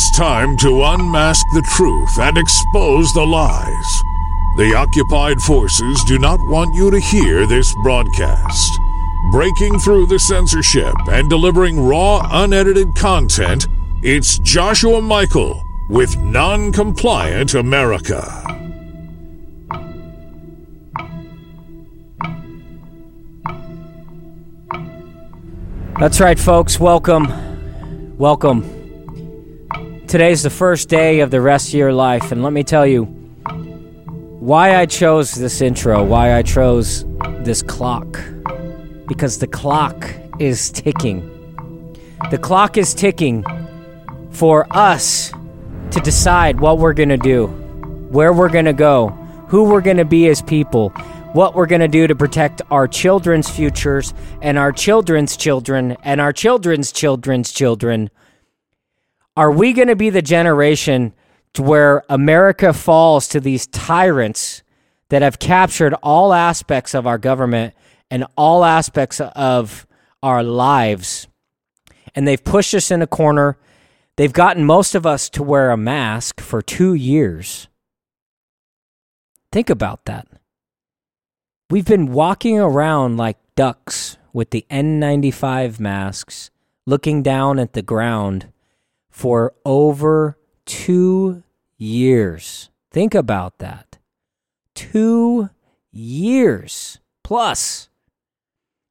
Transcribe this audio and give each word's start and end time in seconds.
It's 0.00 0.16
time 0.16 0.56
to 0.58 0.84
unmask 0.84 1.44
the 1.52 1.68
truth 1.74 2.20
and 2.20 2.38
expose 2.38 3.12
the 3.14 3.26
lies. 3.26 4.02
The 4.56 4.72
occupied 4.76 5.40
forces 5.40 6.00
do 6.06 6.20
not 6.20 6.38
want 6.40 6.72
you 6.72 6.88
to 6.92 7.00
hear 7.00 7.48
this 7.48 7.74
broadcast. 7.82 8.78
Breaking 9.32 9.76
through 9.80 10.06
the 10.06 10.20
censorship 10.20 10.94
and 11.10 11.28
delivering 11.28 11.80
raw, 11.80 12.24
unedited 12.30 12.94
content, 12.94 13.66
it's 14.04 14.38
Joshua 14.38 15.02
Michael 15.02 15.60
with 15.90 16.16
Non 16.18 16.70
Compliant 16.70 17.54
America. 17.54 18.22
That's 25.98 26.20
right, 26.20 26.38
folks. 26.38 26.78
Welcome. 26.78 28.16
Welcome. 28.16 28.77
Today's 30.08 30.42
the 30.42 30.48
first 30.48 30.88
day 30.88 31.20
of 31.20 31.30
the 31.30 31.42
rest 31.42 31.68
of 31.68 31.74
your 31.74 31.92
life, 31.92 32.32
and 32.32 32.42
let 32.42 32.54
me 32.54 32.64
tell 32.64 32.86
you 32.86 33.04
why 34.40 34.76
I 34.76 34.86
chose 34.86 35.34
this 35.34 35.60
intro, 35.60 36.02
why 36.02 36.32
I 36.32 36.40
chose 36.40 37.04
this 37.44 37.60
clock. 37.60 38.18
Because 39.06 39.36
the 39.36 39.46
clock 39.46 40.10
is 40.38 40.70
ticking. 40.70 41.20
The 42.30 42.38
clock 42.38 42.78
is 42.78 42.94
ticking 42.94 43.44
for 44.30 44.66
us 44.74 45.30
to 45.90 46.00
decide 46.00 46.58
what 46.58 46.78
we're 46.78 46.94
going 46.94 47.10
to 47.10 47.18
do, 47.18 47.48
where 48.08 48.32
we're 48.32 48.48
going 48.48 48.64
to 48.64 48.72
go, 48.72 49.08
who 49.48 49.64
we're 49.64 49.82
going 49.82 49.98
to 49.98 50.06
be 50.06 50.26
as 50.28 50.40
people, 50.40 50.88
what 51.34 51.54
we're 51.54 51.66
going 51.66 51.82
to 51.82 51.86
do 51.86 52.06
to 52.06 52.16
protect 52.16 52.62
our 52.70 52.88
children's 52.88 53.50
futures 53.50 54.14
and 54.40 54.56
our 54.56 54.72
children's 54.72 55.36
children 55.36 55.98
and 56.02 56.18
our 56.18 56.32
children's 56.32 56.92
children's 56.92 57.52
children. 57.52 58.08
Are 59.38 59.52
we 59.52 59.72
going 59.72 59.86
to 59.86 59.94
be 59.94 60.10
the 60.10 60.20
generation 60.20 61.14
to 61.54 61.62
where 61.62 62.02
America 62.08 62.72
falls 62.72 63.28
to 63.28 63.38
these 63.38 63.68
tyrants 63.68 64.64
that 65.10 65.22
have 65.22 65.38
captured 65.38 65.94
all 66.02 66.32
aspects 66.32 66.92
of 66.92 67.06
our 67.06 67.18
government 67.18 67.72
and 68.10 68.26
all 68.36 68.64
aspects 68.64 69.20
of 69.20 69.86
our 70.24 70.42
lives? 70.42 71.28
And 72.16 72.26
they've 72.26 72.42
pushed 72.42 72.74
us 72.74 72.90
in 72.90 73.00
a 73.00 73.06
corner. 73.06 73.56
They've 74.16 74.32
gotten 74.32 74.64
most 74.64 74.96
of 74.96 75.06
us 75.06 75.30
to 75.30 75.44
wear 75.44 75.70
a 75.70 75.76
mask 75.76 76.40
for 76.40 76.60
two 76.60 76.94
years. 76.94 77.68
Think 79.52 79.70
about 79.70 80.04
that. 80.06 80.26
We've 81.70 81.86
been 81.86 82.10
walking 82.10 82.58
around 82.58 83.18
like 83.18 83.38
ducks 83.54 84.18
with 84.32 84.50
the 84.50 84.66
N95 84.68 85.78
masks, 85.78 86.50
looking 86.88 87.22
down 87.22 87.60
at 87.60 87.74
the 87.74 87.82
ground 87.82 88.48
for 89.18 89.52
over 89.64 90.38
two 90.64 91.42
years. 91.76 92.70
Think 92.92 93.14
about 93.14 93.58
that. 93.58 93.98
Two 94.76 95.50
years 95.90 97.00
plus. 97.24 97.88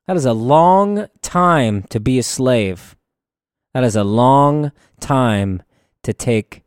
That 0.05 0.17
is 0.17 0.25
a 0.25 0.33
long 0.33 1.07
time 1.21 1.83
to 1.83 1.99
be 2.01 2.19
a 2.19 2.23
slave. 2.23 2.97
That 3.73 3.85
is 3.85 3.95
a 3.95 4.03
long 4.03 4.73
time 4.99 5.63
to 6.03 6.11
take 6.13 6.63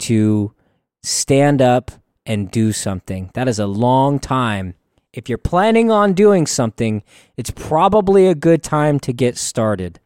to 0.00 0.54
stand 1.02 1.60
up 1.60 1.90
and 2.24 2.48
do 2.48 2.70
something. 2.72 3.30
That 3.34 3.48
is 3.48 3.58
a 3.58 3.66
long 3.66 4.20
time 4.20 4.74
if 5.12 5.28
you're 5.28 5.38
planning 5.38 5.90
on 5.90 6.12
doing 6.12 6.46
something, 6.46 7.02
it's 7.36 7.50
probably 7.50 8.28
a 8.28 8.34
good 8.34 8.62
time 8.62 9.00
to 9.00 9.12
get 9.12 9.36
started. 9.36 9.98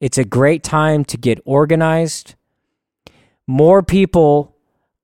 It's 0.00 0.18
a 0.18 0.24
great 0.24 0.62
time 0.62 1.04
to 1.06 1.16
get 1.16 1.40
organized. 1.44 2.34
More 3.46 3.82
people 3.82 4.56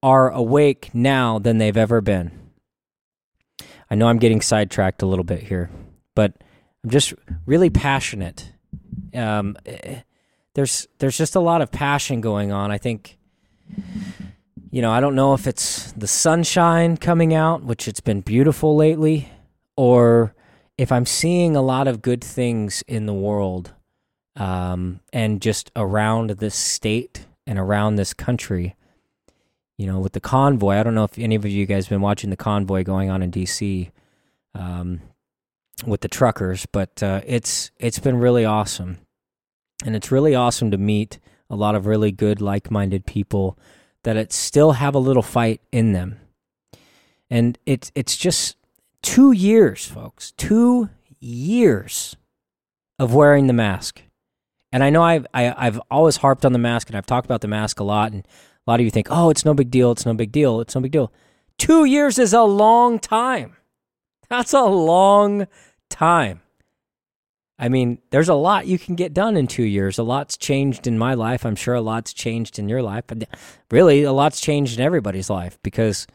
are 0.02 0.30
awake 0.30 0.90
now 0.92 1.38
than 1.38 1.58
they've 1.58 1.76
ever 1.76 2.00
been. 2.00 2.32
I 3.90 3.94
know 3.94 4.08
I'm 4.08 4.18
getting 4.18 4.40
sidetracked 4.40 5.02
a 5.02 5.06
little 5.06 5.24
bit 5.24 5.42
here, 5.42 5.70
but 6.14 6.34
I'm 6.82 6.90
just 6.90 7.14
really 7.46 7.70
passionate. 7.70 8.52
Um, 9.14 9.56
there's 10.54 10.88
there's 10.98 11.16
just 11.16 11.36
a 11.36 11.40
lot 11.40 11.62
of 11.62 11.70
passion 11.70 12.20
going 12.20 12.52
on. 12.52 12.70
I 12.70 12.78
think 12.78 13.18
you 14.70 14.80
know, 14.80 14.90
I 14.90 15.00
don't 15.00 15.14
know 15.14 15.34
if 15.34 15.46
it's 15.46 15.92
the 15.92 16.06
sunshine 16.06 16.96
coming 16.96 17.34
out, 17.34 17.62
which 17.62 17.86
it's 17.86 18.00
been 18.00 18.22
beautiful 18.22 18.74
lately, 18.74 19.28
or 19.76 20.34
if 20.78 20.90
I'm 20.90 21.04
seeing 21.04 21.54
a 21.54 21.62
lot 21.62 21.86
of 21.86 22.00
good 22.00 22.24
things 22.24 22.82
in 22.88 23.04
the 23.04 23.12
world 23.12 23.74
um, 24.34 25.00
and 25.12 25.42
just 25.42 25.70
around 25.76 26.30
this 26.30 26.54
state 26.54 27.26
and 27.46 27.58
around 27.58 27.96
this 27.96 28.14
country. 28.14 28.76
You 29.78 29.86
know, 29.86 29.98
with 29.98 30.12
the 30.12 30.20
convoy, 30.20 30.74
I 30.74 30.82
don't 30.82 30.94
know 30.94 31.04
if 31.04 31.18
any 31.18 31.34
of 31.34 31.44
you 31.44 31.66
guys 31.66 31.86
have 31.86 31.90
been 31.90 32.02
watching 32.02 32.30
the 32.30 32.36
convoy 32.36 32.84
going 32.84 33.10
on 33.10 33.22
in 33.22 33.30
D.C. 33.30 33.90
Um, 34.54 35.00
with 35.86 36.02
the 36.02 36.08
truckers, 36.08 36.66
but 36.66 37.02
uh, 37.02 37.22
it's 37.26 37.70
it's 37.78 37.98
been 37.98 38.18
really 38.18 38.44
awesome, 38.44 38.98
and 39.84 39.96
it's 39.96 40.12
really 40.12 40.34
awesome 40.34 40.70
to 40.70 40.78
meet 40.78 41.18
a 41.50 41.56
lot 41.56 41.74
of 41.74 41.86
really 41.86 42.12
good, 42.12 42.40
like-minded 42.40 43.06
people 43.06 43.58
that 44.04 44.16
it 44.16 44.32
still 44.32 44.72
have 44.72 44.94
a 44.94 44.98
little 44.98 45.22
fight 45.22 45.60
in 45.70 45.92
them. 45.92 46.20
And 47.30 47.58
it's 47.66 47.90
it's 47.94 48.16
just 48.16 48.56
two 49.02 49.32
years, 49.32 49.86
folks, 49.86 50.32
two 50.32 50.90
years 51.20 52.16
of 52.98 53.14
wearing 53.14 53.46
the 53.46 53.52
mask. 53.52 54.02
And 54.72 54.82
I 54.82 54.90
know 54.90 55.02
I've 55.02 55.26
I, 55.34 55.42
have 55.42 55.54
i 55.58 55.64
have 55.64 55.80
always 55.90 56.16
harped 56.16 56.44
on 56.44 56.52
the 56.52 56.58
mask, 56.58 56.88
and 56.88 56.96
I've 56.96 57.06
talked 57.06 57.26
about 57.26 57.42
the 57.42 57.48
mask 57.48 57.78
a 57.78 57.84
lot. 57.84 58.12
And 58.12 58.26
a 58.66 58.70
lot 58.70 58.80
of 58.80 58.84
you 58.84 58.90
think, 58.90 59.08
"Oh, 59.10 59.30
it's 59.30 59.44
no 59.44 59.54
big 59.54 59.70
deal. 59.70 59.92
It's 59.92 60.06
no 60.06 60.14
big 60.14 60.32
deal. 60.32 60.60
It's 60.60 60.74
no 60.74 60.80
big 60.80 60.92
deal." 60.92 61.12
Two 61.58 61.84
years 61.84 62.18
is 62.18 62.32
a 62.32 62.42
long 62.42 62.98
time. 62.98 63.56
That's 64.28 64.54
a 64.54 64.62
long 64.62 65.46
time. 65.90 66.40
I 67.58 67.68
mean, 67.68 67.98
there's 68.10 68.28
a 68.28 68.34
lot 68.34 68.66
you 68.66 68.78
can 68.78 68.96
get 68.96 69.14
done 69.14 69.36
in 69.36 69.46
two 69.46 69.62
years. 69.62 69.98
A 69.98 70.02
lot's 70.02 70.36
changed 70.36 70.86
in 70.86 70.98
my 70.98 71.14
life. 71.14 71.46
I'm 71.46 71.54
sure 71.54 71.74
a 71.74 71.80
lot's 71.80 72.12
changed 72.12 72.58
in 72.58 72.68
your 72.68 72.82
life. 72.82 73.04
But 73.06 73.28
really, 73.70 74.02
a 74.02 74.12
lot's 74.12 74.40
changed 74.40 74.78
in 74.78 74.84
everybody's 74.84 75.30
life 75.30 75.58
because 75.62 76.08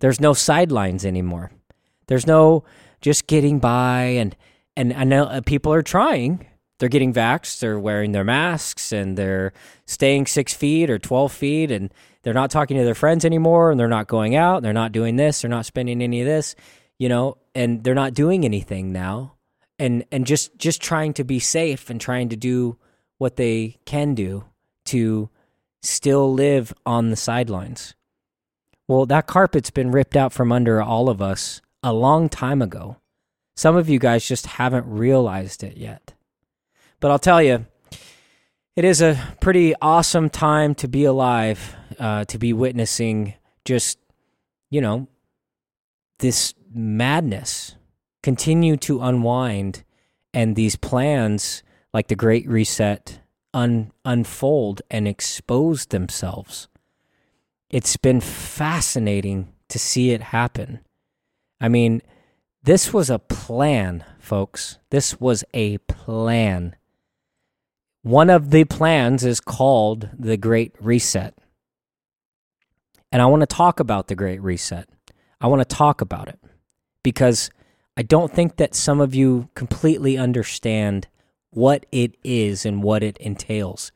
there's 0.00 0.20
no 0.20 0.34
sidelines 0.34 1.06
anymore. 1.06 1.50
There's 2.08 2.26
no 2.26 2.64
just 3.00 3.26
getting 3.26 3.58
by. 3.58 4.02
And, 4.02 4.36
and 4.76 4.92
I 4.92 5.04
know 5.04 5.24
uh, 5.24 5.40
people 5.40 5.72
are 5.72 5.82
trying. 5.82 6.46
They're 6.78 6.88
getting 6.88 7.14
vaxxed, 7.14 7.60
they're 7.60 7.78
wearing 7.78 8.12
their 8.12 8.24
masks, 8.24 8.92
and 8.92 9.16
they're 9.16 9.52
staying 9.86 10.26
six 10.26 10.52
feet 10.52 10.90
or 10.90 10.98
12 10.98 11.32
feet, 11.32 11.70
and 11.70 11.92
they're 12.22 12.34
not 12.34 12.50
talking 12.50 12.76
to 12.76 12.84
their 12.84 12.94
friends 12.94 13.24
anymore, 13.24 13.70
and 13.70 13.80
they're 13.80 13.88
not 13.88 14.08
going 14.08 14.36
out, 14.36 14.56
and 14.56 14.64
they're 14.64 14.72
not 14.72 14.92
doing 14.92 15.16
this, 15.16 15.40
they're 15.40 15.50
not 15.50 15.66
spending 15.66 16.02
any 16.02 16.20
of 16.20 16.26
this, 16.26 16.54
you 16.98 17.08
know, 17.08 17.38
and 17.54 17.82
they're 17.82 17.94
not 17.94 18.14
doing 18.14 18.44
anything 18.44 18.92
now 18.92 19.36
and 19.78 20.04
and 20.10 20.26
just 20.26 20.56
just 20.58 20.80
trying 20.80 21.12
to 21.14 21.24
be 21.24 21.38
safe 21.38 21.90
and 21.90 22.00
trying 22.00 22.28
to 22.28 22.36
do 22.36 22.76
what 23.18 23.36
they 23.36 23.76
can 23.84 24.14
do 24.14 24.44
to 24.84 25.28
still 25.82 26.32
live 26.32 26.72
on 26.84 27.10
the 27.10 27.16
sidelines. 27.16 27.94
Well, 28.88 29.06
that 29.06 29.26
carpet's 29.26 29.70
been 29.70 29.90
ripped 29.90 30.16
out 30.16 30.32
from 30.32 30.52
under 30.52 30.80
all 30.80 31.08
of 31.08 31.20
us 31.20 31.60
a 31.82 31.92
long 31.92 32.28
time 32.28 32.62
ago. 32.62 32.96
Some 33.56 33.76
of 33.76 33.88
you 33.88 33.98
guys 33.98 34.26
just 34.26 34.46
haven't 34.46 34.86
realized 34.86 35.64
it 35.64 35.76
yet. 35.76 36.12
But 37.00 37.10
I'll 37.10 37.18
tell 37.18 37.42
you, 37.42 37.66
it 38.74 38.84
is 38.84 39.00
a 39.00 39.18
pretty 39.40 39.74
awesome 39.80 40.30
time 40.30 40.74
to 40.76 40.88
be 40.88 41.04
alive, 41.04 41.76
uh, 41.98 42.24
to 42.26 42.38
be 42.38 42.52
witnessing 42.52 43.34
just, 43.64 43.98
you 44.70 44.80
know, 44.80 45.08
this 46.18 46.54
madness 46.72 47.76
continue 48.22 48.76
to 48.76 49.00
unwind 49.00 49.84
and 50.34 50.56
these 50.56 50.76
plans 50.76 51.62
like 51.92 52.08
the 52.08 52.16
great 52.16 52.48
reset 52.48 53.20
un- 53.54 53.92
unfold 54.04 54.82
and 54.90 55.08
expose 55.08 55.86
themselves. 55.86 56.68
It's 57.70 57.96
been 57.96 58.20
fascinating 58.20 59.52
to 59.68 59.78
see 59.78 60.10
it 60.10 60.20
happen. 60.20 60.80
I 61.60 61.68
mean 61.68 62.02
this 62.62 62.92
was 62.92 63.10
a 63.10 63.18
plan 63.18 64.04
folks. 64.18 64.78
This 64.90 65.20
was 65.20 65.44
a 65.54 65.78
plan 65.78 66.76
one 68.06 68.30
of 68.30 68.50
the 68.50 68.64
plans 68.64 69.24
is 69.24 69.40
called 69.40 70.08
the 70.18 70.36
great 70.36 70.72
reset 70.80 71.34
and 73.10 73.20
i 73.20 73.26
want 73.26 73.40
to 73.40 73.46
talk 73.46 73.80
about 73.80 74.06
the 74.06 74.14
great 74.14 74.40
reset 74.40 74.88
i 75.40 75.46
want 75.46 75.60
to 75.60 75.76
talk 75.76 76.00
about 76.00 76.28
it 76.28 76.38
because 77.02 77.50
I 77.96 78.02
don't 78.02 78.32
think 78.32 78.56
that 78.56 78.74
some 78.74 79.00
of 79.00 79.14
you 79.14 79.48
completely 79.54 80.18
understand 80.18 81.08
what 81.50 81.86
it 81.90 82.16
is 82.22 82.66
and 82.66 82.82
what 82.82 83.02
it 83.02 83.16
entails. 83.18 83.90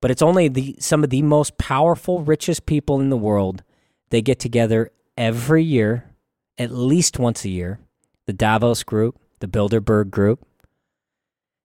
But 0.00 0.12
it's 0.12 0.22
only 0.22 0.46
the 0.46 0.76
some 0.78 1.02
of 1.02 1.10
the 1.10 1.22
most 1.22 1.58
powerful, 1.58 2.22
richest 2.22 2.66
people 2.66 3.00
in 3.00 3.10
the 3.10 3.16
world. 3.16 3.64
They 4.10 4.22
get 4.22 4.38
together 4.38 4.92
every 5.16 5.64
year, 5.64 6.14
at 6.56 6.70
least 6.70 7.18
once 7.18 7.44
a 7.44 7.48
year. 7.48 7.80
The 8.26 8.32
Davos 8.32 8.84
Group, 8.84 9.18
the 9.40 9.48
Bilderberg 9.48 10.10
Group, 10.10 10.46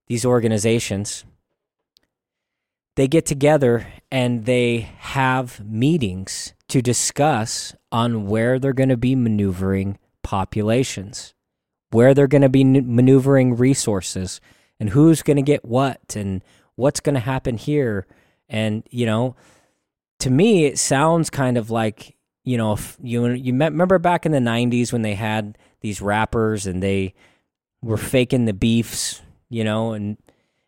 these 0.08 0.26
organizations, 0.26 1.26
they 2.96 3.08
get 3.08 3.26
together 3.26 3.88
and 4.12 4.46
they 4.46 4.90
have 5.00 5.64
meetings 5.66 6.54
to 6.70 6.82
discuss 6.82 7.76
on 7.92 8.28
where 8.28 8.60
they're 8.60 8.74
going 8.74 8.90
to 8.90 8.98
be 8.98 9.16
maneuvering 9.16 9.98
populations, 10.22 11.34
where 11.92 12.14
they're 12.14 12.28
going 12.28 12.42
to 12.42 12.50
be 12.50 12.64
maneuvering 12.64 13.56
resources, 13.56 14.40
and 14.80 14.90
who's 14.90 15.22
going 15.22 15.38
to 15.38 15.44
get 15.44 15.66
what, 15.66 16.16
and 16.16 16.44
what's 16.76 17.00
going 17.00 17.16
to 17.16 17.22
happen 17.22 17.58
here. 17.58 18.06
And, 18.50 18.84
you 18.90 19.06
know, 19.06 19.36
to 20.20 20.30
me, 20.30 20.66
it 20.66 20.78
sounds 20.78 21.30
kind 21.30 21.58
of 21.58 21.70
like, 21.70 22.16
you 22.44 22.58
know, 22.58 22.78
you, 23.02 23.28
you 23.30 23.54
remember 23.54 24.00
back 24.00 24.26
in 24.26 24.32
the 24.32 24.40
90s 24.40 24.92
when 24.92 25.02
they 25.02 25.16
had 25.16 25.58
these 25.82 26.02
rappers 26.02 26.68
and 26.68 26.82
they 26.82 27.14
were 27.82 27.98
faking 27.98 28.46
the 28.46 28.54
beefs, 28.54 29.22
you 29.50 29.64
know, 29.64 29.94
and, 29.94 30.18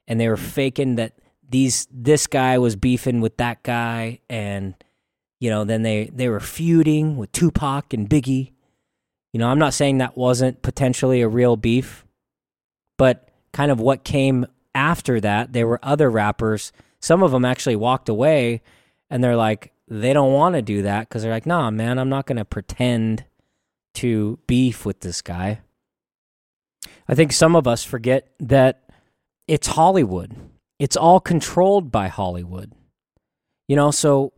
and 0.08 0.20
they 0.20 0.28
were 0.28 0.38
faking 0.38 0.96
that 0.96 1.14
these 1.50 1.88
this 1.92 2.28
guy 2.28 2.58
was 2.58 2.76
beefing 2.76 3.22
with 3.22 3.38
that 3.38 3.64
guy 3.64 4.20
and 4.30 4.76
you 5.40 5.50
know 5.50 5.64
then 5.64 5.84
they 5.84 6.06
they 6.14 6.30
were 6.30 6.40
feuding 6.40 7.18
with 7.18 7.32
Tupac 7.32 7.94
and 7.94 8.10
Biggie. 8.10 8.52
You 9.34 9.40
know 9.40 9.48
I'm 9.48 9.60
not 9.60 9.74
saying 9.74 9.98
that 9.98 10.18
wasn't 10.18 10.62
potentially 10.62 11.22
a 11.22 11.28
real 11.28 11.56
beef 11.56 12.06
but 12.98 13.30
kind 13.52 13.72
of 13.72 13.80
what 13.80 14.04
came 14.04 14.46
after 14.74 15.20
that 15.22 15.54
there 15.54 15.68
were 15.68 15.80
other 15.84 16.10
rappers. 16.10 16.72
Some 17.00 17.24
of 17.24 17.32
them 17.32 17.46
actually 17.46 17.76
walked 17.76 18.10
away 18.10 18.62
and 19.10 19.24
they're 19.24 19.36
like 19.36 19.72
they 19.88 20.14
don't 20.14 20.34
want 20.34 20.56
to 20.56 20.62
do 20.62 20.82
that 20.82 21.10
cuz 21.10 21.22
they're 21.22 21.32
like 21.32 21.46
nah 21.46 21.70
man 21.70 22.00
I'm 22.00 22.10
not 22.10 22.26
going 22.26 22.38
to 22.38 22.46
pretend 22.46 23.26
to 23.96 24.40
beef 24.48 24.86
with 24.86 25.02
this 25.02 25.22
guy. 25.22 25.62
I 27.08 27.16
think 27.16 27.32
some 27.32 27.56
of 27.56 27.68
us 27.68 27.84
forget 27.84 28.30
that 28.40 28.84
it's 29.48 29.68
Hollywood 29.68 30.36
it's 30.80 30.98
all 30.98 31.20
controlled 31.20 31.92
by 31.92 32.08
Hollywood. 32.08 32.74
You 33.68 33.76
know, 33.76 33.92
so 33.92 34.34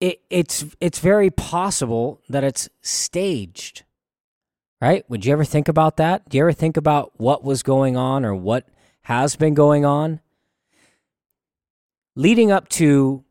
it, 0.00 0.20
it's 0.30 0.64
it's 0.80 0.98
very 0.98 1.30
possible 1.30 2.20
that 2.28 2.44
it's 2.44 2.68
staged. 2.82 3.84
Right? 4.80 5.08
Would 5.08 5.24
you 5.24 5.32
ever 5.32 5.44
think 5.44 5.68
about 5.68 5.96
that? 5.96 6.28
Do 6.28 6.36
you 6.36 6.44
ever 6.44 6.52
think 6.52 6.76
about 6.76 7.12
what 7.16 7.42
was 7.42 7.62
going 7.62 7.96
on 7.96 8.24
or 8.24 8.34
what 8.34 8.68
has 9.02 9.34
been 9.34 9.54
going 9.54 9.86
on? 9.86 10.20
Leading 12.14 12.52
up 12.52 12.68
to 12.70 13.24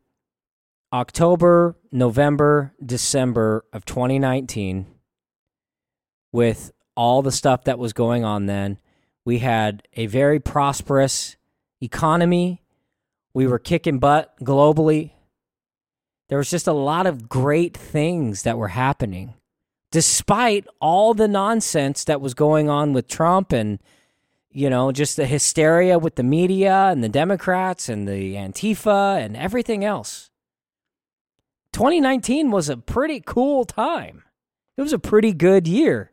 October, 0.92 1.75
November, 1.92 2.74
December 2.84 3.63
of 3.74 3.86
2019, 3.86 4.88
with 6.31 6.72
all 6.96 7.22
the 7.22 7.31
stuff 7.31 7.63
that 7.66 7.78
was 7.78 7.94
going 7.94 8.24
on 8.24 8.48
then, 8.48 8.80
we 9.24 9.40
had 9.40 9.88
a 9.94 10.07
very 10.07 10.40
prosperous 10.40 11.36
economy. 11.86 12.62
We 13.34 13.48
were 13.48 13.60
kicking 13.60 14.00
butt 14.00 14.34
globally. 14.42 15.12
There 16.28 16.38
was 16.38 16.50
just 16.50 16.68
a 16.68 16.74
lot 16.74 17.06
of 17.08 17.30
great 17.30 17.78
things 17.78 18.44
that 18.44 18.58
were 18.58 18.70
happening, 18.70 19.36
despite 19.92 20.66
all 20.82 21.14
the 21.14 21.28
nonsense 21.28 22.04
that 22.06 22.22
was 22.22 22.34
going 22.34 22.70
on 22.70 22.94
with 22.94 23.08
Trump 23.08 23.52
and, 23.52 23.80
you 24.50 24.70
know, 24.70 24.92
just 24.92 25.18
the 25.18 25.28
hysteria 25.28 26.00
with 26.00 26.16
the 26.16 26.24
media 26.24 26.88
and 26.88 27.04
the 27.04 27.10
Democrats 27.10 27.90
and 27.90 28.08
the 28.08 28.36
Antifa 28.36 29.24
and 29.24 29.38
everything 29.38 29.86
else. 29.86 30.31
2019 31.74 32.52
was 32.52 32.70
a 32.70 32.78
pretty 32.78 33.20
cool 33.20 33.66
time. 33.66 34.24
It 34.78 34.81
was 34.81 34.94
a 34.94 35.00
pretty 35.00 35.34
good 35.34 35.68
year, 35.68 36.12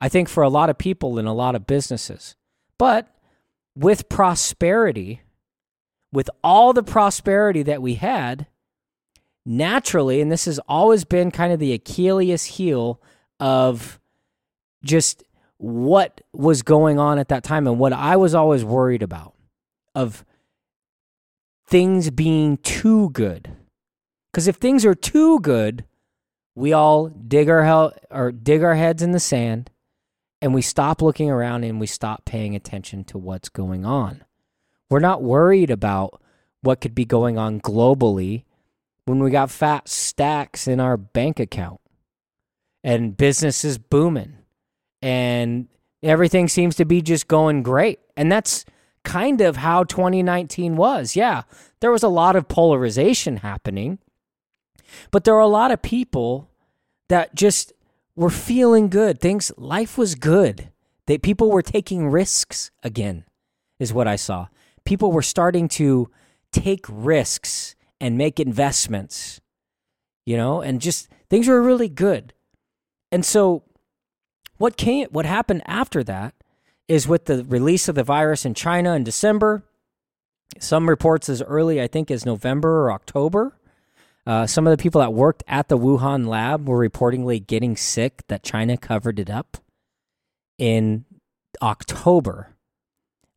I 0.00 0.08
think, 0.08 0.28
for 0.28 0.42
a 0.42 0.48
lot 0.48 0.70
of 0.70 0.78
people 0.78 1.18
and 1.18 1.26
a 1.26 1.32
lot 1.32 1.54
of 1.54 1.66
businesses. 1.66 2.36
But 2.78 3.08
with 3.80 4.10
prosperity, 4.10 5.22
with 6.12 6.28
all 6.44 6.74
the 6.74 6.82
prosperity 6.82 7.62
that 7.62 7.80
we 7.80 7.94
had, 7.94 8.46
naturally, 9.46 10.20
and 10.20 10.30
this 10.30 10.44
has 10.44 10.58
always 10.68 11.06
been 11.06 11.30
kind 11.30 11.50
of 11.50 11.58
the 11.58 11.72
Achilles 11.72 12.44
heel 12.44 13.00
of 13.40 13.98
just 14.84 15.24
what 15.56 16.20
was 16.34 16.60
going 16.60 16.98
on 16.98 17.18
at 17.18 17.28
that 17.28 17.42
time 17.42 17.66
and 17.66 17.78
what 17.78 17.94
I 17.94 18.16
was 18.16 18.34
always 18.34 18.62
worried 18.62 19.02
about 19.02 19.34
of 19.94 20.26
things 21.66 22.10
being 22.10 22.58
too 22.58 23.08
good. 23.10 23.50
Because 24.30 24.46
if 24.46 24.56
things 24.56 24.84
are 24.84 24.94
too 24.94 25.40
good, 25.40 25.86
we 26.54 26.74
all 26.74 27.08
dig 27.08 27.48
our 27.48 27.64
hell 27.64 27.94
or 28.10 28.30
dig 28.30 28.62
our 28.62 28.74
heads 28.74 29.02
in 29.02 29.12
the 29.12 29.20
sand 29.20 29.70
and 30.42 30.54
we 30.54 30.62
stop 30.62 31.02
looking 31.02 31.30
around 31.30 31.64
and 31.64 31.80
we 31.80 31.86
stop 31.86 32.24
paying 32.24 32.54
attention 32.54 33.04
to 33.04 33.18
what's 33.18 33.48
going 33.48 33.84
on. 33.84 34.24
We're 34.88 35.00
not 35.00 35.22
worried 35.22 35.70
about 35.70 36.20
what 36.62 36.80
could 36.80 36.94
be 36.94 37.04
going 37.04 37.38
on 37.38 37.60
globally 37.60 38.44
when 39.04 39.22
we 39.22 39.30
got 39.30 39.50
fat 39.50 39.88
stacks 39.88 40.66
in 40.66 40.80
our 40.80 40.96
bank 40.96 41.40
account 41.40 41.80
and 42.82 43.16
business 43.16 43.64
is 43.64 43.78
booming 43.78 44.38
and 45.02 45.68
everything 46.02 46.48
seems 46.48 46.76
to 46.76 46.84
be 46.84 47.02
just 47.02 47.28
going 47.28 47.62
great. 47.62 48.00
And 48.16 48.30
that's 48.30 48.64
kind 49.04 49.40
of 49.40 49.56
how 49.56 49.84
2019 49.84 50.76
was. 50.76 51.16
Yeah, 51.16 51.42
there 51.80 51.90
was 51.90 52.02
a 52.02 52.08
lot 52.08 52.36
of 52.36 52.48
polarization 52.48 53.38
happening, 53.38 53.98
but 55.10 55.24
there 55.24 55.34
are 55.34 55.40
a 55.40 55.46
lot 55.46 55.70
of 55.70 55.82
people 55.82 56.48
that 57.08 57.34
just 57.34 57.72
were 58.20 58.28
feeling 58.28 58.90
good. 58.90 59.18
Things, 59.18 59.50
life 59.56 59.96
was 59.96 60.14
good. 60.14 60.70
They, 61.06 61.16
people 61.16 61.50
were 61.50 61.62
taking 61.62 62.10
risks 62.10 62.70
again, 62.82 63.24
is 63.78 63.94
what 63.94 64.06
I 64.06 64.16
saw. 64.16 64.48
People 64.84 65.10
were 65.10 65.22
starting 65.22 65.68
to 65.68 66.10
take 66.52 66.84
risks 66.86 67.74
and 67.98 68.18
make 68.18 68.38
investments, 68.38 69.40
you 70.26 70.36
know, 70.36 70.60
and 70.60 70.82
just 70.82 71.08
things 71.30 71.48
were 71.48 71.62
really 71.62 71.88
good. 71.88 72.34
And 73.10 73.24
so, 73.24 73.62
what 74.58 74.76
came, 74.76 75.08
what 75.10 75.24
happened 75.24 75.62
after 75.64 76.04
that 76.04 76.34
is 76.88 77.08
with 77.08 77.24
the 77.24 77.42
release 77.44 77.88
of 77.88 77.94
the 77.94 78.04
virus 78.04 78.44
in 78.44 78.52
China 78.52 78.92
in 78.92 79.02
December. 79.02 79.62
Some 80.58 80.90
reports 80.90 81.30
as 81.30 81.40
early, 81.40 81.80
I 81.80 81.86
think, 81.86 82.10
as 82.10 82.26
November 82.26 82.82
or 82.82 82.92
October. 82.92 83.56
Uh, 84.26 84.46
some 84.46 84.66
of 84.66 84.70
the 84.70 84.82
people 84.82 85.00
that 85.00 85.12
worked 85.12 85.42
at 85.48 85.68
the 85.68 85.78
Wuhan 85.78 86.26
lab 86.26 86.68
were 86.68 86.88
reportedly 86.88 87.44
getting 87.44 87.76
sick, 87.76 88.22
that 88.28 88.42
China 88.42 88.76
covered 88.76 89.18
it 89.18 89.30
up 89.30 89.56
in 90.58 91.04
October, 91.62 92.54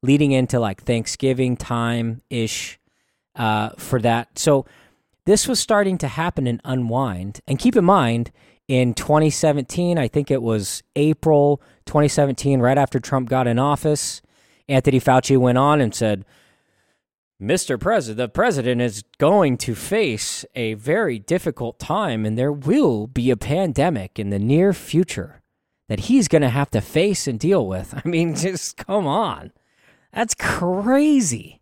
leading 0.01 0.31
into 0.31 0.59
like 0.59 0.83
Thanksgiving 0.83 1.55
time 1.55 2.21
ish 2.29 2.79
uh, 3.35 3.69
for 3.77 3.99
that. 4.01 4.37
So 4.37 4.65
this 5.25 5.47
was 5.47 5.59
starting 5.59 5.97
to 5.99 6.07
happen 6.07 6.47
and 6.47 6.61
unwind. 6.65 7.39
And 7.47 7.57
keep 7.57 7.75
in 7.75 7.85
mind, 7.85 8.31
in 8.67 8.93
2017, 8.93 9.97
I 9.97 10.07
think 10.07 10.31
it 10.31 10.41
was 10.41 10.83
April 10.95 11.61
2017, 11.85 12.59
right 12.59 12.77
after 12.77 12.99
Trump 12.99 13.29
got 13.29 13.47
in 13.47 13.59
office, 13.59 14.21
Anthony 14.69 14.99
Fauci 14.99 15.37
went 15.37 15.57
on 15.57 15.81
and 15.81 15.93
said, 15.93 16.25
Mr. 17.43 17.77
President, 17.77 18.17
the 18.17 18.29
president 18.29 18.81
is 18.81 19.03
going 19.17 19.57
to 19.57 19.75
face 19.75 20.45
a 20.55 20.75
very 20.75 21.19
difficult 21.19 21.77
time, 21.77 22.25
and 22.25 22.37
there 22.37 22.53
will 22.53 23.05
be 23.05 23.29
a 23.29 23.35
pandemic 23.35 24.17
in 24.17 24.29
the 24.29 24.39
near 24.39 24.71
future 24.71 25.41
that 25.89 26.01
he's 26.01 26.29
going 26.29 26.41
to 26.41 26.49
have 26.49 26.71
to 26.71 26.79
face 26.79 27.27
and 27.27 27.37
deal 27.37 27.67
with. 27.67 27.93
I 28.05 28.07
mean, 28.07 28.33
just 28.35 28.77
come 28.77 29.05
on. 29.05 29.51
That's 30.13 30.33
crazy. 30.33 31.59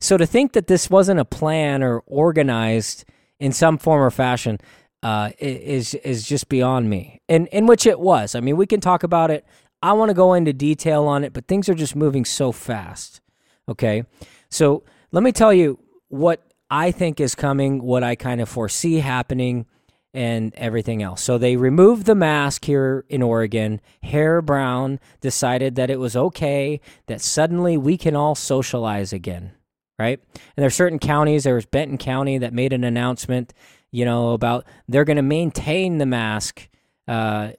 So 0.00 0.16
to 0.16 0.24
think 0.24 0.54
that 0.54 0.68
this 0.68 0.88
wasn't 0.88 1.20
a 1.20 1.26
plan 1.26 1.82
or 1.82 2.02
organized 2.06 3.04
in 3.38 3.52
some 3.52 3.76
form 3.76 4.00
or 4.00 4.10
fashion 4.10 4.58
uh, 5.02 5.32
is 5.38 5.94
is 5.94 6.26
just 6.26 6.48
beyond 6.48 6.88
me. 6.88 7.20
And 7.28 7.46
in 7.48 7.66
which 7.66 7.84
it 7.86 8.00
was. 8.00 8.34
I 8.34 8.40
mean, 8.40 8.56
we 8.56 8.66
can 8.66 8.80
talk 8.80 9.02
about 9.02 9.30
it. 9.30 9.44
I 9.82 9.92
want 9.92 10.08
to 10.08 10.14
go 10.14 10.32
into 10.32 10.54
detail 10.54 11.04
on 11.04 11.24
it, 11.24 11.34
but 11.34 11.46
things 11.46 11.68
are 11.68 11.74
just 11.74 11.94
moving 11.94 12.24
so 12.24 12.52
fast. 12.52 13.20
Okay, 13.68 14.04
so 14.48 14.82
let 15.12 15.22
me 15.22 15.32
tell 15.32 15.52
you 15.52 15.78
what 16.08 16.42
I 16.70 16.90
think 16.92 17.20
is 17.20 17.34
coming, 17.34 17.82
what 17.82 18.04
I 18.04 18.14
kind 18.14 18.40
of 18.40 18.48
foresee 18.48 18.96
happening, 18.96 19.66
and 20.12 20.52
everything 20.54 21.02
else. 21.02 21.22
So 21.22 21.38
they 21.38 21.56
removed 21.56 22.06
the 22.06 22.14
mask 22.14 22.64
here 22.64 23.04
in 23.08 23.22
Oregon. 23.22 23.80
Hare 24.02 24.42
Brown 24.42 24.98
decided 25.20 25.76
that 25.76 25.90
it 25.90 26.00
was 26.00 26.16
okay, 26.16 26.80
that 27.06 27.20
suddenly 27.20 27.76
we 27.76 27.96
can 27.96 28.16
all 28.16 28.34
socialize 28.34 29.12
again, 29.12 29.52
right? 29.98 30.20
And 30.34 30.56
there 30.56 30.66
are 30.66 30.70
certain 30.70 30.98
counties, 30.98 31.44
there 31.44 31.54
was 31.54 31.66
Benton 31.66 31.98
County 31.98 32.38
that 32.38 32.52
made 32.52 32.72
an 32.72 32.84
announcement, 32.84 33.54
you 33.92 34.04
know, 34.04 34.30
about 34.30 34.64
they're 34.88 35.04
going 35.04 35.16
to 35.16 35.22
maintain 35.22 35.98
the 35.98 36.06
mask 36.06 36.68
uh, 37.06 37.52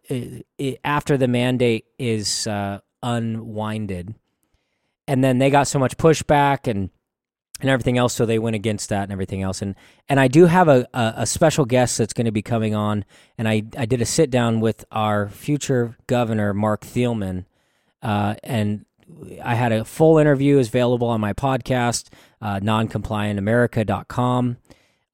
after 0.83 1.17
the 1.17 1.27
mandate 1.27 1.85
is 1.97 2.47
uh, 2.47 2.79
unwinded. 3.03 4.15
And 5.07 5.23
then 5.23 5.39
they 5.39 5.49
got 5.49 5.67
so 5.67 5.79
much 5.79 5.97
pushback 5.97 6.69
and 6.69 6.89
and 7.61 7.69
everything 7.69 7.97
else. 7.97 8.13
So 8.13 8.25
they 8.25 8.39
went 8.39 8.55
against 8.55 8.89
that 8.89 9.03
and 9.03 9.11
everything 9.11 9.41
else. 9.41 9.61
And 9.61 9.75
and 10.09 10.19
I 10.19 10.27
do 10.27 10.45
have 10.45 10.67
a, 10.67 10.87
a, 10.93 11.13
a 11.17 11.25
special 11.25 11.65
guest 11.65 11.97
that's 11.97 12.13
going 12.13 12.25
to 12.25 12.31
be 12.31 12.41
coming 12.41 12.75
on. 12.75 13.05
And 13.37 13.47
I, 13.47 13.63
I 13.77 13.85
did 13.85 14.01
a 14.01 14.05
sit 14.05 14.29
down 14.29 14.59
with 14.59 14.83
our 14.91 15.29
future 15.29 15.95
governor, 16.07 16.53
Marc 16.53 16.81
Thielman. 16.81 17.45
Uh, 18.01 18.35
and 18.43 18.85
I 19.43 19.55
had 19.55 19.71
a 19.71 19.85
full 19.85 20.17
interview 20.17 20.57
is 20.57 20.67
available 20.67 21.07
on 21.07 21.21
my 21.21 21.33
podcast, 21.33 22.09
uh, 22.41 22.59
noncompliantamerica.com, 22.59 24.57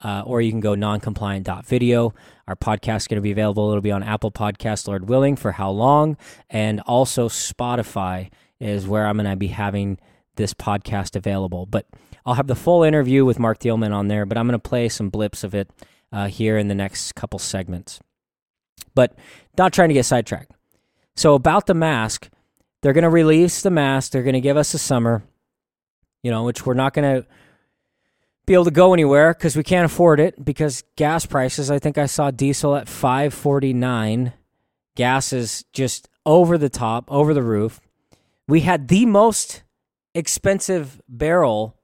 uh, 0.02 0.24
or 0.26 0.42
you 0.42 0.52
can 0.52 0.60
go 0.60 0.74
noncompliant.video. 0.74 2.14
Our 2.48 2.56
podcast 2.56 2.98
is 2.98 3.08
going 3.08 3.18
to 3.18 3.22
be 3.22 3.32
available. 3.32 3.70
It'll 3.70 3.82
be 3.82 3.92
on 3.92 4.04
Apple 4.04 4.32
Podcast, 4.32 4.88
Lord 4.88 5.10
willing, 5.10 5.36
for 5.36 5.54
how 5.54 5.70
long, 5.72 6.16
and 6.50 6.80
also 6.82 7.28
Spotify 7.28 8.30
is 8.60 8.88
where 8.88 9.06
I'm 9.06 9.18
going 9.18 9.30
to 9.30 9.36
be 9.36 9.48
having 9.48 10.00
this 10.36 10.54
podcast 10.54 11.16
available. 11.16 11.66
But 11.66 11.88
I'll 12.28 12.34
have 12.34 12.48
the 12.48 12.56
full 12.56 12.84
interview 12.84 13.24
with 13.24 13.40
Marc 13.40 13.60
Thielman 13.60 13.94
on 13.94 14.10
there, 14.10 14.26
but 14.26 14.38
I'm 14.38 14.48
going 14.48 14.60
to 14.60 14.70
play 14.70 14.90
some 14.90 15.08
blips 15.10 15.46
of 15.46 15.56
it 15.56 15.72
uh, 16.12 16.28
here 16.28 16.58
in 16.58 16.68
the 16.68 16.76
next 16.76 17.16
couple 17.16 17.40
segments. 17.40 18.02
But 18.94 19.18
not 19.58 19.72
trying 19.72 19.88
to 19.88 19.94
get 19.94 20.04
sidetracked. 20.04 20.52
So, 21.16 21.36
about 21.36 21.68
the 21.68 21.74
mask, 21.74 22.30
they're 22.82 22.92
going 22.92 23.06
to 23.06 23.10
release 23.10 23.62
the 23.62 23.72
mask. 23.72 24.12
They're 24.12 24.24
going 24.24 24.34
to 24.34 24.42
give 24.42 24.58
us 24.58 24.74
a 24.74 24.78
summer, 24.78 25.24
you 26.22 26.30
know, 26.30 26.44
which 26.44 26.66
we're 26.66 26.74
not 26.74 26.94
going 26.94 27.22
to 27.22 27.28
be 28.46 28.54
able 28.54 28.66
to 28.66 28.72
go 28.72 28.94
anywhere 28.94 29.34
because 29.34 29.56
we 29.56 29.64
can't 29.64 29.86
afford 29.86 30.20
it 30.20 30.44
because 30.44 30.84
gas 30.98 31.26
prices. 31.26 31.72
I 31.72 31.80
think 31.80 31.98
I 31.98 32.08
saw 32.08 32.30
diesel 32.30 32.76
at 32.76 32.90
549. 32.90 34.34
Gas 34.96 35.32
is 35.32 35.64
just 35.72 36.10
over 36.26 36.58
the 36.58 36.70
top, 36.70 37.06
over 37.10 37.34
the 37.34 37.42
roof. 37.42 37.80
We 38.50 38.62
had 38.62 38.90
the 38.90 39.06
most 39.06 39.64
expensive 40.14 41.02
barrel 41.08 41.77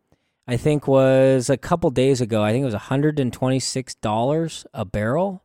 I 0.48 0.58
think 0.58 0.88
was 0.88 1.50
a 1.50 1.58
couple 1.58 1.90
days 1.90 2.20
ago. 2.22 2.44
I 2.44 2.52
think 2.52 2.64
it 2.64 2.66
was 2.66 2.76
$126 2.76 4.66
a 4.74 4.86
barrel. 4.86 5.44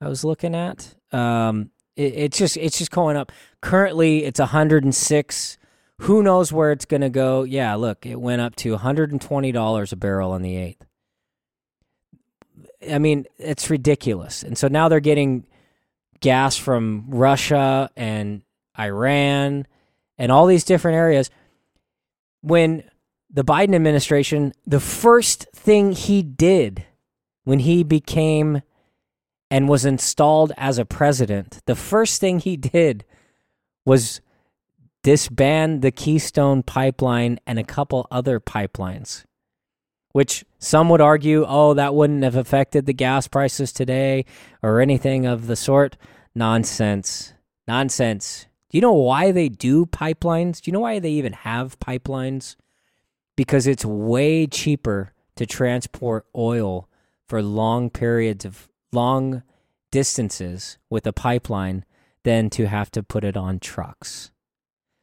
I 0.00 0.08
was 0.08 0.24
looking 0.24 0.54
at. 0.54 0.94
Um, 1.12 1.70
it, 1.94 2.14
it's 2.14 2.38
just 2.38 2.56
it's 2.56 2.78
just 2.78 2.90
going 2.90 3.16
up. 3.16 3.30
Currently, 3.60 4.24
it's 4.24 4.40
106. 4.40 5.58
Who 6.00 6.22
knows 6.22 6.52
where 6.52 6.72
it's 6.72 6.84
going 6.84 7.00
to 7.00 7.08
go? 7.08 7.44
Yeah, 7.44 7.74
look, 7.76 8.04
it 8.04 8.20
went 8.20 8.42
up 8.42 8.54
to 8.56 8.76
$120 8.76 9.92
a 9.92 9.96
barrel 9.96 10.32
on 10.32 10.42
the 10.42 10.54
8th. 10.54 10.82
I 12.92 12.98
mean, 12.98 13.26
it's 13.38 13.70
ridiculous. 13.70 14.42
And 14.42 14.58
so 14.58 14.68
now 14.68 14.88
they're 14.88 15.00
getting 15.00 15.46
gas 16.20 16.56
from 16.56 17.06
Russia 17.08 17.90
and 17.96 18.42
Iran 18.78 19.66
and 20.18 20.30
all 20.30 20.46
these 20.46 20.64
different 20.64 20.96
areas. 20.96 21.30
When 22.42 22.84
the 23.30 23.44
Biden 23.44 23.74
administration, 23.74 24.52
the 24.66 24.80
first 24.80 25.46
thing 25.52 25.92
he 25.92 26.22
did 26.22 26.84
when 27.44 27.60
he 27.60 27.82
became 27.82 28.62
and 29.50 29.68
was 29.68 29.84
installed 29.84 30.52
as 30.56 30.78
a 30.78 30.84
president, 30.84 31.60
the 31.66 31.76
first 31.76 32.20
thing 32.20 32.40
he 32.40 32.56
did 32.56 33.04
was 33.84 34.20
disband 35.02 35.82
the 35.82 35.92
Keystone 35.92 36.62
pipeline 36.62 37.38
and 37.46 37.58
a 37.58 37.64
couple 37.64 38.08
other 38.10 38.40
pipelines, 38.40 39.24
which 40.12 40.44
some 40.58 40.88
would 40.88 41.00
argue, 41.00 41.44
oh, 41.46 41.74
that 41.74 41.94
wouldn't 41.94 42.24
have 42.24 42.34
affected 42.34 42.86
the 42.86 42.92
gas 42.92 43.28
prices 43.28 43.72
today 43.72 44.24
or 44.62 44.80
anything 44.80 45.24
of 45.26 45.46
the 45.46 45.56
sort. 45.56 45.96
Nonsense. 46.34 47.34
Nonsense. 47.68 48.46
Do 48.68 48.76
you 48.76 48.82
know 48.82 48.92
why 48.92 49.30
they 49.30 49.48
do 49.48 49.86
pipelines? 49.86 50.60
Do 50.60 50.68
you 50.68 50.72
know 50.72 50.80
why 50.80 50.98
they 50.98 51.10
even 51.12 51.32
have 51.32 51.78
pipelines? 51.78 52.56
Because 53.36 53.66
it's 53.66 53.84
way 53.84 54.46
cheaper 54.46 55.12
to 55.36 55.46
transport 55.46 56.26
oil 56.34 56.88
for 57.28 57.42
long 57.42 57.90
periods 57.90 58.44
of 58.44 58.68
long 58.92 59.42
distances 59.90 60.78
with 60.88 61.06
a 61.06 61.12
pipeline 61.12 61.84
than 62.24 62.50
to 62.50 62.66
have 62.66 62.90
to 62.90 63.02
put 63.02 63.24
it 63.24 63.36
on 63.36 63.58
trucks. 63.58 64.30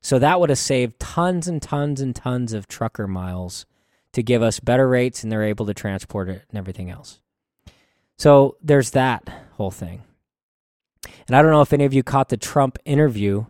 So 0.01 0.19
that 0.19 0.39
would 0.39 0.49
have 0.49 0.59
saved 0.59 0.99
tons 0.99 1.47
and 1.47 1.61
tons 1.61 2.01
and 2.01 2.15
tons 2.15 2.51
of 2.51 2.67
trucker 2.67 3.07
miles 3.07 3.65
to 4.11 4.21
give 4.21 4.41
us 4.41 4.59
better 4.59 4.87
rates 4.87 5.23
and 5.23 5.31
they're 5.31 5.43
able 5.43 5.65
to 5.65 5.73
transport 5.73 6.29
it 6.29 6.43
and 6.49 6.57
everything 6.57 6.89
else. 6.89 7.21
So 8.17 8.57
there's 8.61 8.91
that 8.91 9.27
whole 9.53 9.71
thing. 9.71 10.03
And 11.27 11.35
I 11.35 11.41
don't 11.41 11.51
know 11.51 11.61
if 11.61 11.73
any 11.73 11.85
of 11.85 11.93
you 11.93 12.03
caught 12.03 12.29
the 12.29 12.37
Trump 12.37 12.77
interview 12.85 13.45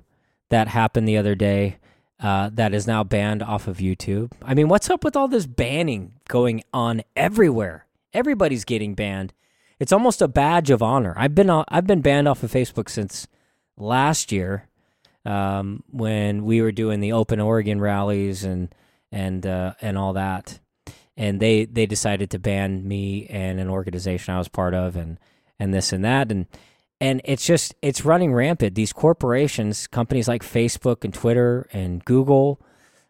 that 0.49 0.67
happened 0.67 1.07
the 1.07 1.17
other 1.17 1.35
day 1.35 1.77
uh, 2.23 2.49
that 2.53 2.73
is 2.73 2.87
now 2.87 3.03
banned 3.03 3.43
off 3.43 3.67
of 3.67 3.77
YouTube. 3.77 4.31
I 4.41 4.53
mean, 4.53 4.69
what's 4.69 4.89
up 4.89 5.03
with 5.03 5.17
all 5.17 5.27
this 5.27 5.45
banning 5.45 6.13
going 6.29 6.63
on 6.73 7.01
everywhere? 7.17 7.85
Everybody's 8.13 8.63
getting 8.63 8.95
banned. 8.95 9.33
It's 9.77 9.91
almost 9.91 10.21
a 10.21 10.29
badge 10.29 10.69
of 10.69 10.81
honor. 10.81 11.13
I've 11.17 11.35
been 11.35 11.49
I've 11.49 11.85
been 11.85 12.01
banned 12.01 12.29
off 12.29 12.41
of 12.41 12.51
Facebook 12.51 12.89
since 12.89 13.27
last 13.77 14.31
year 14.31 14.69
um, 15.25 15.83
when 15.89 16.45
we 16.45 16.61
were 16.61 16.71
doing 16.71 17.01
the 17.01 17.11
Open 17.11 17.41
Oregon 17.41 17.81
rallies 17.81 18.45
and 18.45 18.73
and 19.11 19.45
uh, 19.45 19.73
and 19.81 19.97
all 19.97 20.13
that, 20.13 20.59
and 21.17 21.41
they 21.41 21.65
they 21.65 21.85
decided 21.85 22.29
to 22.31 22.39
ban 22.39 22.87
me 22.87 23.27
and 23.27 23.59
an 23.59 23.69
organization 23.69 24.33
I 24.33 24.37
was 24.37 24.47
part 24.47 24.73
of 24.73 24.95
and 24.95 25.19
and 25.59 25.73
this 25.73 25.91
and 25.91 26.05
that 26.05 26.31
and 26.31 26.45
and 27.03 27.19
it's 27.25 27.45
just 27.45 27.75
it's 27.81 28.05
running 28.05 28.33
rampant. 28.33 28.75
These 28.75 28.93
corporations, 28.93 29.88
companies 29.88 30.29
like 30.29 30.41
Facebook 30.41 31.03
and 31.03 31.13
Twitter 31.13 31.67
and 31.74 32.03
Google, 32.05 32.62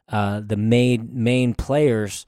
uh, 0.10 0.42
the 0.44 0.58
main 0.58 1.12
main 1.14 1.54
players. 1.54 2.26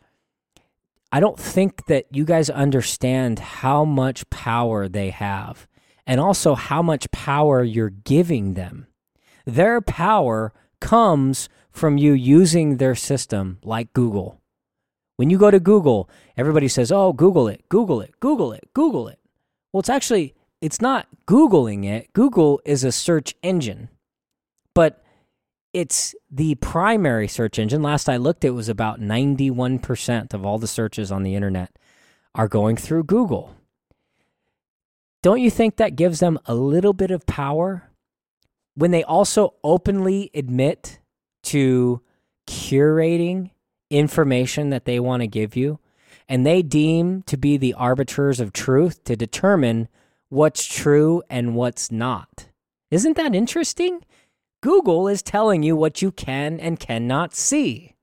I 1.11 1.19
don't 1.19 1.39
think 1.39 1.87
that 1.87 2.05
you 2.11 2.23
guys 2.23 2.51
understand 2.51 3.39
how 3.39 3.83
much 3.83 4.29
power 4.29 4.87
they 4.87 5.09
have, 5.09 5.67
and 6.05 6.19
also 6.19 6.53
how 6.53 6.83
much 6.83 7.09
power 7.09 7.63
you're 7.63 7.89
giving 7.89 8.53
them. 8.53 8.85
Their 9.45 9.81
power 9.81 10.53
comes 10.79 11.49
from 11.71 11.97
you 11.97 12.13
using 12.13 12.77
their 12.77 12.93
system 12.93 13.57
like 13.63 13.91
Google. 13.93 14.39
When 15.15 15.31
you 15.31 15.39
go 15.39 15.49
to 15.49 15.59
Google, 15.59 16.11
everybody 16.37 16.67
says, 16.67 16.91
"Oh, 16.91 17.11
Google 17.11 17.47
it, 17.47 17.67
Google 17.69 18.01
it, 18.01 18.19
Google 18.19 18.53
it, 18.53 18.69
Google 18.75 19.07
it." 19.07 19.17
Well, 19.73 19.79
it's 19.79 19.89
actually 19.89 20.34
it's 20.65 20.81
not 20.81 21.07
Googling 21.27 21.85
it. 21.85 22.11
Google 22.13 22.59
is 22.65 22.83
a 22.83 22.91
search 22.91 23.35
engine. 23.43 23.87
But 24.73 25.03
it's 25.73 26.15
the 26.31 26.55
primary 26.55 27.27
search 27.27 27.59
engine. 27.59 27.83
Last 27.83 28.09
I 28.09 28.17
looked, 28.17 28.43
it 28.43 28.49
was 28.49 28.67
about 28.67 28.99
91% 28.99 30.33
of 30.33 30.43
all 30.43 30.57
the 30.57 30.67
searches 30.67 31.11
on 31.11 31.21
the 31.21 31.35
internet 31.35 31.77
are 32.33 32.47
going 32.47 32.77
through 32.77 33.03
Google. 33.03 33.55
Don't 35.21 35.39
you 35.39 35.51
think 35.51 35.75
that 35.75 35.95
gives 35.95 36.19
them 36.19 36.39
a 36.47 36.55
little 36.55 36.93
bit 36.93 37.11
of 37.11 37.27
power 37.27 37.91
when 38.73 38.89
they 38.89 39.03
also 39.03 39.53
openly 39.63 40.31
admit 40.33 40.99
to 41.43 42.01
curating 42.47 43.51
information 43.91 44.71
that 44.71 44.85
they 44.85 44.99
want 44.99 45.21
to 45.21 45.27
give 45.27 45.55
you 45.55 45.77
and 46.27 46.43
they 46.43 46.63
deem 46.63 47.21
to 47.23 47.37
be 47.37 47.55
the 47.55 47.75
arbiters 47.75 48.39
of 48.39 48.51
truth 48.51 49.03
to 49.03 49.15
determine 49.15 49.87
what's 50.35 50.65
true 50.65 51.23
and 51.29 51.55
what's 51.55 51.89
not. 51.89 52.49
Isn't 52.91 53.15
that 53.15 53.33
interesting? 53.33 54.03
Google 54.61 55.07
is 55.07 55.21
telling 55.21 55.63
you 55.63 55.77
what 55.77 56.01
you 56.01 56.11
can 56.11 56.59
and 56.59 56.77
cannot 56.77 57.33
see. 57.33 57.95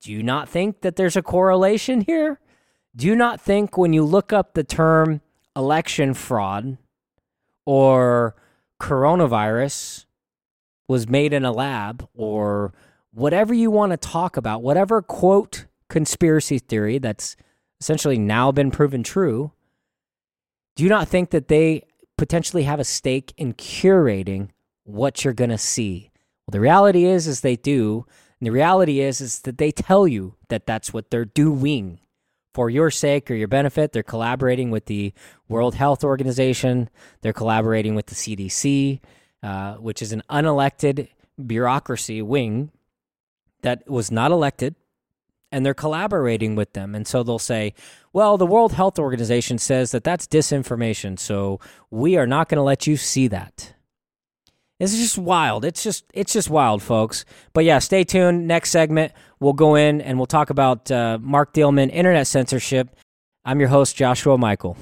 Do 0.00 0.10
you 0.10 0.22
not 0.22 0.48
think 0.48 0.80
that 0.80 0.96
there's 0.96 1.16
a 1.16 1.22
correlation 1.22 2.00
here? 2.00 2.40
Do 2.96 3.06
you 3.06 3.14
not 3.14 3.42
think 3.42 3.76
when 3.76 3.92
you 3.92 4.04
look 4.04 4.32
up 4.32 4.54
the 4.54 4.64
term 4.64 5.20
election 5.54 6.14
fraud 6.14 6.78
or 7.66 8.36
coronavirus 8.80 10.06
was 10.88 11.08
made 11.08 11.34
in 11.34 11.44
a 11.44 11.52
lab 11.52 12.08
or 12.14 12.72
whatever 13.12 13.52
you 13.52 13.70
want 13.70 13.90
to 13.92 13.98
talk 13.98 14.38
about, 14.38 14.62
whatever 14.62 15.02
quote 15.02 15.66
conspiracy 15.90 16.58
theory 16.58 16.98
that's 16.98 17.36
essentially 17.82 18.16
now 18.18 18.50
been 18.50 18.70
proven 18.70 19.02
true, 19.02 19.52
do 20.76 20.82
you 20.82 20.88
not 20.88 21.08
think 21.08 21.30
that 21.30 21.48
they 21.48 21.84
potentially 22.16 22.64
have 22.64 22.80
a 22.80 22.84
stake 22.84 23.32
in 23.36 23.54
curating 23.54 24.50
what 24.84 25.24
you're 25.24 25.34
going 25.34 25.50
to 25.50 25.58
see? 25.58 26.10
Well, 26.46 26.52
the 26.52 26.60
reality 26.60 27.04
is 27.04 27.26
is 27.26 27.40
they 27.40 27.56
do, 27.56 28.06
and 28.40 28.46
the 28.46 28.52
reality 28.52 29.00
is 29.00 29.20
is 29.20 29.40
that 29.40 29.58
they 29.58 29.70
tell 29.70 30.06
you 30.06 30.34
that 30.48 30.66
that's 30.66 30.92
what 30.92 31.10
they're 31.10 31.24
doing 31.24 32.00
for 32.52 32.70
your 32.70 32.90
sake 32.90 33.30
or 33.30 33.34
your 33.34 33.48
benefit. 33.48 33.92
They're 33.92 34.02
collaborating 34.02 34.70
with 34.70 34.86
the 34.86 35.12
World 35.48 35.74
Health 35.74 36.04
Organization. 36.04 36.88
They're 37.20 37.32
collaborating 37.32 37.94
with 37.94 38.06
the 38.06 38.14
CDC, 38.14 39.00
uh, 39.42 39.74
which 39.74 40.00
is 40.00 40.12
an 40.12 40.22
unelected 40.30 41.08
bureaucracy 41.44 42.22
wing 42.22 42.70
that 43.62 43.88
was 43.90 44.10
not 44.10 44.30
elected. 44.30 44.76
And 45.54 45.64
they're 45.64 45.72
collaborating 45.72 46.56
with 46.56 46.72
them. 46.72 46.96
And 46.96 47.06
so 47.06 47.22
they'll 47.22 47.38
say, 47.38 47.74
well, 48.12 48.36
the 48.36 48.44
World 48.44 48.72
Health 48.72 48.98
Organization 48.98 49.56
says 49.58 49.92
that 49.92 50.02
that's 50.02 50.26
disinformation. 50.26 51.16
So 51.16 51.60
we 51.92 52.16
are 52.16 52.26
not 52.26 52.48
going 52.48 52.56
to 52.56 52.62
let 52.62 52.88
you 52.88 52.96
see 52.96 53.28
that. 53.28 53.72
It's 54.80 54.96
just 54.96 55.16
wild. 55.16 55.64
It's 55.64 55.84
just 55.84 56.04
it's 56.12 56.32
just 56.32 56.50
wild, 56.50 56.82
folks. 56.82 57.24
But 57.52 57.64
yeah, 57.64 57.78
stay 57.78 58.02
tuned. 58.02 58.48
Next 58.48 58.70
segment, 58.70 59.12
we'll 59.38 59.52
go 59.52 59.76
in 59.76 60.00
and 60.00 60.18
we'll 60.18 60.26
talk 60.26 60.50
about 60.50 60.90
uh, 60.90 61.18
Marc 61.20 61.54
Thielman, 61.54 61.90
internet 61.92 62.26
censorship. 62.26 62.96
I'm 63.44 63.60
your 63.60 63.68
host, 63.68 63.94
Joshua 63.94 64.36
Michael. 64.36 64.76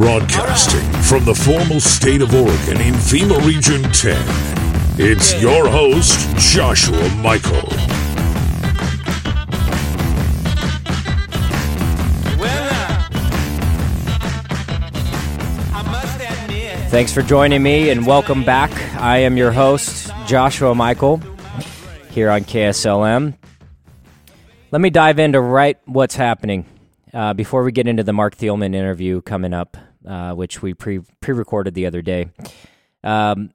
Broadcasting 0.00 0.90
from 1.02 1.26
the 1.26 1.34
formal 1.34 1.78
state 1.78 2.22
of 2.22 2.34
Oregon 2.34 2.80
in 2.80 2.94
FEMA 2.94 3.46
Region 3.46 3.82
10, 3.82 4.16
it's 4.98 5.38
your 5.42 5.68
host, 5.68 6.34
Joshua 6.38 7.06
Michael. 7.16 7.68
Thanks 16.88 17.12
for 17.12 17.20
joining 17.20 17.62
me 17.62 17.90
and 17.90 18.06
welcome 18.06 18.42
back. 18.42 18.70
I 18.98 19.18
am 19.18 19.36
your 19.36 19.52
host, 19.52 20.10
Joshua 20.24 20.74
Michael, 20.74 21.20
here 22.08 22.30
on 22.30 22.44
KSLM. 22.44 23.34
Let 24.70 24.80
me 24.80 24.88
dive 24.88 25.18
into 25.18 25.42
right 25.42 25.76
what's 25.84 26.14
happening 26.14 26.64
uh, 27.12 27.34
before 27.34 27.62
we 27.64 27.72
get 27.72 27.86
into 27.86 28.02
the 28.02 28.14
Marc 28.14 28.36
Thielman 28.36 28.74
interview 28.74 29.20
coming 29.20 29.52
up, 29.52 29.76
uh, 30.06 30.34
which 30.34 30.62
we 30.62 30.74
pre 30.74 31.00
pre 31.20 31.34
recorded 31.34 31.74
the 31.74 31.86
other 31.86 32.02
day. 32.02 32.30
Um, 33.04 33.50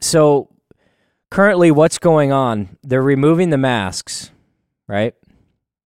so, 0.00 0.48
currently, 1.30 1.70
what's 1.70 1.98
going 1.98 2.32
on? 2.32 2.78
They're 2.82 3.02
removing 3.02 3.50
the 3.50 3.58
masks, 3.58 4.30
right? 4.86 5.14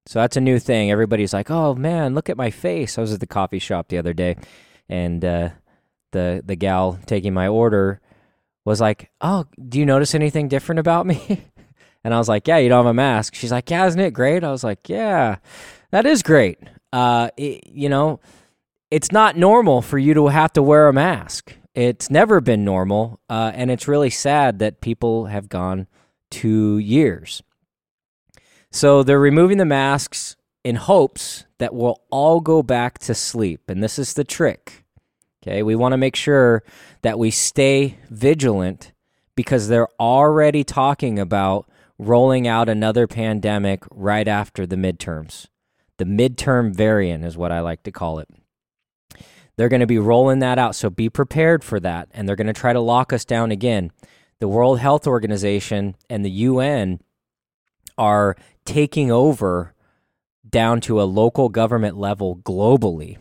So 0.06 0.18
that's 0.18 0.36
a 0.36 0.40
new 0.40 0.58
thing. 0.58 0.90
Everybody's 0.90 1.32
like, 1.32 1.50
"Oh 1.50 1.74
man, 1.74 2.14
look 2.14 2.28
at 2.28 2.36
my 2.36 2.50
face." 2.50 2.98
I 2.98 3.00
was 3.00 3.12
at 3.12 3.20
the 3.20 3.26
coffee 3.26 3.58
shop 3.58 3.88
the 3.88 3.98
other 3.98 4.12
day, 4.12 4.36
and 4.88 5.24
uh, 5.24 5.50
the 6.10 6.42
the 6.44 6.56
gal 6.56 6.98
taking 7.06 7.32
my 7.34 7.48
order 7.48 8.00
was 8.64 8.80
like, 8.80 9.10
"Oh, 9.20 9.46
do 9.68 9.78
you 9.78 9.86
notice 9.86 10.14
anything 10.14 10.48
different 10.48 10.80
about 10.80 11.06
me?" 11.06 11.44
and 12.04 12.12
I 12.12 12.18
was 12.18 12.28
like, 12.28 12.48
"Yeah, 12.48 12.58
you 12.58 12.68
don't 12.68 12.84
have 12.84 12.90
a 12.90 12.94
mask." 12.94 13.34
She's 13.34 13.52
like, 13.52 13.70
"Yeah, 13.70 13.86
isn't 13.86 14.00
it 14.00 14.12
great?" 14.12 14.42
I 14.42 14.50
was 14.50 14.64
like, 14.64 14.88
"Yeah, 14.88 15.36
that 15.92 16.04
is 16.04 16.22
great." 16.22 16.58
Uh, 16.92 17.30
it, 17.36 17.68
you 17.68 17.88
know, 17.88 18.20
it's 18.92 19.10
not 19.10 19.38
normal 19.38 19.80
for 19.80 19.98
you 19.98 20.12
to 20.12 20.26
have 20.28 20.52
to 20.52 20.62
wear 20.62 20.86
a 20.86 20.92
mask. 20.92 21.56
It's 21.74 22.10
never 22.10 22.42
been 22.42 22.62
normal, 22.62 23.20
uh, 23.30 23.50
and 23.54 23.70
it's 23.70 23.88
really 23.88 24.10
sad 24.10 24.58
that 24.58 24.82
people 24.82 25.26
have 25.26 25.48
gone 25.48 25.86
two 26.30 26.76
years. 26.76 27.42
So 28.70 29.02
they're 29.02 29.18
removing 29.18 29.56
the 29.56 29.64
masks 29.64 30.36
in 30.62 30.76
hopes 30.76 31.46
that 31.56 31.74
we'll 31.74 32.02
all 32.10 32.40
go 32.40 32.62
back 32.62 32.98
to 32.98 33.14
sleep, 33.14 33.70
and 33.70 33.82
this 33.82 33.98
is 33.98 34.12
the 34.12 34.24
trick. 34.24 34.84
Okay, 35.42 35.62
we 35.62 35.74
want 35.74 35.94
to 35.94 35.96
make 35.96 36.14
sure 36.14 36.62
that 37.00 37.18
we 37.18 37.30
stay 37.30 37.96
vigilant 38.10 38.92
because 39.34 39.68
they're 39.68 39.88
already 39.98 40.64
talking 40.64 41.18
about 41.18 41.66
rolling 41.98 42.46
out 42.46 42.68
another 42.68 43.06
pandemic 43.06 43.84
right 43.90 44.28
after 44.28 44.66
the 44.66 44.76
midterms. 44.76 45.46
The 45.96 46.04
midterm 46.04 46.74
variant 46.74 47.24
is 47.24 47.38
what 47.38 47.52
I 47.52 47.60
like 47.60 47.84
to 47.84 47.90
call 47.90 48.18
it. 48.18 48.28
They're 49.56 49.68
going 49.68 49.80
to 49.80 49.86
be 49.86 49.98
rolling 49.98 50.38
that 50.40 50.58
out, 50.58 50.74
so 50.74 50.90
be 50.90 51.08
prepared 51.08 51.62
for 51.62 51.78
that. 51.80 52.08
And 52.12 52.28
they're 52.28 52.36
going 52.36 52.46
to 52.46 52.52
try 52.52 52.72
to 52.72 52.80
lock 52.80 53.12
us 53.12 53.24
down 53.24 53.50
again. 53.50 53.90
The 54.38 54.48
World 54.48 54.80
Health 54.80 55.06
Organization 55.06 55.94
and 56.10 56.24
the 56.24 56.30
UN 56.30 57.00
are 57.96 58.36
taking 58.64 59.10
over 59.10 59.74
down 60.48 60.80
to 60.82 61.00
a 61.00 61.04
local 61.04 61.48
government 61.48 61.96
level 61.96 62.36
globally 62.36 63.18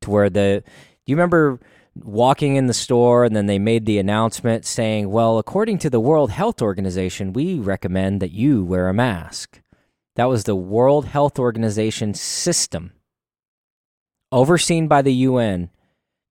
to 0.00 0.10
where 0.10 0.30
the 0.30 0.62
do 0.64 1.10
you 1.10 1.16
remember 1.16 1.60
walking 1.94 2.56
in 2.56 2.66
the 2.66 2.74
store 2.74 3.24
and 3.24 3.36
then 3.36 3.46
they 3.46 3.58
made 3.58 3.86
the 3.86 3.98
announcement 3.98 4.64
saying 4.64 5.10
well 5.10 5.38
according 5.38 5.78
to 5.78 5.90
the 5.90 6.00
world 6.00 6.30
health 6.30 6.62
organization 6.62 7.32
we 7.32 7.58
recommend 7.58 8.20
that 8.20 8.32
you 8.32 8.64
wear 8.64 8.88
a 8.88 8.94
mask 8.94 9.60
that 10.16 10.28
was 10.28 10.44
the 10.44 10.54
World 10.54 11.06
Health 11.06 11.38
Organization 11.38 12.14
system, 12.14 12.92
overseen 14.34 14.88
by 14.88 15.00
the 15.00 15.14
UN, 15.14 15.70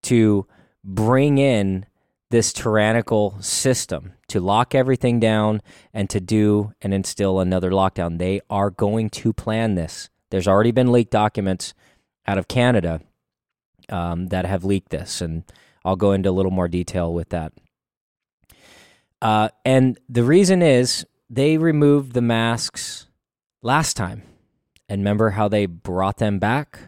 to 0.03 0.45
bring 0.83 1.37
in 1.37 1.85
this 2.29 2.51
tyrannical 2.51 3.39
system 3.39 4.13
to 4.27 4.39
lock 4.39 4.75
everything 4.75 5.19
down 5.19 5.61
and 5.93 6.09
to 6.09 6.19
do 6.19 6.73
and 6.81 6.93
instill 6.93 7.39
another 7.39 7.71
lockdown. 7.71 8.17
They 8.17 8.41
are 8.49 8.69
going 8.69 9.09
to 9.11 9.31
plan 9.31 9.75
this. 9.75 10.09
There's 10.31 10.47
already 10.47 10.71
been 10.71 10.91
leaked 10.91 11.11
documents 11.11 11.73
out 12.27 12.37
of 12.37 12.47
Canada 12.47 13.01
um, 13.89 14.27
that 14.27 14.45
have 14.45 14.65
leaked 14.65 14.89
this, 14.89 15.21
and 15.21 15.43
I'll 15.85 15.95
go 15.95 16.11
into 16.11 16.29
a 16.29 16.31
little 16.31 16.51
more 16.51 16.67
detail 16.67 17.13
with 17.13 17.29
that. 17.29 17.53
Uh, 19.21 19.49
and 19.63 19.97
the 20.09 20.23
reason 20.23 20.61
is 20.61 21.05
they 21.29 21.57
removed 21.57 22.13
the 22.13 22.21
masks 22.21 23.07
last 23.61 23.95
time. 23.95 24.23
And 24.89 24.99
remember 25.01 25.31
how 25.31 25.47
they 25.47 25.65
brought 25.65 26.17
them 26.17 26.39
back 26.39 26.79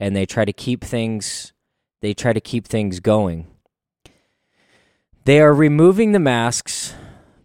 and 0.00 0.16
they 0.16 0.26
try 0.26 0.44
to 0.44 0.52
keep 0.52 0.82
things 0.82 1.52
they 2.00 2.14
try 2.14 2.32
to 2.32 2.40
keep 2.40 2.66
things 2.66 3.00
going. 3.00 3.46
They 5.24 5.40
are 5.40 5.52
removing 5.52 6.12
the 6.12 6.18
masks 6.18 6.94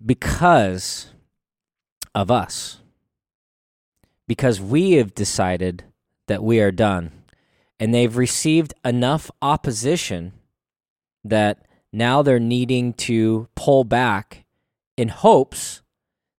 because 0.04 1.12
of 2.14 2.32
us. 2.32 2.80
Because 4.28 4.62
we 4.62 4.94
have 4.94 5.14
decided 5.14 5.84
that 6.28 6.44
we 6.44 6.60
are 6.62 6.72
done. 6.72 7.12
And 7.80 7.94
they've 7.94 8.16
received 8.16 8.74
enough 8.86 9.30
opposition 9.42 10.32
that 11.24 11.68
now 11.92 12.22
they're 12.22 12.40
needing 12.40 12.94
to 12.94 13.50
pull 13.56 13.84
back 13.84 14.46
in 14.96 15.10
hopes 15.10 15.82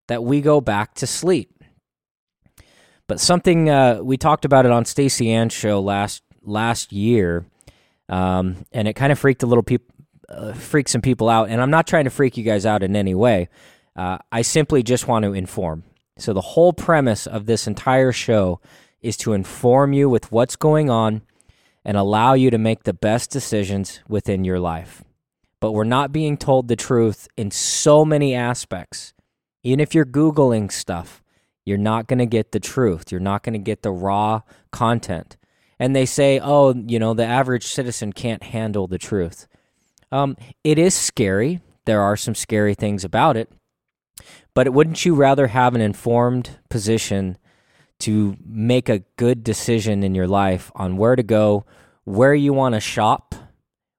that 0.08 0.24
we 0.24 0.40
go 0.40 0.60
back 0.60 0.94
to 0.94 1.06
sleep. 1.06 1.55
But 3.08 3.20
something 3.20 3.70
uh, 3.70 4.00
we 4.02 4.16
talked 4.16 4.44
about 4.44 4.66
it 4.66 4.72
on 4.72 4.84
Stacey 4.84 5.30
Ann's 5.30 5.52
show 5.52 5.80
last 5.80 6.22
last 6.42 6.92
year, 6.92 7.46
um, 8.08 8.64
and 8.72 8.88
it 8.88 8.94
kind 8.94 9.12
of 9.12 9.18
freaked 9.18 9.42
a 9.42 9.46
little 9.46 9.62
people, 9.62 9.94
uh, 10.28 10.52
freaked 10.52 10.90
some 10.90 11.02
people 11.02 11.28
out. 11.28 11.48
And 11.48 11.60
I'm 11.60 11.70
not 11.70 11.86
trying 11.86 12.04
to 12.04 12.10
freak 12.10 12.36
you 12.36 12.42
guys 12.42 12.66
out 12.66 12.82
in 12.82 12.96
any 12.96 13.14
way. 13.14 13.48
Uh, 13.94 14.18
I 14.30 14.42
simply 14.42 14.82
just 14.82 15.08
want 15.08 15.24
to 15.24 15.32
inform. 15.32 15.84
So 16.18 16.32
the 16.32 16.40
whole 16.40 16.72
premise 16.72 17.26
of 17.26 17.46
this 17.46 17.66
entire 17.66 18.12
show 18.12 18.60
is 19.00 19.16
to 19.18 19.32
inform 19.34 19.92
you 19.92 20.08
with 20.08 20.32
what's 20.32 20.56
going 20.56 20.90
on 20.90 21.22
and 21.84 21.96
allow 21.96 22.34
you 22.34 22.50
to 22.50 22.58
make 22.58 22.82
the 22.82 22.92
best 22.92 23.30
decisions 23.30 24.00
within 24.08 24.44
your 24.44 24.58
life. 24.58 25.04
But 25.60 25.72
we're 25.72 25.84
not 25.84 26.12
being 26.12 26.36
told 26.36 26.68
the 26.68 26.76
truth 26.76 27.28
in 27.36 27.50
so 27.50 28.04
many 28.04 28.34
aspects. 28.34 29.14
Even 29.62 29.80
if 29.80 29.94
you're 29.94 30.04
Googling 30.04 30.70
stuff, 30.72 31.22
you're 31.66 31.76
not 31.76 32.06
going 32.06 32.20
to 32.20 32.26
get 32.26 32.52
the 32.52 32.60
truth. 32.60 33.12
You're 33.12 33.20
not 33.20 33.42
going 33.42 33.52
to 33.52 33.58
get 33.58 33.82
the 33.82 33.90
raw 33.90 34.40
content. 34.70 35.36
And 35.78 35.94
they 35.94 36.06
say, 36.06 36.40
oh, 36.42 36.72
you 36.74 36.98
know, 36.98 37.12
the 37.12 37.26
average 37.26 37.66
citizen 37.66 38.12
can't 38.14 38.42
handle 38.42 38.86
the 38.86 38.96
truth. 38.96 39.46
Um, 40.10 40.36
it 40.64 40.78
is 40.78 40.94
scary. 40.94 41.60
There 41.84 42.00
are 42.00 42.16
some 42.16 42.34
scary 42.34 42.74
things 42.74 43.04
about 43.04 43.36
it. 43.36 43.50
But 44.54 44.72
wouldn't 44.72 45.04
you 45.04 45.14
rather 45.14 45.48
have 45.48 45.74
an 45.74 45.82
informed 45.82 46.58
position 46.70 47.36
to 47.98 48.36
make 48.44 48.88
a 48.88 49.00
good 49.16 49.42
decision 49.44 50.02
in 50.02 50.14
your 50.14 50.28
life 50.28 50.70
on 50.74 50.96
where 50.96 51.16
to 51.16 51.22
go, 51.22 51.66
where 52.04 52.34
you 52.34 52.52
want 52.52 52.74
to 52.74 52.80
shop, 52.80 53.34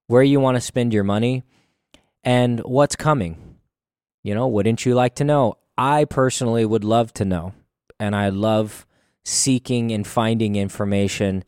where 0.07 0.23
you 0.23 0.39
want 0.39 0.55
to 0.55 0.61
spend 0.61 0.93
your 0.93 1.03
money, 1.03 1.43
and 2.23 2.59
what's 2.61 2.95
coming? 2.95 3.57
You 4.23 4.33
know, 4.33 4.47
wouldn't 4.47 4.85
you 4.85 4.95
like 4.95 5.15
to 5.15 5.23
know? 5.23 5.57
I 5.77 6.05
personally 6.05 6.65
would 6.65 6.83
love 6.83 7.13
to 7.13 7.25
know. 7.25 7.53
And 7.99 8.15
I 8.15 8.29
love 8.29 8.85
seeking 9.25 9.91
and 9.91 10.05
finding 10.05 10.55
information, 10.55 11.43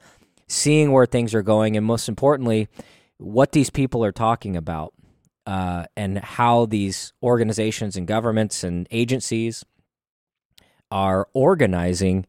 seeing 0.48 0.92
where 0.92 1.06
things 1.06 1.34
are 1.34 1.42
going, 1.42 1.78
and 1.78 1.86
most 1.86 2.10
importantly, 2.10 2.68
what 3.18 3.52
these 3.52 3.70
people 3.70 4.04
are 4.04 4.12
talking 4.12 4.56
about 4.56 4.94
uh, 5.46 5.86
and 5.96 6.20
how 6.20 6.66
these 6.66 7.14
organizations 7.24 7.96
and 7.96 8.08
governments 8.08 8.64
and 8.64 8.88
agencies 8.92 9.64
are 10.92 11.28
organizing 11.34 12.26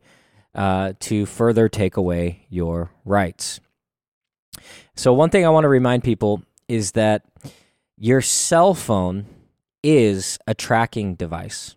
uh, 0.54 0.92
to 1.00 1.26
further 1.26 1.68
take 1.68 1.96
away 1.96 2.46
your 2.48 2.90
rights. 3.04 3.61
So, 4.96 5.12
one 5.12 5.30
thing 5.30 5.46
I 5.46 5.50
want 5.50 5.64
to 5.64 5.68
remind 5.68 6.04
people 6.04 6.42
is 6.68 6.92
that 6.92 7.24
your 7.96 8.20
cell 8.20 8.74
phone 8.74 9.26
is 9.83 10.38
a 10.46 10.54
tracking 10.54 11.14
device. 11.14 11.76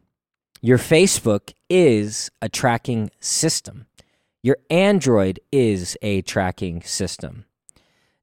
Your 0.66 0.78
Facebook 0.78 1.52
is 1.70 2.32
a 2.42 2.48
tracking 2.48 3.12
system. 3.20 3.86
Your 4.42 4.56
Android 4.70 5.42
is 5.52 5.98
a 6.02 6.22
tracking 6.22 6.82
system. 6.84 7.44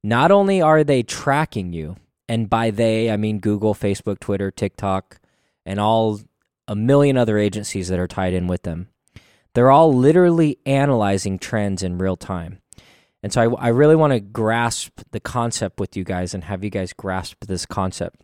Not 0.03 0.31
only 0.31 0.63
are 0.63 0.83
they 0.83 1.03
tracking 1.03 1.75
you, 1.75 1.97
and 2.31 2.49
by 2.49 2.71
they, 2.71 3.11
I 3.11 3.19
mean 3.19 3.41
Google, 3.41 3.75
Facebook, 3.75 4.21
Twitter, 4.21 4.51
TikTok, 4.51 5.21
and 5.67 5.79
all 5.79 6.19
a 6.67 6.75
million 6.75 7.19
other 7.19 7.37
agencies 7.37 7.89
that 7.89 7.99
are 7.99 8.09
tied 8.09 8.33
in 8.33 8.47
with 8.47 8.63
them. 8.63 8.89
They're 9.53 9.71
all 9.71 9.93
literally 9.93 10.61
analyzing 10.65 11.39
trends 11.39 11.83
in 11.83 11.99
real 11.99 12.17
time. 12.17 12.63
And 13.23 13.35
so 13.35 13.55
I, 13.55 13.67
I 13.67 13.69
really 13.69 13.97
want 13.97 14.15
to 14.15 14.21
grasp 14.21 15.01
the 15.11 15.21
concept 15.21 15.79
with 15.79 15.95
you 15.95 16.05
guys 16.05 16.33
and 16.33 16.45
have 16.45 16.65
you 16.65 16.71
guys 16.71 16.95
grasp 16.95 17.45
this 17.45 17.67
concept. 17.67 18.23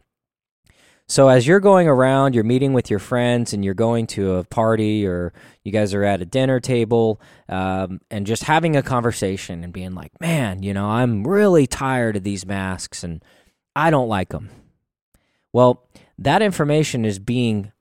So 1.08 1.28
as 1.28 1.46
you're 1.46 1.60
going 1.60 1.86
around, 1.86 2.34
you're 2.34 2.42
meeting 2.42 2.72
with 2.72 2.90
your 2.90 2.98
friends, 2.98 3.52
and 3.52 3.64
you're 3.64 3.74
going 3.74 4.08
to 4.08 4.34
a 4.34 4.44
party, 4.44 5.06
or 5.06 5.32
you 5.62 5.70
guys 5.70 5.94
are 5.94 6.02
at 6.02 6.20
a 6.20 6.26
dinner 6.26 6.58
table, 6.58 7.20
um, 7.48 8.00
and 8.10 8.26
just 8.26 8.42
having 8.44 8.76
a 8.76 8.82
conversation 8.82 9.62
and 9.62 9.72
being 9.72 9.94
like, 9.94 10.20
"Man, 10.20 10.64
you 10.64 10.74
know, 10.74 10.86
I'm 10.88 11.26
really 11.26 11.66
tired 11.66 12.16
of 12.16 12.24
these 12.24 12.44
masks, 12.44 13.04
and 13.04 13.24
I 13.76 13.90
don't 13.90 14.08
like 14.08 14.30
them." 14.30 14.50
Well, 15.52 15.86
that 16.18 16.42
information 16.42 17.04
is 17.04 17.20
being 17.20 17.72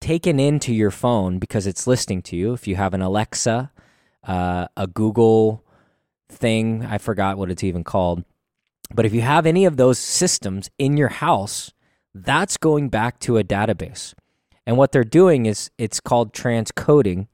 taken 0.00 0.40
into 0.40 0.74
your 0.74 0.90
phone 0.90 1.38
because 1.38 1.66
it's 1.66 1.86
listening 1.86 2.22
to 2.22 2.36
you. 2.36 2.52
If 2.52 2.66
you 2.66 2.76
have 2.76 2.94
an 2.94 3.02
Alexa, 3.02 3.70
uh, 4.24 4.66
a 4.76 4.86
Google 4.88 5.64
thing, 6.28 6.84
I 6.84 6.98
forgot 6.98 7.38
what 7.38 7.50
it's 7.50 7.64
even 7.64 7.84
called. 7.84 8.24
But 8.92 9.06
if 9.06 9.14
you 9.14 9.20
have 9.20 9.46
any 9.46 9.64
of 9.64 9.76
those 9.76 9.98
systems 9.98 10.68
in 10.78 10.96
your 10.96 11.08
house, 11.08 11.72
that's 12.24 12.56
going 12.56 12.88
back 12.88 13.18
to 13.20 13.38
a 13.38 13.44
database. 13.44 14.14
And 14.66 14.76
what 14.76 14.92
they're 14.92 15.04
doing 15.04 15.46
is 15.46 15.70
it's 15.78 16.00
called 16.00 16.32
transcoding. 16.32 17.28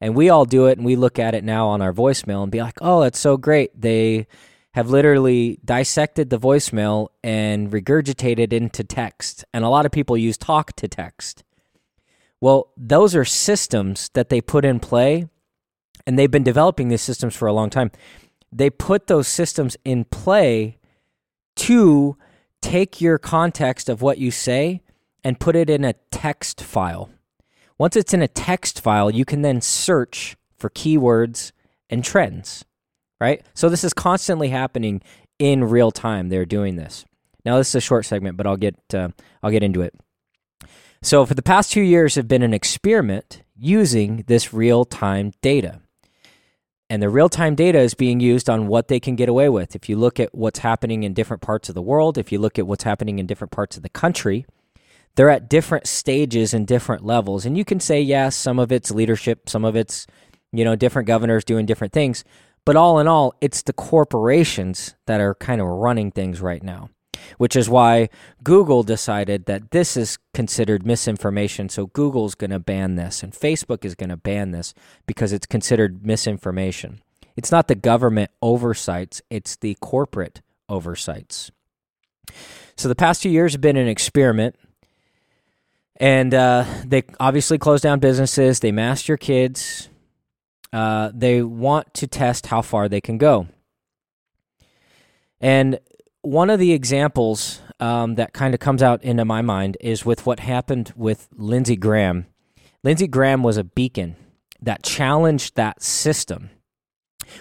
And 0.00 0.14
we 0.14 0.30
all 0.30 0.44
do 0.44 0.66
it 0.66 0.78
and 0.78 0.86
we 0.86 0.96
look 0.96 1.18
at 1.18 1.34
it 1.34 1.44
now 1.44 1.68
on 1.68 1.82
our 1.82 1.92
voicemail 1.92 2.42
and 2.42 2.52
be 2.52 2.62
like, 2.62 2.78
oh, 2.80 3.02
that's 3.02 3.18
so 3.18 3.36
great. 3.36 3.78
They 3.78 4.26
have 4.74 4.90
literally 4.90 5.58
dissected 5.64 6.30
the 6.30 6.38
voicemail 6.38 7.08
and 7.24 7.70
regurgitated 7.70 8.52
into 8.52 8.84
text. 8.84 9.44
And 9.52 9.64
a 9.64 9.68
lot 9.68 9.86
of 9.86 9.92
people 9.92 10.16
use 10.16 10.38
talk 10.38 10.74
to 10.76 10.86
text. 10.86 11.42
Well, 12.40 12.70
those 12.76 13.16
are 13.16 13.24
systems 13.24 14.10
that 14.14 14.28
they 14.28 14.40
put 14.40 14.64
in 14.64 14.78
play, 14.78 15.28
and 16.06 16.16
they've 16.16 16.30
been 16.30 16.44
developing 16.44 16.88
these 16.88 17.02
systems 17.02 17.34
for 17.34 17.48
a 17.48 17.52
long 17.52 17.70
time. 17.70 17.90
They 18.52 18.70
put 18.70 19.08
those 19.08 19.26
systems 19.26 19.76
in 19.84 20.04
play 20.04 20.78
to 21.56 22.16
take 22.62 23.00
your 23.00 23.18
context 23.18 23.88
of 23.88 24.02
what 24.02 24.18
you 24.18 24.30
say 24.30 24.82
and 25.24 25.40
put 25.40 25.56
it 25.56 25.68
in 25.70 25.84
a 25.84 25.94
text 26.10 26.60
file. 26.60 27.10
Once 27.78 27.96
it's 27.96 28.14
in 28.14 28.22
a 28.22 28.28
text 28.28 28.80
file, 28.80 29.10
you 29.10 29.24
can 29.24 29.42
then 29.42 29.60
search 29.60 30.36
for 30.56 30.68
keywords 30.70 31.52
and 31.88 32.04
trends, 32.04 32.64
right? 33.20 33.44
So 33.54 33.68
this 33.68 33.84
is 33.84 33.92
constantly 33.92 34.48
happening 34.48 35.00
in 35.38 35.64
real 35.64 35.92
time. 35.92 36.28
They're 36.28 36.44
doing 36.44 36.76
this. 36.76 37.04
Now 37.44 37.56
this 37.56 37.68
is 37.68 37.76
a 37.76 37.80
short 37.80 38.04
segment, 38.04 38.36
but 38.36 38.46
I'll 38.46 38.56
get 38.56 38.76
uh, 38.92 39.08
I'll 39.42 39.50
get 39.50 39.62
into 39.62 39.82
it. 39.82 39.94
So 41.02 41.24
for 41.24 41.34
the 41.34 41.42
past 41.42 41.70
2 41.72 41.80
years 41.80 42.16
have 42.16 42.26
been 42.26 42.42
an 42.42 42.52
experiment 42.52 43.42
using 43.56 44.24
this 44.26 44.52
real-time 44.52 45.32
data. 45.40 45.80
And 46.90 47.02
the 47.02 47.10
real 47.10 47.28
time 47.28 47.54
data 47.54 47.78
is 47.78 47.94
being 47.94 48.18
used 48.18 48.48
on 48.48 48.66
what 48.66 48.88
they 48.88 48.98
can 48.98 49.14
get 49.14 49.28
away 49.28 49.48
with. 49.48 49.76
If 49.76 49.88
you 49.88 49.96
look 49.96 50.18
at 50.18 50.34
what's 50.34 50.60
happening 50.60 51.02
in 51.02 51.12
different 51.12 51.42
parts 51.42 51.68
of 51.68 51.74
the 51.74 51.82
world, 51.82 52.16
if 52.16 52.32
you 52.32 52.38
look 52.38 52.58
at 52.58 52.66
what's 52.66 52.84
happening 52.84 53.18
in 53.18 53.26
different 53.26 53.50
parts 53.50 53.76
of 53.76 53.82
the 53.82 53.90
country, 53.90 54.46
they're 55.14 55.28
at 55.28 55.50
different 55.50 55.86
stages 55.86 56.54
and 56.54 56.66
different 56.66 57.04
levels. 57.04 57.44
And 57.44 57.58
you 57.58 57.64
can 57.64 57.80
say, 57.80 58.00
yes, 58.00 58.36
some 58.36 58.58
of 58.58 58.72
it's 58.72 58.90
leadership, 58.90 59.48
some 59.48 59.64
of 59.64 59.76
it's, 59.76 60.06
you 60.52 60.64
know, 60.64 60.76
different 60.76 61.06
governors 61.06 61.44
doing 61.44 61.66
different 61.66 61.92
things. 61.92 62.24
But 62.64 62.76
all 62.76 62.98
in 62.98 63.08
all, 63.08 63.34
it's 63.40 63.62
the 63.62 63.72
corporations 63.72 64.94
that 65.06 65.20
are 65.20 65.34
kind 65.34 65.60
of 65.60 65.66
running 65.66 66.10
things 66.10 66.40
right 66.40 66.62
now 66.62 66.90
which 67.38 67.56
is 67.56 67.68
why 67.68 68.08
Google 68.42 68.82
decided 68.82 69.46
that 69.46 69.70
this 69.70 69.96
is 69.96 70.18
considered 70.34 70.86
misinformation. 70.86 71.68
So 71.68 71.86
Google's 71.86 72.34
going 72.34 72.50
to 72.50 72.58
ban 72.58 72.96
this, 72.96 73.22
and 73.22 73.32
Facebook 73.32 73.84
is 73.84 73.94
going 73.94 74.10
to 74.10 74.16
ban 74.16 74.50
this 74.50 74.74
because 75.06 75.32
it's 75.32 75.46
considered 75.46 76.04
misinformation. 76.04 77.00
It's 77.36 77.52
not 77.52 77.68
the 77.68 77.74
government 77.74 78.30
oversights, 78.42 79.22
it's 79.30 79.56
the 79.56 79.76
corporate 79.80 80.40
oversights. 80.68 81.50
So 82.76 82.88
the 82.88 82.94
past 82.94 83.22
two 83.22 83.30
years 83.30 83.52
have 83.52 83.60
been 83.60 83.76
an 83.76 83.88
experiment. 83.88 84.56
And 86.00 86.32
uh, 86.32 86.64
they 86.84 87.02
obviously 87.18 87.58
closed 87.58 87.82
down 87.82 87.98
businesses. 87.98 88.60
They 88.60 88.70
masked 88.70 89.08
your 89.08 89.16
kids. 89.16 89.88
Uh, 90.72 91.10
they 91.12 91.42
want 91.42 91.92
to 91.94 92.06
test 92.06 92.46
how 92.46 92.62
far 92.62 92.88
they 92.88 93.00
can 93.00 93.18
go. 93.18 93.48
And 95.40 95.80
one 96.22 96.50
of 96.50 96.58
the 96.58 96.72
examples 96.72 97.60
um, 97.80 98.16
that 98.16 98.32
kind 98.32 98.54
of 98.54 98.60
comes 98.60 98.82
out 98.82 99.02
into 99.02 99.24
my 99.24 99.42
mind 99.42 99.76
is 99.80 100.04
with 100.04 100.26
what 100.26 100.40
happened 100.40 100.92
with 100.96 101.28
Lindsey 101.36 101.76
Graham. 101.76 102.26
Lindsey 102.82 103.06
Graham 103.06 103.42
was 103.42 103.56
a 103.56 103.64
beacon 103.64 104.16
that 104.60 104.82
challenged 104.82 105.54
that 105.56 105.82
system. 105.82 106.50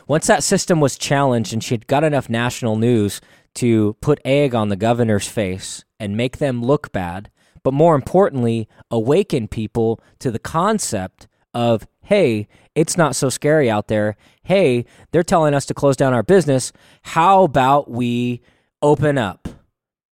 Once 0.07 0.27
that 0.27 0.43
system 0.43 0.79
was 0.79 0.97
challenged 0.97 1.53
and 1.53 1.63
she 1.63 1.73
had 1.73 1.87
got 1.87 2.03
enough 2.03 2.29
national 2.29 2.75
news 2.75 3.21
to 3.55 3.95
put 4.01 4.19
egg 4.23 4.53
on 4.53 4.69
the 4.69 4.75
governor's 4.75 5.27
face 5.27 5.83
and 5.99 6.17
make 6.17 6.37
them 6.37 6.61
look 6.61 6.91
bad, 6.91 7.31
but 7.63 7.73
more 7.73 7.95
importantly, 7.95 8.67
awaken 8.91 9.47
people 9.47 9.99
to 10.19 10.29
the 10.29 10.39
concept 10.39 11.27
of, 11.53 11.87
hey, 12.03 12.47
it's 12.75 12.97
not 12.97 13.15
so 13.15 13.29
scary 13.29 13.69
out 13.69 13.87
there. 13.87 14.15
Hey, 14.43 14.85
they're 15.11 15.23
telling 15.23 15.55
us 15.55 15.65
to 15.65 15.73
close 15.73 15.97
down 15.97 16.13
our 16.13 16.23
business. 16.23 16.71
How 17.01 17.43
about 17.43 17.89
we 17.89 18.41
open 18.81 19.17
up 19.17 19.47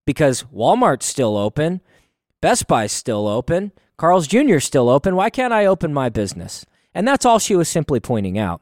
because 0.05 0.43
Walmart's 0.43 1.05
still 1.05 1.37
open, 1.37 1.81
Best 2.41 2.67
Buy's 2.67 2.91
still 2.91 3.27
open, 3.27 3.71
Carl's 3.97 4.27
Jr.'s 4.27 4.63
still 4.63 4.89
open. 4.89 5.15
Why 5.15 5.29
can't 5.29 5.53
I 5.53 5.65
open 5.65 5.93
my 5.93 6.09
business? 6.09 6.65
And 6.93 7.07
that's 7.07 7.25
all 7.25 7.39
she 7.39 7.55
was 7.55 7.69
simply 7.69 7.99
pointing 7.99 8.37
out. 8.37 8.61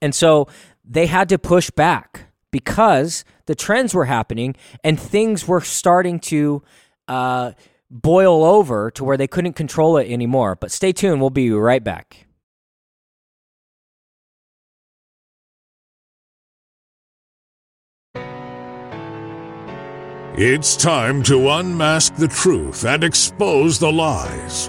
And 0.00 0.14
so 0.14 0.48
they 0.84 1.06
had 1.06 1.28
to 1.30 1.38
push 1.38 1.70
back 1.70 2.32
because 2.50 3.24
the 3.46 3.54
trends 3.54 3.94
were 3.94 4.04
happening 4.04 4.54
and 4.82 4.98
things 4.98 5.46
were 5.48 5.60
starting 5.60 6.18
to 6.20 6.62
uh, 7.08 7.52
boil 7.90 8.44
over 8.44 8.90
to 8.92 9.04
where 9.04 9.16
they 9.16 9.26
couldn't 9.26 9.54
control 9.54 9.96
it 9.96 10.10
anymore. 10.10 10.56
But 10.56 10.70
stay 10.70 10.92
tuned, 10.92 11.20
we'll 11.20 11.30
be 11.30 11.50
right 11.50 11.82
back. 11.82 12.26
It's 20.36 20.74
time 20.74 21.22
to 21.24 21.48
unmask 21.48 22.16
the 22.16 22.26
truth 22.26 22.84
and 22.84 23.04
expose 23.04 23.78
the 23.78 23.92
lies. 23.92 24.68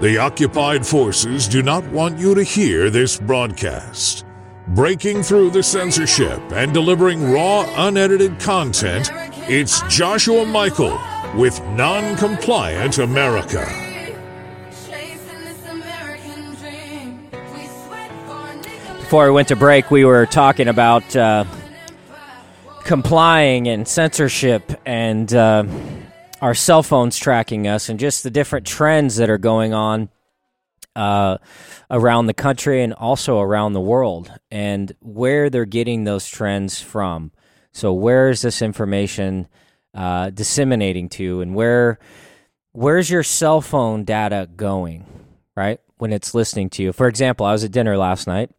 The 0.00 0.16
occupied 0.16 0.86
forces 0.86 1.46
do 1.46 1.62
not 1.62 1.84
want 1.88 2.18
you 2.18 2.34
to 2.34 2.42
hear 2.42 2.88
this 2.88 3.20
broadcast. 3.20 4.24
Breaking 4.68 5.22
through 5.22 5.50
the 5.50 5.62
censorship 5.62 6.40
and 6.52 6.72
delivering 6.72 7.30
raw, 7.30 7.70
unedited 7.86 8.40
content, 8.40 9.10
it's 9.50 9.82
Joshua 9.94 10.46
Michael 10.46 10.98
with 11.36 11.62
Non-Compliant 11.76 12.96
America. 12.96 13.66
Before 18.98 19.26
we 19.26 19.32
went 19.32 19.48
to 19.48 19.56
break, 19.56 19.90
we 19.90 20.06
were 20.06 20.24
talking 20.24 20.68
about. 20.68 21.14
Uh, 21.14 21.44
complying 22.84 23.68
and 23.68 23.86
censorship 23.86 24.72
and 24.84 25.32
uh, 25.32 25.64
our 26.40 26.54
cell 26.54 26.82
phones 26.82 27.16
tracking 27.18 27.66
us 27.66 27.88
and 27.88 28.00
just 28.00 28.22
the 28.22 28.30
different 28.30 28.66
trends 28.66 29.16
that 29.16 29.30
are 29.30 29.38
going 29.38 29.72
on 29.72 30.08
uh, 30.96 31.38
around 31.90 32.26
the 32.26 32.34
country 32.34 32.82
and 32.82 32.92
also 32.92 33.40
around 33.40 33.72
the 33.72 33.80
world 33.80 34.30
and 34.50 34.92
where 35.00 35.48
they're 35.48 35.64
getting 35.64 36.04
those 36.04 36.28
trends 36.28 36.80
from. 36.80 37.32
So 37.72 37.92
where 37.92 38.28
is 38.28 38.42
this 38.42 38.60
information 38.60 39.48
uh, 39.94 40.30
disseminating 40.30 41.08
to 41.10 41.40
and 41.40 41.54
where 41.54 41.98
where's 42.72 43.10
your 43.10 43.22
cell 43.22 43.60
phone 43.60 44.04
data 44.04 44.48
going, 44.56 45.06
right? 45.56 45.80
When 45.98 46.12
it's 46.12 46.34
listening 46.34 46.70
to 46.70 46.82
you. 46.82 46.92
For 46.92 47.06
example, 47.06 47.46
I 47.46 47.52
was 47.52 47.64
at 47.64 47.72
dinner 47.72 47.96
last 47.96 48.26
night 48.26 48.50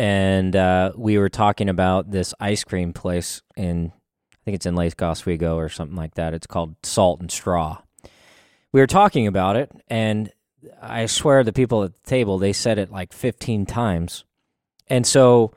and 0.00 0.56
uh, 0.56 0.92
we 0.96 1.18
were 1.18 1.28
talking 1.28 1.68
about 1.68 2.10
this 2.10 2.32
ice 2.40 2.64
cream 2.64 2.94
place 2.94 3.42
in 3.54 3.92
I 4.32 4.38
think 4.46 4.54
it's 4.54 4.64
in 4.64 4.74
Lake 4.74 5.00
Oswego 5.02 5.58
or 5.58 5.68
something 5.68 5.96
like 5.96 6.14
that. 6.14 6.32
It's 6.32 6.46
called 6.46 6.74
Salt 6.82 7.20
and 7.20 7.30
Straw. 7.30 7.82
We 8.72 8.80
were 8.80 8.86
talking 8.86 9.26
about 9.26 9.56
it, 9.56 9.70
and 9.88 10.32
I 10.80 11.04
swear 11.04 11.44
the 11.44 11.52
people 11.52 11.82
at 11.82 11.92
the 11.92 12.08
table 12.08 12.38
they 12.38 12.54
said 12.54 12.78
it 12.78 12.90
like 12.90 13.12
15 13.12 13.66
times, 13.66 14.24
and 14.88 15.06
so 15.06 15.52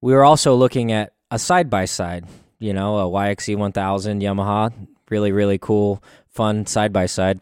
we 0.00 0.12
were 0.12 0.24
also 0.24 0.56
looking 0.56 0.90
at 0.90 1.12
a 1.30 1.38
side 1.38 1.70
by 1.70 1.84
side. 1.84 2.26
You 2.58 2.72
know, 2.72 2.98
a 2.98 3.04
YXZ 3.04 3.56
1000 3.56 4.20
Yamaha, 4.20 4.72
really 5.10 5.30
really 5.30 5.58
cool, 5.58 6.02
fun 6.26 6.66
side 6.66 6.92
by 6.92 7.06
side, 7.06 7.40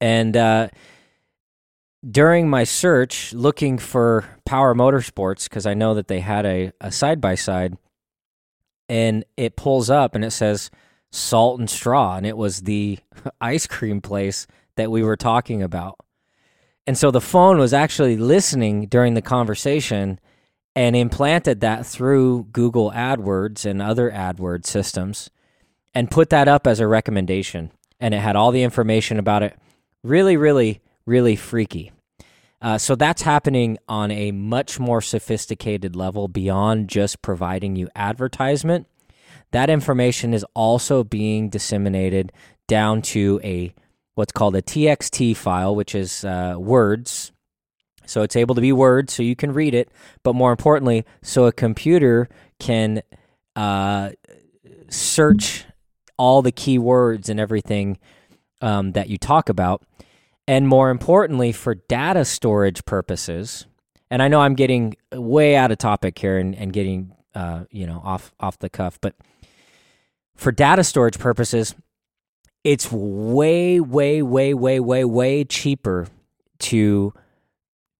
and. 0.00 0.36
Uh, 0.36 0.68
during 2.08 2.50
my 2.50 2.64
search 2.64 3.32
looking 3.32 3.78
for 3.78 4.24
Power 4.44 4.74
Motorsports 4.74 5.44
because 5.44 5.66
I 5.66 5.74
know 5.74 5.94
that 5.94 6.08
they 6.08 6.20
had 6.20 6.44
a 6.80 6.90
side 6.90 7.20
by 7.20 7.34
side, 7.34 7.76
and 8.88 9.24
it 9.36 9.56
pulls 9.56 9.88
up 9.88 10.14
and 10.14 10.24
it 10.24 10.32
says 10.32 10.70
Salt 11.10 11.60
and 11.60 11.70
Straw, 11.70 12.16
and 12.16 12.26
it 12.26 12.36
was 12.36 12.62
the 12.62 12.98
ice 13.40 13.66
cream 13.66 14.00
place 14.00 14.46
that 14.76 14.90
we 14.90 15.02
were 15.02 15.16
talking 15.16 15.62
about. 15.62 15.98
And 16.86 16.98
so 16.98 17.10
the 17.10 17.20
phone 17.20 17.58
was 17.58 17.72
actually 17.72 18.16
listening 18.16 18.86
during 18.86 19.14
the 19.14 19.22
conversation 19.22 20.18
and 20.74 20.96
implanted 20.96 21.60
that 21.60 21.86
through 21.86 22.48
Google 22.50 22.90
AdWords 22.90 23.64
and 23.64 23.80
other 23.80 24.10
AdWords 24.10 24.66
systems 24.66 25.30
and 25.94 26.10
put 26.10 26.30
that 26.30 26.48
up 26.48 26.66
as 26.66 26.80
a 26.80 26.86
recommendation. 26.86 27.70
and 28.00 28.14
it 28.14 28.18
had 28.18 28.34
all 28.34 28.50
the 28.50 28.64
information 28.64 29.18
about 29.20 29.44
it. 29.44 29.56
Really, 30.02 30.36
really, 30.36 30.80
really 31.06 31.36
freaky. 31.36 31.92
Uh, 32.60 32.78
so 32.78 32.94
that's 32.94 33.22
happening 33.22 33.76
on 33.88 34.10
a 34.12 34.30
much 34.30 34.78
more 34.78 35.00
sophisticated 35.00 35.96
level 35.96 36.28
beyond 36.28 36.88
just 36.88 37.20
providing 37.20 37.74
you 37.74 37.88
advertisement. 37.96 38.86
That 39.50 39.68
information 39.68 40.32
is 40.32 40.44
also 40.54 41.02
being 41.02 41.48
disseminated 41.48 42.32
down 42.68 43.02
to 43.02 43.40
a 43.42 43.74
what's 44.14 44.32
called 44.32 44.54
a 44.54 44.62
TXT 44.62 45.36
file, 45.36 45.74
which 45.74 45.94
is 45.94 46.24
uh, 46.24 46.54
words. 46.56 47.32
So 48.06 48.22
it's 48.22 48.36
able 48.36 48.54
to 48.54 48.60
be 48.60 48.72
words, 48.72 49.12
so 49.12 49.22
you 49.22 49.36
can 49.36 49.52
read 49.52 49.74
it, 49.74 49.90
but 50.22 50.34
more 50.34 50.50
importantly, 50.50 51.04
so 51.22 51.46
a 51.46 51.52
computer 51.52 52.28
can 52.58 53.02
uh, 53.56 54.10
search 54.88 55.64
all 56.16 56.42
the 56.42 56.52
keywords 56.52 57.28
and 57.28 57.40
everything 57.40 57.98
um, 58.60 58.92
that 58.92 59.08
you 59.08 59.18
talk 59.18 59.48
about. 59.48 59.82
And 60.48 60.66
more 60.66 60.90
importantly, 60.90 61.52
for 61.52 61.74
data 61.74 62.24
storage 62.24 62.84
purposes, 62.84 63.66
and 64.10 64.22
I 64.22 64.28
know 64.28 64.40
I'm 64.40 64.54
getting 64.54 64.96
way 65.12 65.56
out 65.56 65.70
of 65.70 65.78
topic 65.78 66.18
here 66.18 66.38
and, 66.38 66.54
and 66.54 66.72
getting 66.72 67.14
uh, 67.34 67.64
you 67.70 67.86
know 67.86 68.00
off 68.04 68.34
off 68.40 68.58
the 68.58 68.68
cuff, 68.68 69.00
but 69.00 69.14
for 70.36 70.52
data 70.52 70.84
storage 70.84 71.18
purposes, 71.18 71.74
it's 72.64 72.90
way, 72.90 73.80
way, 73.80 74.22
way, 74.22 74.54
way, 74.54 74.80
way, 74.80 75.04
way 75.04 75.44
cheaper 75.44 76.08
to 76.58 77.12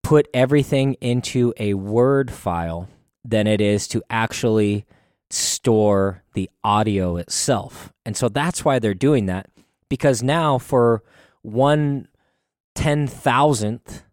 put 0.02 0.28
everything 0.34 0.94
into 0.94 1.52
a 1.58 1.74
Word 1.74 2.30
file 2.30 2.88
than 3.24 3.46
it 3.46 3.60
is 3.60 3.86
to 3.88 4.02
actually 4.10 4.84
store 5.30 6.22
the 6.34 6.50
audio 6.62 7.16
itself. 7.16 7.92
And 8.04 8.16
so 8.16 8.28
that's 8.28 8.64
why 8.64 8.78
they're 8.78 8.94
doing 8.94 9.26
that 9.26 9.48
because 9.88 10.22
now 10.22 10.58
for 10.58 11.02
one 11.42 12.08
ten 12.74 13.06
thousandth 13.06 14.04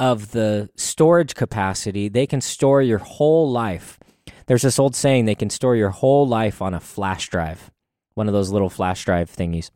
of 0.00 0.30
the 0.30 0.70
storage 0.76 1.34
capacity, 1.34 2.08
they 2.08 2.26
can 2.26 2.40
store 2.40 2.82
your 2.82 2.98
whole 2.98 3.50
life. 3.50 3.98
There's 4.46 4.62
this 4.62 4.78
old 4.78 4.94
saying 4.94 5.24
they 5.24 5.34
can 5.34 5.50
store 5.50 5.76
your 5.76 5.90
whole 5.90 6.26
life 6.26 6.62
on 6.62 6.72
a 6.72 6.80
flash 6.80 7.28
drive 7.28 7.70
one 8.18 8.26
of 8.26 8.34
those 8.34 8.50
little 8.50 8.68
flash 8.68 9.04
drive 9.04 9.30
thingies. 9.30 9.70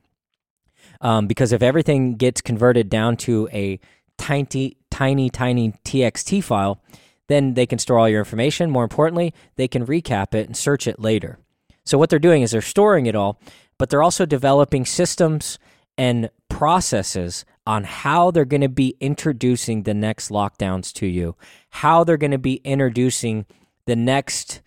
Um, 1.01 1.29
because 1.29 1.53
if 1.53 1.63
everything 1.63 2.17
gets 2.17 2.41
converted 2.41 2.91
down 2.91 3.17
to 3.19 3.49
a 3.53 3.79
tiny, 4.19 4.77
tiny, 4.91 5.31
tiny 5.31 5.73
TXT 5.85 6.43
file, 6.43 6.83
then 7.29 7.55
they 7.55 7.67
can 7.67 7.79
store 7.79 8.01
all 8.01 8.09
your 8.09 8.19
information. 8.19 8.69
More 8.69 8.83
importantly, 8.83 9.33
they 9.55 9.69
can 9.69 9.87
recap 9.87 10.35
it 10.35 10.49
and 10.49 10.57
search 10.57 10.89
it 10.89 10.99
later. 10.99 11.39
So 11.85 11.97
what 11.97 12.11
they're 12.11 12.19
doing 12.19 12.43
is 12.43 12.51
they're 12.51 12.61
storing 12.61 13.07
it 13.07 13.15
all, 13.15 13.41
but 13.79 13.91
they're 13.91 14.03
also 14.03 14.27
developing 14.27 14.85
systems 14.85 15.59
and 15.97 16.29
processes 16.49 17.45
on 17.67 17.85
how 17.85 18.31
they're 18.31 18.45
going 18.45 18.61
to 18.63 18.69
be 18.69 18.97
introducing 19.01 19.83
the 19.83 19.95
next 19.95 20.31
lockdowns 20.31 20.93
to 20.95 21.07
you, 21.07 21.37
how 21.71 22.03
they're 22.05 22.17
going 22.17 22.33
to 22.33 22.39
be 22.39 22.61
introducing 22.65 23.47
the 23.87 23.97
next 23.97 24.61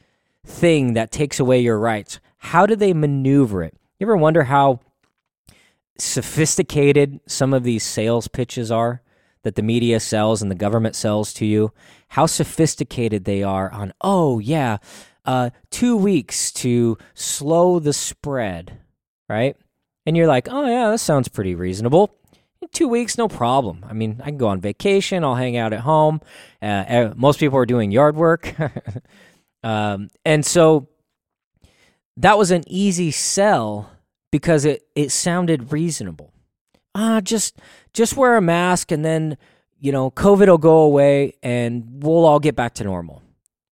thing 0.45 0.93
that 0.93 1.11
takes 1.11 1.39
away 1.39 1.59
your 1.59 1.79
rights, 1.79 2.19
how 2.37 2.65
do 2.65 2.75
they 2.75 2.93
maneuver 2.93 3.63
it? 3.63 3.75
You 3.99 4.07
ever 4.07 4.17
wonder 4.17 4.43
how 4.43 4.79
sophisticated 5.97 7.19
some 7.25 7.53
of 7.53 7.63
these 7.63 7.83
sales 7.83 8.27
pitches 8.27 8.71
are 8.71 9.01
that 9.43 9.55
the 9.55 9.61
media 9.61 9.99
sells 9.99 10.41
and 10.41 10.51
the 10.51 10.55
government 10.55 10.95
sells 10.95 11.33
to 11.33 11.45
you? 11.45 11.71
How 12.09 12.25
sophisticated 12.25 13.25
they 13.25 13.43
are 13.43 13.71
on, 13.71 13.93
oh, 14.01 14.39
yeah, 14.39 14.77
uh, 15.25 15.49
two 15.71 15.97
weeks 15.97 16.51
to 16.53 16.97
slow 17.13 17.79
the 17.79 17.93
spread, 17.93 18.79
right? 19.27 19.55
And 20.05 20.15
you're 20.15 20.27
like, 20.27 20.47
oh, 20.49 20.67
yeah, 20.67 20.91
that 20.91 20.99
sounds 20.99 21.27
pretty 21.27 21.55
reasonable. 21.55 22.15
Two 22.71 22.87
weeks, 22.87 23.17
no 23.17 23.27
problem. 23.27 23.85
I 23.87 23.93
mean, 23.93 24.21
I 24.21 24.25
can 24.25 24.37
go 24.37 24.47
on 24.47 24.61
vacation, 24.61 25.23
I'll 25.23 25.35
hang 25.35 25.57
out 25.57 25.73
at 25.73 25.81
home. 25.81 26.21
Uh, 26.61 27.11
most 27.15 27.39
people 27.39 27.57
are 27.57 27.65
doing 27.65 27.91
yard 27.91 28.15
work. 28.15 28.55
um, 29.63 30.09
and 30.23 30.45
so 30.45 30.87
that 32.17 32.37
was 32.37 32.51
an 32.51 32.63
easy 32.67 33.11
sell 33.11 33.89
because 34.31 34.65
it, 34.65 34.85
it 34.95 35.11
sounded 35.11 35.71
reasonable. 35.71 36.31
Ah, 36.93 37.19
just 37.21 37.59
just 37.93 38.15
wear 38.15 38.37
a 38.37 38.41
mask 38.41 38.91
and 38.91 39.03
then 39.03 39.37
you 39.79 39.91
know 39.91 40.11
COVID 40.11 40.47
will 40.47 40.57
go 40.57 40.79
away 40.79 41.33
and 41.43 42.03
we'll 42.03 42.25
all 42.25 42.39
get 42.39 42.55
back 42.55 42.73
to 42.75 42.83
normal. 42.83 43.21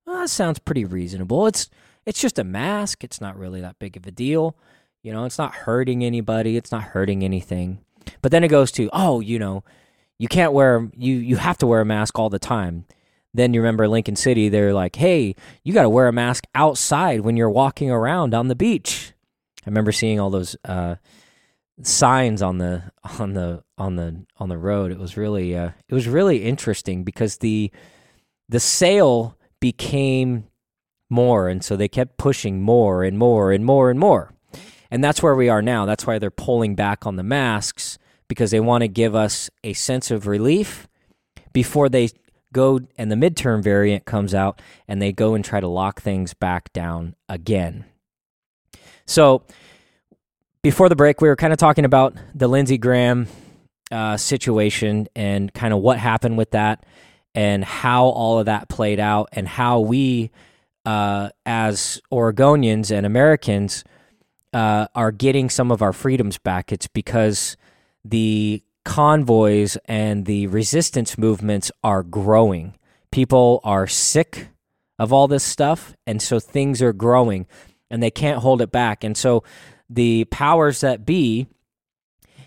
Well, 0.05 0.19
that 0.19 0.29
sounds 0.29 0.59
pretty 0.59 0.83
reasonable. 0.83 1.47
It's 1.47 1.69
it's 2.05 2.19
just 2.19 2.37
a 2.37 2.43
mask. 2.43 3.03
It's 3.03 3.21
not 3.21 3.37
really 3.37 3.61
that 3.61 3.79
big 3.79 3.95
of 3.95 4.05
a 4.05 4.11
deal. 4.11 4.57
You 5.03 5.13
know, 5.13 5.25
it's 5.25 5.37
not 5.37 5.53
hurting 5.53 6.03
anybody. 6.03 6.57
It's 6.57 6.71
not 6.71 6.83
hurting 6.83 7.23
anything. 7.23 7.79
But 8.21 8.31
then 8.31 8.43
it 8.43 8.49
goes 8.49 8.71
to 8.73 8.89
oh, 8.93 9.19
you 9.19 9.39
know, 9.39 9.63
you 10.19 10.27
can't 10.27 10.53
wear 10.53 10.89
you 10.95 11.15
you 11.15 11.37
have 11.37 11.57
to 11.59 11.67
wear 11.67 11.81
a 11.81 11.85
mask 11.85 12.17
all 12.19 12.29
the 12.29 12.39
time. 12.39 12.85
Then 13.33 13.53
you 13.53 13.61
remember 13.61 13.87
Lincoln 13.87 14.15
City, 14.15 14.47
they're 14.47 14.73
like, 14.73 14.95
hey, 14.95 15.35
you 15.63 15.73
got 15.73 15.83
to 15.83 15.89
wear 15.89 16.07
a 16.07 16.13
mask 16.13 16.45
outside 16.53 17.21
when 17.21 17.35
you're 17.35 17.49
walking 17.49 17.89
around 17.89 18.35
on 18.35 18.47
the 18.47 18.55
beach. 18.55 19.13
I 19.65 19.69
remember 19.69 19.91
seeing 19.91 20.19
all 20.19 20.29
those 20.29 20.55
uh, 20.65 20.95
signs 21.81 22.41
on 22.41 22.59
the 22.59 22.91
on 23.19 23.33
the 23.33 23.63
on 23.77 23.95
the 23.95 24.25
on 24.37 24.49
the 24.49 24.57
road. 24.57 24.91
It 24.91 24.99
was 24.99 25.17
really 25.17 25.55
uh, 25.57 25.71
it 25.87 25.93
was 25.93 26.07
really 26.07 26.43
interesting 26.43 27.03
because 27.03 27.37
the 27.37 27.71
the 28.49 28.59
sale 28.59 29.37
became 29.59 30.45
more, 31.09 31.47
and 31.47 31.63
so 31.63 31.75
they 31.75 31.87
kept 31.87 32.17
pushing 32.17 32.61
more 32.61 33.03
and 33.03 33.17
more 33.17 33.51
and 33.51 33.65
more 33.65 33.89
and 33.89 33.99
more. 33.99 34.32
And 34.93 35.03
that's 35.03 35.23
where 35.23 35.33
we 35.33 35.49
are 35.49 35.63
now. 35.63 35.87
That's 35.87 36.05
why 36.05 36.19
they're 36.19 36.29
pulling 36.29 36.75
back 36.75 37.07
on 37.07 37.15
the 37.15 37.23
masks 37.23 37.97
because 38.27 38.51
they 38.51 38.59
want 38.59 38.83
to 38.83 38.87
give 38.87 39.15
us 39.15 39.49
a 39.63 39.73
sense 39.73 40.11
of 40.11 40.27
relief 40.27 40.87
before 41.51 41.89
they 41.89 42.09
go 42.53 42.79
and 42.95 43.11
the 43.11 43.15
midterm 43.15 43.63
variant 43.63 44.05
comes 44.05 44.35
out 44.35 44.61
and 44.87 45.01
they 45.01 45.11
go 45.11 45.33
and 45.33 45.43
try 45.43 45.59
to 45.59 45.67
lock 45.67 45.99
things 45.99 46.35
back 46.35 46.71
down 46.73 47.15
again. 47.27 47.85
So 49.07 49.41
before 50.61 50.89
the 50.89 50.95
break, 50.95 51.21
we 51.21 51.27
were 51.27 51.35
kind 51.35 51.53
of 51.53 51.57
talking 51.57 51.85
about 51.85 52.15
the 52.35 52.47
Lindsey 52.47 52.77
Graham 52.77 53.25
uh, 53.91 54.15
situation 54.17 55.07
and 55.15 55.51
kind 55.55 55.73
of 55.73 55.79
what 55.79 55.97
happened 55.97 56.37
with 56.37 56.51
that 56.51 56.85
and 57.33 57.65
how 57.65 58.05
all 58.05 58.37
of 58.37 58.45
that 58.45 58.69
played 58.69 58.99
out 58.99 59.29
and 59.31 59.47
how 59.47 59.79
we, 59.79 60.29
uh, 60.85 61.29
as 61.47 61.99
Oregonians 62.11 62.95
and 62.95 63.07
Americans, 63.07 63.83
uh, 64.53 64.87
are 64.93 65.11
getting 65.11 65.49
some 65.49 65.71
of 65.71 65.81
our 65.81 65.93
freedoms 65.93 66.37
back. 66.37 66.71
It's 66.71 66.87
because 66.87 67.57
the 68.05 68.63
convoys 68.85 69.77
and 69.85 70.25
the 70.25 70.47
resistance 70.47 71.17
movements 71.17 71.71
are 71.83 72.03
growing. 72.03 72.75
People 73.11 73.61
are 73.63 73.87
sick 73.87 74.49
of 74.99 75.11
all 75.11 75.27
this 75.27 75.43
stuff, 75.43 75.95
and 76.05 76.21
so 76.21 76.39
things 76.39 76.81
are 76.81 76.93
growing 76.93 77.47
and 77.89 78.01
they 78.01 78.11
can't 78.11 78.39
hold 78.39 78.61
it 78.61 78.71
back. 78.71 79.03
And 79.03 79.15
so 79.15 79.43
the 79.89 80.25
powers 80.25 80.81
that 80.81 81.05
be 81.05 81.47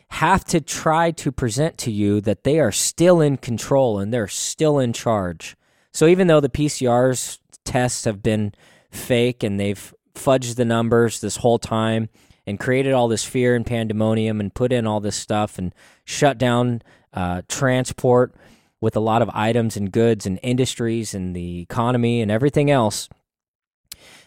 have 0.08 0.44
to 0.46 0.60
try 0.60 1.10
to 1.10 1.32
present 1.32 1.78
to 1.78 1.90
you 1.90 2.20
that 2.20 2.44
they 2.44 2.58
are 2.58 2.72
still 2.72 3.20
in 3.20 3.36
control 3.36 3.98
and 3.98 4.12
they're 4.12 4.28
still 4.28 4.78
in 4.78 4.92
charge. 4.92 5.56
So 5.92 6.06
even 6.06 6.26
though 6.26 6.40
the 6.40 6.48
PCR's 6.48 7.40
tests 7.64 8.04
have 8.04 8.22
been 8.22 8.54
fake 8.90 9.42
and 9.42 9.58
they've 9.58 9.94
fudged 10.16 10.57
the 10.57 10.64
numbers 10.64 11.20
this 11.20 11.37
whole 11.37 11.59
time 11.59 12.09
and 12.46 12.61
created 12.61 12.92
all 12.92 13.09
this 13.09 13.24
fear 13.24 13.55
and 13.55 13.66
pandemonium 13.66 14.40
and 14.40 14.55
put 14.55 14.72
in 14.72 14.87
all 14.87 15.00
this 15.00 15.16
stuff 15.16 15.59
and 15.59 15.74
shut 16.05 16.38
down 16.38 16.83
uh, 17.12 17.42
transport 17.48 18.35
with 18.81 18.96
a 18.96 19.00
lot 19.00 19.22
of 19.22 19.31
items 19.33 19.76
and 19.76 19.90
goods 19.90 20.26
and 20.26 20.38
industries 20.42 21.14
and 21.14 21.35
the 21.35 21.61
economy 21.61 22.20
and 22.20 22.31
everything 22.31 22.70
else, 22.70 23.09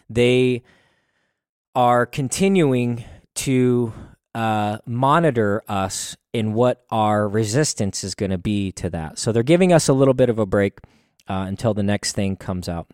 they 0.08 0.62
are 1.74 2.04
continuing 2.04 3.04
to 3.34 3.92
uh, 4.34 4.78
monitor 4.86 5.62
us 5.68 6.16
in 6.32 6.52
what 6.52 6.84
our 6.90 7.28
resistance 7.28 8.04
is 8.04 8.14
going 8.14 8.30
to 8.30 8.38
be 8.38 8.72
to 8.72 8.90
that. 8.90 9.18
So 9.18 9.32
they're 9.32 9.42
giving 9.42 9.72
us 9.72 9.88
a 9.88 9.92
little 9.92 10.14
bit 10.14 10.28
of 10.28 10.38
a 10.38 10.46
break 10.46 10.78
uh, 11.28 11.44
until 11.48 11.74
the 11.74 11.82
next 11.82 12.12
thing 12.12 12.36
comes 12.36 12.68
out. 12.68 12.88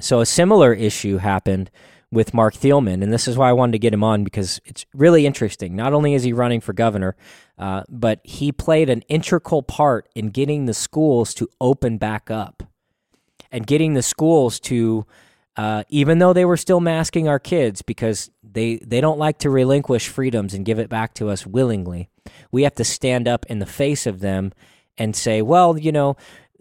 So 0.00 0.20
a 0.20 0.26
similar 0.26 0.72
issue 0.72 1.18
happened 1.18 1.70
with 2.12 2.32
Marc 2.32 2.54
Thielman, 2.54 3.02
and 3.02 3.12
this 3.12 3.26
is 3.26 3.36
why 3.36 3.50
I 3.50 3.52
wanted 3.52 3.72
to 3.72 3.78
get 3.78 3.92
him 3.92 4.04
on 4.04 4.22
because 4.22 4.60
it's 4.64 4.86
really 4.94 5.26
interesting. 5.26 5.74
Not 5.74 5.92
only 5.92 6.14
is 6.14 6.22
he 6.22 6.32
running 6.32 6.60
for 6.60 6.72
governor, 6.72 7.16
uh, 7.58 7.82
but 7.88 8.20
he 8.22 8.52
played 8.52 8.88
an 8.88 9.02
integral 9.02 9.62
part 9.62 10.08
in 10.14 10.30
getting 10.30 10.66
the 10.66 10.74
schools 10.74 11.34
to 11.34 11.48
open 11.60 11.98
back 11.98 12.30
up 12.30 12.62
and 13.50 13.66
getting 13.66 13.94
the 13.94 14.02
schools 14.02 14.60
to, 14.60 15.04
uh, 15.56 15.82
even 15.88 16.18
though 16.18 16.32
they 16.32 16.44
were 16.44 16.56
still 16.56 16.80
masking 16.80 17.28
our 17.28 17.38
kids 17.40 17.82
because 17.82 18.30
they 18.42 18.76
they 18.76 19.00
don't 19.00 19.18
like 19.18 19.38
to 19.38 19.50
relinquish 19.50 20.08
freedoms 20.08 20.54
and 20.54 20.64
give 20.64 20.78
it 20.78 20.88
back 20.88 21.12
to 21.14 21.28
us 21.28 21.44
willingly. 21.44 22.08
We 22.52 22.62
have 22.62 22.74
to 22.76 22.84
stand 22.84 23.26
up 23.26 23.46
in 23.46 23.58
the 23.58 23.66
face 23.66 24.06
of 24.06 24.20
them 24.20 24.52
and 24.96 25.16
say, 25.16 25.42
well, 25.42 25.76
you 25.76 25.92
know, 25.92 26.16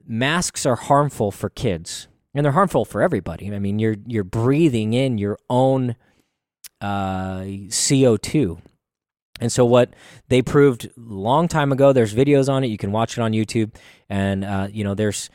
masks 0.07 0.65
are 0.65 0.75
harmful 0.75 1.31
for 1.31 1.49
kids 1.49 2.07
and 2.35 2.45
they're 2.45 2.51
harmful 2.51 2.85
for 2.85 3.01
everybody. 3.01 3.51
I 3.51 3.59
mean, 3.59 3.79
you're 3.79 3.95
you're 4.05 4.25
breathing 4.25 4.93
in 4.93 5.17
your 5.17 5.39
own 5.49 5.95
uh, 6.81 7.45
CO 7.71 8.17
two, 8.17 8.59
And 9.39 9.51
so 9.51 9.65
what 9.65 9.93
they 10.27 10.41
proved 10.41 10.89
long 10.97 11.47
time 11.47 11.71
ago, 11.71 11.93
there's 11.93 12.13
videos 12.13 12.49
on 12.49 12.63
it. 12.63 12.67
You 12.67 12.77
can 12.77 12.91
watch 12.91 13.17
it 13.17 13.21
on 13.21 13.31
YouTube, 13.31 13.73
and 14.09 14.43
uh, 14.43 14.67
you 14.69 14.83
know 14.83 14.93
there's 14.93 15.29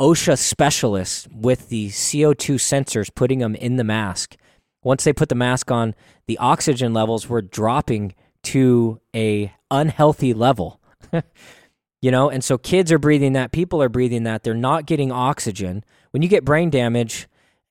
OSHA 0.00 0.38
specialists 0.38 1.28
with 1.32 1.68
the 1.68 1.88
CO2 1.88 2.54
sensors 2.56 3.14
putting 3.14 3.40
them 3.40 3.54
in 3.54 3.76
the 3.76 3.84
mask. 3.84 4.36
Once 4.82 5.04
they 5.04 5.12
put 5.12 5.28
the 5.28 5.34
mask 5.34 5.70
on, 5.70 5.94
the 6.26 6.38
oxygen 6.38 6.94
levels 6.94 7.28
were 7.28 7.42
dropping 7.42 8.14
to 8.44 9.00
a 9.14 9.52
unhealthy 9.70 10.32
level. 10.32 10.80
you 12.00 12.10
know, 12.12 12.30
and 12.30 12.44
so 12.44 12.56
kids 12.56 12.92
are 12.92 12.98
breathing 12.98 13.32
that, 13.32 13.50
people 13.50 13.82
are 13.82 13.88
breathing 13.88 14.22
that. 14.22 14.44
They're 14.44 14.54
not 14.54 14.86
getting 14.86 15.10
oxygen. 15.10 15.84
When 16.10 16.22
you 16.22 16.28
get 16.28 16.44
brain 16.44 16.70
damage, 16.70 17.28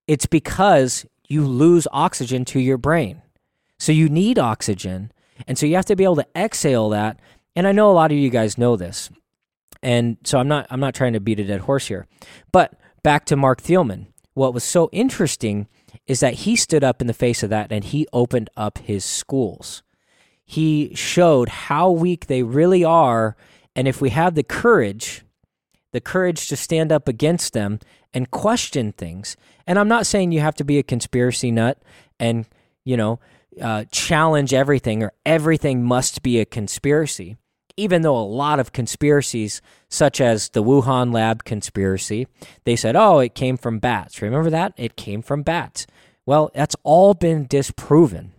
it's 0.07 0.25
because 0.25 1.05
you 1.27 1.45
lose 1.45 1.87
oxygen 1.91 2.45
to 2.45 2.59
your 2.59 2.77
brain. 2.77 3.21
So 3.79 3.91
you 3.91 4.09
need 4.09 4.39
oxygen. 4.39 5.11
And 5.47 5.57
so 5.57 5.65
you 5.65 5.75
have 5.75 5.85
to 5.85 5.95
be 5.95 6.03
able 6.03 6.15
to 6.17 6.27
exhale 6.35 6.89
that. 6.89 7.19
And 7.55 7.67
I 7.67 7.71
know 7.71 7.91
a 7.91 7.93
lot 7.93 8.11
of 8.11 8.17
you 8.17 8.29
guys 8.29 8.57
know 8.57 8.75
this. 8.75 9.09
And 9.83 10.17
so 10.23 10.39
I'm 10.39 10.47
not 10.47 10.67
I'm 10.69 10.79
not 10.79 10.95
trying 10.95 11.13
to 11.13 11.19
beat 11.19 11.39
a 11.39 11.43
dead 11.43 11.61
horse 11.61 11.87
here. 11.87 12.07
But 12.51 12.73
back 13.03 13.25
to 13.25 13.35
Marc 13.35 13.61
Thielman. 13.61 14.07
What 14.33 14.53
was 14.53 14.63
so 14.63 14.89
interesting 14.91 15.67
is 16.05 16.19
that 16.19 16.35
he 16.35 16.55
stood 16.55 16.83
up 16.83 17.01
in 17.01 17.07
the 17.07 17.13
face 17.13 17.43
of 17.43 17.49
that 17.49 17.71
and 17.71 17.83
he 17.83 18.07
opened 18.13 18.49
up 18.55 18.77
his 18.79 19.03
schools. 19.03 19.83
He 20.43 20.95
showed 20.95 21.49
how 21.49 21.91
weak 21.91 22.27
they 22.27 22.43
really 22.43 22.83
are 22.83 23.35
and 23.75 23.87
if 23.87 24.01
we 24.01 24.09
have 24.09 24.35
the 24.35 24.43
courage 24.43 25.23
the 25.93 26.01
courage 26.01 26.47
to 26.47 26.55
stand 26.55 26.91
up 26.91 27.07
against 27.07 27.53
them 27.53 27.79
and 28.17 28.31
question 28.31 28.91
things. 28.93 29.37
And 29.67 29.77
I'm 29.77 29.87
not 29.87 30.07
saying 30.07 30.31
you 30.31 30.39
have 30.39 30.55
to 30.55 30.63
be 30.63 30.79
a 30.79 30.83
conspiracy 30.83 31.51
nut 31.51 31.79
and, 32.19 32.47
you 32.83 32.97
know, 32.97 33.19
uh, 33.61 33.85
challenge 33.91 34.55
everything 34.55 35.03
or 35.03 35.13
everything 35.23 35.83
must 35.83 36.23
be 36.23 36.39
a 36.39 36.45
conspiracy. 36.45 37.37
Even 37.77 38.01
though 38.01 38.17
a 38.17 38.25
lot 38.25 38.59
of 38.59 38.73
conspiracies, 38.73 39.61
such 39.87 40.19
as 40.19 40.49
the 40.49 40.63
Wuhan 40.63 41.13
lab 41.13 41.43
conspiracy, 41.43 42.25
they 42.63 42.75
said, 42.75 42.95
oh, 42.95 43.19
it 43.19 43.35
came 43.35 43.55
from 43.55 43.77
bats. 43.77 44.19
Remember 44.19 44.49
that? 44.49 44.73
It 44.77 44.95
came 44.95 45.21
from 45.21 45.43
bats. 45.43 45.85
Well, 46.25 46.49
that's 46.55 46.75
all 46.81 47.13
been 47.13 47.45
disproven. 47.45 48.33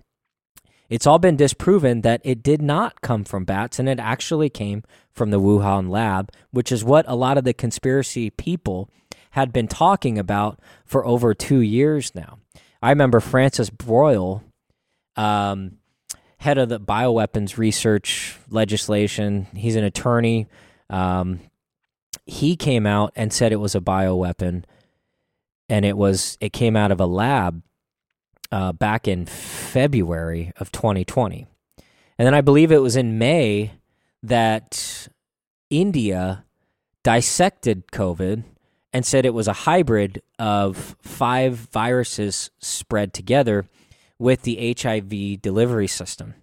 It's 0.89 1.07
all 1.07 1.21
been 1.21 1.37
disproven 1.37 2.01
that 2.01 2.21
it 2.25 2.43
did 2.43 2.63
not 2.63 3.01
come 3.01 3.23
from 3.23 3.45
bats 3.45 3.79
and 3.79 3.89
it 3.89 4.01
actually 4.01 4.51
came 4.51 4.83
from 5.13 5.31
the 5.31 5.41
Wuhan 5.41 5.89
lab, 5.89 6.33
which 6.51 6.73
is 6.73 6.83
what 6.83 7.05
a 7.07 7.15
lot 7.15 7.39
of 7.39 7.45
the 7.45 7.55
conspiracy 7.55 8.31
people 8.31 8.91
had 9.39 9.53
been 9.53 9.69
talking 9.69 10.19
about 10.19 10.59
for 10.85 11.07
over 11.07 11.33
two 11.33 11.61
years 11.61 12.13
now. 12.13 12.39
I 12.83 12.91
remember 12.91 13.21
Francis 13.21 13.71
Boyle, 13.71 14.43
um, 15.15 15.79
head 16.39 16.59
of 16.59 16.69
the 16.69 16.81
bioweapons 16.81 17.57
research 17.57 18.37
legislation, 18.51 19.47
he's 19.55 19.77
an 19.77 19.85
attorney. 19.85 20.49
Um, 20.91 21.39
he 22.27 22.57
came 22.57 22.85
out 22.85 23.13
and 23.15 23.33
said 23.33 23.53
it 23.53 23.61
was 23.61 23.77
a 23.77 23.81
bioweapon 23.81 24.65
and 25.69 25.85
it 25.85 25.97
was 25.97 26.37
it 26.41 26.53
came 26.53 26.77
out 26.77 26.91
of 26.91 27.01
a 27.01 27.07
lab 27.07 27.63
uh, 28.51 28.73
back 28.73 29.07
in 29.07 29.25
February 29.25 30.53
of 30.57 30.73
2020. 30.73 31.47
And 32.19 32.27
then 32.27 32.35
I 32.35 32.41
believe 32.41 32.73
it 32.73 32.83
was 32.83 32.97
in 32.97 33.19
May 33.19 33.73
that 34.25 35.09
India 35.71 36.45
dissected 37.05 37.87
COVID 37.93 38.43
and 38.99 39.07
said 39.07 39.25
it 39.25 39.33
was 39.33 39.47
a 39.47 39.53
hybrid 39.53 40.21
of 40.41 40.97
five 41.01 41.55
viruses 41.55 42.51
spread 42.59 43.15
together 43.15 43.69
with 44.19 44.43
the 44.43 44.75
HIV 44.77 45.41
delivery 45.41 45.87
system. 45.87 46.35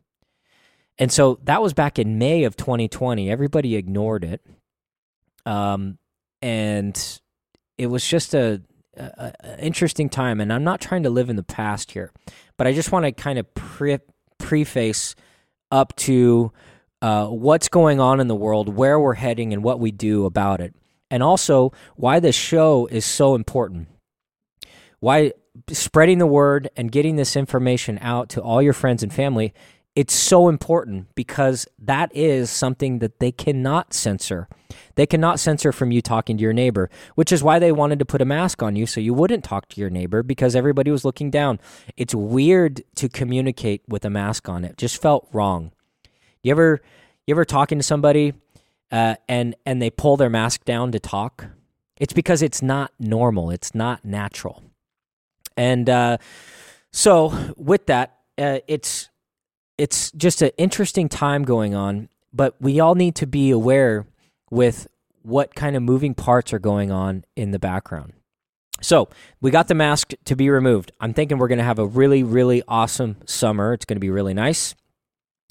And 0.97 1.11
so 1.11 1.37
that 1.43 1.61
was 1.61 1.73
back 1.73 1.99
in 1.99 2.17
May 2.17 2.45
of 2.45 2.55
2020. 2.55 3.29
Everybody 3.29 3.75
ignored 3.75 4.23
it. 4.23 4.39
Um, 5.45 5.97
and 6.41 7.19
it 7.77 7.87
was 7.87 8.07
just 8.07 8.33
a 8.33 8.61
uh, 8.97 9.31
interesting 9.59 10.07
time, 10.07 10.39
and 10.39 10.53
I'm 10.53 10.63
not 10.63 10.79
trying 10.79 11.03
to 11.03 11.09
live 11.09 11.29
in 11.29 11.35
the 11.35 11.43
past 11.43 11.91
here, 11.91 12.13
but 12.55 12.67
I 12.67 12.71
just 12.71 12.89
want 12.89 13.03
to 13.03 13.11
kind 13.11 13.37
of 13.37 13.53
pre- 13.53 13.99
preface 14.37 15.13
up 15.71 15.93
to 15.97 16.53
uh, 17.01 17.27
what's 17.27 17.67
going 17.67 17.99
on 17.99 18.21
in 18.21 18.29
the 18.29 18.35
world, 18.35 18.73
where 18.73 18.97
we're 18.97 19.15
heading, 19.15 19.51
and 19.51 19.61
what 19.61 19.81
we 19.81 19.91
do 19.91 20.25
about 20.25 20.61
it, 20.61 20.73
and 21.09 21.23
also 21.23 21.71
why 21.95 22.19
this 22.19 22.35
show 22.35 22.87
is 22.87 23.05
so 23.05 23.35
important. 23.35 23.87
Why 24.99 25.33
spreading 25.71 26.17
the 26.17 26.27
word 26.27 26.69
and 26.75 26.91
getting 26.91 27.15
this 27.15 27.35
information 27.35 27.97
out 28.01 28.29
to 28.29 28.41
all 28.41 28.61
your 28.61 28.73
friends 28.73 29.03
and 29.03 29.13
family 29.13 29.53
it's 29.95 30.13
so 30.13 30.49
important 30.49 31.15
because 31.15 31.67
that 31.79 32.13
is 32.13 32.49
something 32.49 32.99
that 32.99 33.19
they 33.19 33.31
cannot 33.31 33.93
censor. 33.93 34.49
They 34.95 35.05
cannot 35.05 35.39
censor 35.39 35.71
from 35.71 35.91
you 35.91 36.01
talking 36.01 36.35
to 36.35 36.43
your 36.43 36.51
neighbor, 36.51 36.89
which 37.15 37.31
is 37.31 37.41
why 37.41 37.59
they 37.59 37.71
wanted 37.71 37.99
to 37.99 38.05
put 38.05 38.21
a 38.21 38.25
mask 38.25 38.61
on 38.61 38.75
you 38.75 38.85
so 38.85 38.99
you 38.99 39.13
wouldn't 39.13 39.45
talk 39.45 39.69
to 39.69 39.79
your 39.79 39.89
neighbor 39.89 40.21
because 40.21 40.53
everybody 40.53 40.91
was 40.91 41.05
looking 41.05 41.31
down. 41.31 41.59
It's 41.95 42.13
weird 42.13 42.83
to 42.95 43.07
communicate 43.07 43.83
with 43.87 44.03
a 44.03 44.09
mask 44.09 44.49
on. 44.49 44.65
It 44.65 44.77
just 44.77 45.01
felt 45.01 45.29
wrong. 45.31 45.71
You 46.43 46.51
ever 46.51 46.81
you 47.25 47.33
ever 47.33 47.45
talking 47.45 47.79
to 47.79 47.83
somebody 47.83 48.33
uh, 48.91 49.15
and 49.27 49.55
and 49.65 49.81
they 49.81 49.89
pull 49.89 50.17
their 50.17 50.29
mask 50.29 50.65
down 50.65 50.91
to 50.91 50.99
talk? 50.99 51.47
It's 51.97 52.13
because 52.13 52.41
it's 52.41 52.61
not 52.61 52.91
normal. 52.99 53.51
It's 53.51 53.73
not 53.73 54.03
natural. 54.03 54.63
And 55.57 55.89
uh, 55.89 56.17
so 56.91 57.53
with 57.57 57.85
that, 57.87 58.17
uh, 58.37 58.59
it's 58.67 59.09
it's 59.77 60.11
just 60.11 60.41
an 60.41 60.51
interesting 60.57 61.09
time 61.09 61.43
going 61.43 61.75
on, 61.75 62.09
but 62.33 62.55
we 62.61 62.79
all 62.79 62.95
need 62.95 63.15
to 63.15 63.27
be 63.27 63.51
aware 63.51 64.05
with 64.49 64.87
what 65.21 65.55
kind 65.55 65.75
of 65.75 65.83
moving 65.83 66.13
parts 66.13 66.53
are 66.53 66.59
going 66.59 66.91
on 66.91 67.25
in 67.35 67.51
the 67.51 67.59
background. 67.59 68.13
So 68.81 69.09
we 69.41 69.51
got 69.51 69.67
the 69.67 69.73
mask 69.73 70.13
to 70.25 70.35
be 70.35 70.49
removed. 70.49 70.91
I'm 70.99 71.13
thinking 71.13 71.37
we're 71.37 71.47
going 71.47 71.59
to 71.59 71.63
have 71.63 71.79
a 71.79 71.85
really, 71.85 72.23
really 72.23 72.61
awesome 72.67 73.17
summer. 73.25 73.73
It's 73.73 73.85
going 73.85 73.95
to 73.95 74.01
be 74.01 74.09
really 74.09 74.33
nice. 74.33 74.75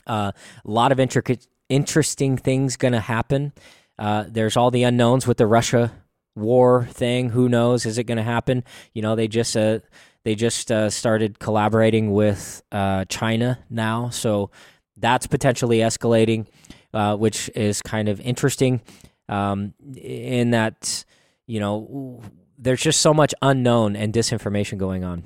Uh, 0.07 0.33
a 0.65 0.71
lot 0.71 0.93
of 0.93 1.01
intricate, 1.01 1.47
interesting 1.75 2.37
things 2.37 2.77
going 2.77 2.93
to 2.93 3.01
happen. 3.01 3.53
Uh, 3.99 4.25
there's 4.29 4.57
all 4.57 4.71
the 4.71 4.85
unknowns 4.85 5.27
with 5.27 5.39
the 5.39 5.47
Russia 5.47 5.93
war 6.37 6.87
thing. 6.91 7.31
Who 7.31 7.49
knows? 7.49 7.85
Is 7.85 7.99
it 7.99 8.05
going 8.05 8.19
to 8.19 8.25
happen? 8.25 8.63
You 8.93 9.03
know, 9.03 9.17
they 9.17 9.27
just 9.27 9.57
uh, 9.57 9.81
they 10.25 10.35
just 10.37 10.71
uh, 10.71 10.89
started 10.89 11.39
collaborating 11.39 12.13
with 12.13 12.63
uh, 12.71 13.05
China 13.07 13.59
now, 13.69 14.09
so 14.11 14.51
that's 14.97 15.27
potentially 15.27 15.79
escalating, 15.79 16.47
uh, 16.93 17.17
which 17.17 17.51
is 17.55 17.83
kind 17.83 18.09
of 18.09 18.21
interesting. 18.21 18.81
Um, 19.29 19.75
in 19.97 20.51
that, 20.51 21.05
you 21.47 21.59
know, 21.59 22.23
there's 22.59 22.83
just 22.83 23.01
so 23.01 23.15
much 23.15 23.35
unknown 23.43 23.97
and 23.97 24.13
disinformation 24.13 24.77
going 24.79 25.03
on. 25.03 25.25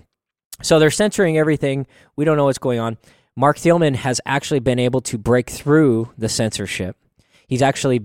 So 0.62 0.78
they're 0.78 0.90
censoring 0.90 1.36
everything. 1.36 1.86
We 2.16 2.24
don't 2.24 2.36
know 2.36 2.44
what's 2.44 2.58
going 2.58 2.78
on. 2.78 2.96
Marc 3.38 3.56
Thielman 3.56 3.94
has 3.94 4.20
actually 4.26 4.58
been 4.58 4.80
able 4.80 5.00
to 5.02 5.16
break 5.16 5.48
through 5.48 6.10
the 6.18 6.28
censorship. 6.28 6.96
He's 7.46 7.62
actually 7.62 8.00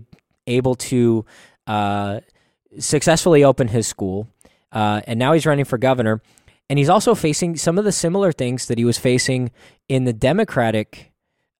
able 0.45 0.75
to 0.75 1.25
uh, 1.65 2.19
successfully 2.77 3.43
open 3.43 3.69
his 3.69 3.87
school, 3.87 4.27
uh, 4.71 5.01
and 5.07 5.17
now 5.17 5.33
he's 5.33 5.47
running 5.47 5.65
for 5.65 5.79
governor. 5.79 6.21
And 6.69 6.77
he's 6.77 6.87
also 6.87 7.15
facing 7.15 7.57
some 7.57 7.79
of 7.79 7.83
the 7.83 7.91
similar 7.91 8.31
things 8.31 8.67
that 8.67 8.77
he 8.77 8.85
was 8.85 8.99
facing 8.99 9.49
in 9.89 10.03
the 10.03 10.13
Democratic 10.13 11.11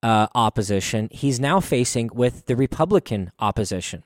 uh, 0.04 0.28
opposition. 0.36 1.10
He's 1.12 1.40
now 1.40 1.60
facing 1.60 2.12
with 2.14 2.46
the 2.46 2.56
Republican 2.56 3.32
opposition. 3.40 4.04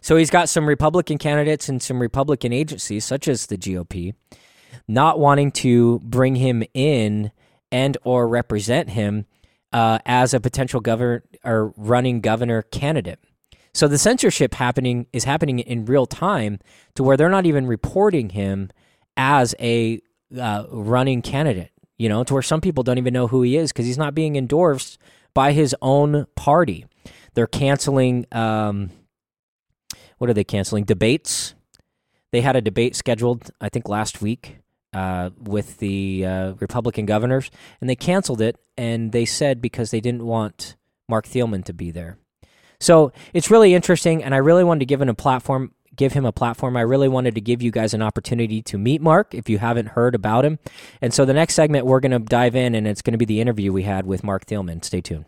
So 0.00 0.16
he's 0.16 0.30
got 0.30 0.48
some 0.48 0.66
Republican 0.66 1.18
candidates 1.18 1.68
and 1.68 1.80
some 1.80 2.02
Republican 2.02 2.52
agencies, 2.52 3.04
such 3.04 3.28
as 3.28 3.46
the 3.46 3.56
GOP, 3.56 4.14
not 4.88 5.20
wanting 5.20 5.52
to 5.52 6.00
bring 6.00 6.34
him 6.34 6.64
in 6.74 7.30
and 7.74 7.98
or 8.04 8.28
represent 8.28 8.90
him 8.90 9.26
uh, 9.72 9.98
as 10.06 10.32
a 10.32 10.38
potential 10.38 10.78
governor 10.78 11.24
or 11.44 11.74
running 11.76 12.20
governor 12.20 12.62
candidate. 12.62 13.18
So 13.74 13.88
the 13.88 13.98
censorship 13.98 14.54
happening 14.54 15.08
is 15.12 15.24
happening 15.24 15.58
in 15.58 15.84
real 15.84 16.06
time 16.06 16.60
to 16.94 17.02
where 17.02 17.16
they're 17.16 17.28
not 17.28 17.46
even 17.46 17.66
reporting 17.66 18.28
him 18.30 18.70
as 19.16 19.56
a 19.58 20.00
uh, 20.40 20.66
running 20.70 21.20
candidate, 21.20 21.72
you 21.98 22.08
know, 22.08 22.22
to 22.22 22.32
where 22.32 22.42
some 22.44 22.60
people 22.60 22.84
don't 22.84 22.98
even 22.98 23.12
know 23.12 23.26
who 23.26 23.42
he 23.42 23.56
is 23.56 23.72
because 23.72 23.86
he's 23.86 23.98
not 23.98 24.14
being 24.14 24.36
endorsed 24.36 24.96
by 25.34 25.50
his 25.50 25.74
own 25.82 26.26
party. 26.36 26.86
They're 27.34 27.48
canceling, 27.48 28.26
um, 28.30 28.90
what 30.18 30.30
are 30.30 30.34
they 30.34 30.44
canceling? 30.44 30.84
Debates. 30.84 31.54
They 32.30 32.40
had 32.40 32.54
a 32.54 32.60
debate 32.60 32.94
scheduled, 32.94 33.50
I 33.60 33.68
think, 33.68 33.88
last 33.88 34.22
week 34.22 34.58
uh, 34.94 35.30
with 35.38 35.78
the 35.78 36.24
uh, 36.24 36.52
Republican 36.60 37.06
governors, 37.06 37.50
and 37.80 37.90
they 37.90 37.96
canceled 37.96 38.40
it. 38.40 38.56
And 38.76 39.12
they 39.12 39.24
said 39.24 39.60
because 39.60 39.90
they 39.90 40.00
didn't 40.00 40.24
want 40.24 40.76
Marc 41.08 41.26
Thielman 41.26 41.64
to 41.64 41.72
be 41.72 41.90
there. 41.90 42.18
So 42.80 43.12
it's 43.32 43.50
really 43.50 43.74
interesting, 43.74 44.22
and 44.22 44.34
I 44.34 44.38
really 44.38 44.64
wanted 44.64 44.80
to 44.80 44.86
give 44.86 45.00
him 45.00 45.08
a 45.08 45.14
platform 45.14 45.72
give 45.96 46.12
him 46.12 46.24
a 46.24 46.32
platform. 46.32 46.76
I 46.76 46.80
really 46.80 47.08
wanted 47.08 47.34
to 47.36 47.40
give 47.40 47.62
you 47.62 47.70
guys 47.70 47.94
an 47.94 48.02
opportunity 48.02 48.62
to 48.62 48.78
meet 48.78 49.00
Marc 49.00 49.34
if 49.34 49.48
you 49.48 49.58
haven't 49.58 49.90
heard 49.90 50.14
about 50.14 50.44
him. 50.44 50.58
And 51.00 51.14
so 51.14 51.24
the 51.24 51.34
next 51.34 51.54
segment, 51.54 51.86
we're 51.86 52.00
going 52.00 52.12
to 52.12 52.18
dive 52.18 52.56
in, 52.56 52.74
and 52.74 52.86
it's 52.86 53.02
going 53.02 53.12
to 53.12 53.18
be 53.18 53.24
the 53.24 53.40
interview 53.40 53.72
we 53.72 53.84
had 53.84 54.06
with 54.06 54.24
Marc 54.24 54.46
Thielman. 54.46 54.84
Stay 54.84 55.00
tuned. 55.00 55.24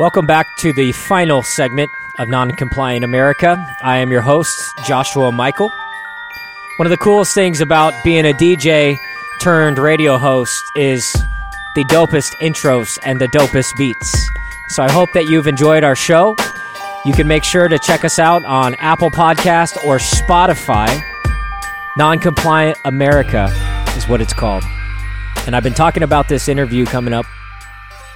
Welcome 0.00 0.24
back 0.24 0.56
to 0.60 0.72
the 0.72 0.92
final 0.92 1.42
segment 1.42 1.90
of 2.18 2.26
Non-Compliant 2.26 3.04
America. 3.04 3.62
I 3.82 3.98
am 3.98 4.10
your 4.10 4.22
host, 4.22 4.58
Joshua 4.86 5.30
Michael. 5.30 5.70
One 6.78 6.86
of 6.86 6.90
the 6.90 6.96
coolest 6.96 7.34
things 7.34 7.60
about 7.60 7.92
being 8.02 8.24
a 8.24 8.32
DJ 8.32 8.96
turned 9.42 9.78
radio 9.78 10.16
host 10.16 10.64
is 10.74 11.12
the 11.74 11.84
dopest 11.84 12.32
intros 12.36 12.98
and 13.04 13.20
the 13.20 13.26
dopest 13.26 13.76
beats. 13.76 14.26
So 14.70 14.82
I 14.82 14.90
hope 14.90 15.10
that 15.12 15.26
you've 15.26 15.46
enjoyed 15.46 15.84
our 15.84 15.94
show. 15.94 16.34
You 17.04 17.12
can 17.12 17.28
make 17.28 17.44
sure 17.44 17.68
to 17.68 17.78
check 17.78 18.02
us 18.02 18.18
out 18.18 18.42
on 18.46 18.76
Apple 18.76 19.10
Podcast 19.10 19.84
or 19.84 19.98
Spotify. 19.98 20.98
Non-Compliant 21.98 22.78
America 22.86 23.52
is 23.98 24.08
what 24.08 24.22
it's 24.22 24.32
called. 24.32 24.64
And 25.44 25.54
I've 25.54 25.62
been 25.62 25.74
talking 25.74 26.04
about 26.04 26.26
this 26.26 26.48
interview 26.48 26.86
coming 26.86 27.12
up 27.12 27.26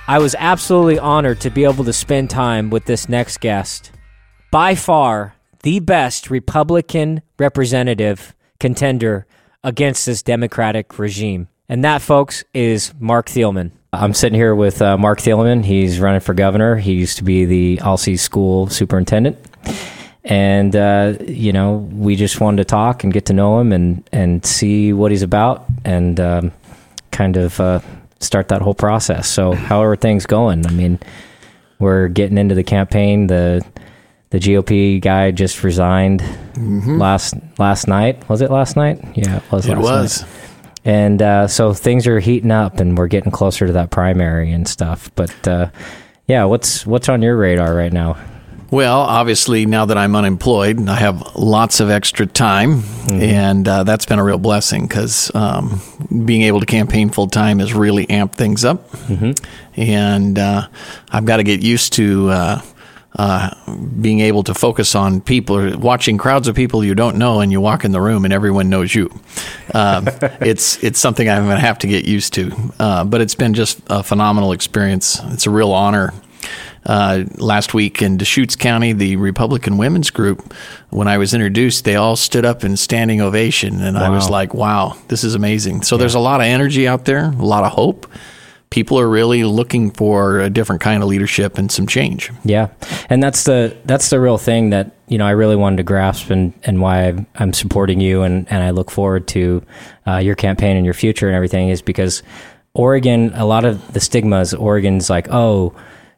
I 0.06 0.18
was 0.18 0.34
absolutely 0.38 0.98
honored 0.98 1.40
to 1.40 1.50
be 1.50 1.64
able 1.64 1.84
to 1.84 1.92
spend 1.92 2.28
time 2.28 2.68
with 2.68 2.84
this 2.84 3.08
next 3.08 3.40
guest. 3.40 3.90
By 4.50 4.74
far, 4.74 5.34
the 5.62 5.80
best 5.80 6.28
Republican 6.28 7.22
representative 7.38 8.34
contender 8.60 9.26
against 9.62 10.04
this 10.04 10.22
Democratic 10.22 10.98
regime. 10.98 11.48
And 11.70 11.82
that, 11.84 12.02
folks, 12.02 12.44
is 12.52 12.92
Marc 13.00 13.28
Thielman. 13.28 13.70
I'm 13.94 14.12
sitting 14.12 14.38
here 14.38 14.54
with 14.54 14.82
uh, 14.82 14.98
Marc 14.98 15.20
Thielman. 15.20 15.64
He's 15.64 15.98
running 15.98 16.20
for 16.20 16.34
governor. 16.34 16.76
He 16.76 16.92
used 16.92 17.16
to 17.16 17.24
be 17.24 17.46
the 17.46 17.80
Alsea 17.80 18.18
School 18.18 18.68
superintendent. 18.68 19.38
And, 20.22 20.76
uh, 20.76 21.14
you 21.26 21.54
know, 21.54 21.76
we 21.76 22.14
just 22.16 22.42
wanted 22.42 22.58
to 22.58 22.64
talk 22.66 23.04
and 23.04 23.12
get 23.12 23.24
to 23.26 23.32
know 23.32 23.58
him 23.58 23.72
and, 23.72 24.06
and 24.12 24.44
see 24.44 24.92
what 24.92 25.12
he's 25.12 25.22
about 25.22 25.64
and 25.82 26.20
um, 26.20 26.52
kind 27.10 27.38
of 27.38 27.58
uh, 27.58 27.80
start 28.24 28.48
that 28.48 28.62
whole 28.62 28.74
process. 28.74 29.28
So, 29.28 29.52
how 29.52 29.82
are 29.82 29.96
things 29.96 30.26
going? 30.26 30.66
I 30.66 30.70
mean, 30.70 30.98
we're 31.78 32.08
getting 32.08 32.38
into 32.38 32.54
the 32.54 32.64
campaign. 32.64 33.26
The 33.26 33.64
the 34.30 34.38
GOP 34.38 35.00
guy 35.00 35.30
just 35.30 35.62
resigned 35.62 36.20
mm-hmm. 36.20 36.98
last 36.98 37.34
last 37.58 37.86
night. 37.86 38.28
Was 38.28 38.40
it 38.40 38.50
last 38.50 38.76
night? 38.76 39.00
Yeah, 39.14 39.36
it 39.36 39.52
was. 39.52 39.66
It 39.66 39.78
was. 39.78 40.22
Night. 40.22 40.30
And 40.86 41.22
uh, 41.22 41.48
so 41.48 41.72
things 41.72 42.06
are 42.06 42.20
heating 42.20 42.50
up, 42.50 42.78
and 42.78 42.98
we're 42.98 43.06
getting 43.06 43.32
closer 43.32 43.66
to 43.66 43.72
that 43.74 43.90
primary 43.90 44.52
and 44.52 44.68
stuff. 44.68 45.10
But 45.14 45.48
uh, 45.48 45.70
yeah, 46.26 46.44
what's 46.44 46.86
what's 46.86 47.08
on 47.08 47.22
your 47.22 47.36
radar 47.36 47.74
right 47.74 47.92
now? 47.92 48.16
Well, 48.74 49.02
obviously, 49.02 49.66
now 49.66 49.84
that 49.84 49.96
I'm 49.96 50.16
unemployed, 50.16 50.88
I 50.88 50.96
have 50.96 51.36
lots 51.36 51.78
of 51.78 51.90
extra 51.90 52.26
time, 52.26 52.80
mm-hmm. 52.80 53.22
and 53.22 53.68
uh, 53.68 53.84
that's 53.84 54.04
been 54.04 54.18
a 54.18 54.24
real 54.24 54.36
blessing 54.36 54.88
because 54.88 55.32
um, 55.32 55.80
being 56.24 56.42
able 56.42 56.58
to 56.58 56.66
campaign 56.66 57.08
full 57.10 57.28
time 57.28 57.60
has 57.60 57.72
really 57.72 58.04
amped 58.08 58.34
things 58.34 58.64
up. 58.64 58.90
Mm-hmm. 58.90 59.80
And 59.80 60.40
uh, 60.40 60.66
I've 61.12 61.24
got 61.24 61.36
to 61.36 61.44
get 61.44 61.62
used 61.62 61.92
to 61.92 62.30
uh, 62.30 62.62
uh 63.16 63.50
being 64.00 64.18
able 64.18 64.42
to 64.42 64.54
focus 64.54 64.96
on 64.96 65.20
people, 65.20 65.78
watching 65.78 66.18
crowds 66.18 66.48
of 66.48 66.56
people 66.56 66.84
you 66.84 66.96
don't 66.96 67.16
know, 67.16 67.38
and 67.38 67.52
you 67.52 67.60
walk 67.60 67.84
in 67.84 67.92
the 67.92 68.00
room 68.00 68.24
and 68.24 68.34
everyone 68.34 68.70
knows 68.70 68.92
you. 68.92 69.08
Um, 69.72 70.08
it's 70.40 70.82
it's 70.82 70.98
something 70.98 71.28
I'm 71.28 71.44
going 71.44 71.58
to 71.58 71.64
have 71.64 71.78
to 71.78 71.86
get 71.86 72.06
used 72.06 72.34
to, 72.34 72.72
uh, 72.80 73.04
but 73.04 73.20
it's 73.20 73.36
been 73.36 73.54
just 73.54 73.78
a 73.86 74.02
phenomenal 74.02 74.50
experience. 74.50 75.20
It's 75.26 75.46
a 75.46 75.50
real 75.50 75.70
honor 75.70 76.12
uh, 76.86 77.24
last 77.36 77.74
week 77.74 78.02
in 78.02 78.16
Deschutes 78.16 78.56
County, 78.56 78.92
the 78.92 79.16
Republican 79.16 79.78
Women's 79.78 80.10
Group, 80.10 80.54
when 80.90 81.08
I 81.08 81.18
was 81.18 81.34
introduced, 81.34 81.84
they 81.84 81.96
all 81.96 82.16
stood 82.16 82.44
up 82.44 82.64
in 82.64 82.76
standing 82.76 83.20
ovation. 83.20 83.80
And 83.80 83.96
wow. 83.96 84.04
I 84.04 84.08
was 84.10 84.28
like, 84.28 84.54
wow, 84.54 84.96
this 85.08 85.24
is 85.24 85.34
amazing. 85.34 85.82
So 85.82 85.96
yeah. 85.96 86.00
there's 86.00 86.14
a 86.14 86.20
lot 86.20 86.40
of 86.40 86.46
energy 86.46 86.86
out 86.86 87.04
there, 87.04 87.26
a 87.26 87.30
lot 87.30 87.64
of 87.64 87.72
hope. 87.72 88.06
People 88.70 88.98
are 88.98 89.08
really 89.08 89.44
looking 89.44 89.92
for 89.92 90.40
a 90.40 90.50
different 90.50 90.82
kind 90.82 91.02
of 91.02 91.08
leadership 91.08 91.58
and 91.58 91.70
some 91.70 91.86
change. 91.86 92.32
Yeah, 92.44 92.70
and 93.08 93.22
that's 93.22 93.44
the 93.44 93.76
that's 93.84 94.10
the 94.10 94.18
real 94.18 94.36
thing 94.36 94.70
that 94.70 94.96
you 95.06 95.16
know 95.16 95.26
I 95.26 95.30
really 95.30 95.54
wanted 95.54 95.76
to 95.76 95.84
grasp 95.84 96.30
and, 96.30 96.52
and 96.64 96.80
why 96.80 97.24
I'm 97.36 97.52
supporting 97.52 98.00
you 98.00 98.22
and, 98.22 98.50
and 98.50 98.64
I 98.64 98.70
look 98.70 98.90
forward 98.90 99.28
to 99.28 99.62
uh, 100.08 100.16
your 100.16 100.34
campaign 100.34 100.76
and 100.76 100.84
your 100.84 100.94
future 100.94 101.28
and 101.28 101.36
everything 101.36 101.68
is 101.68 101.82
because 101.82 102.24
Oregon, 102.74 103.30
a 103.34 103.46
lot 103.46 103.64
of 103.64 103.92
the 103.92 104.00
stigmas, 104.00 104.52
Oregon's 104.52 105.08
like, 105.08 105.28
oh, 105.30 105.72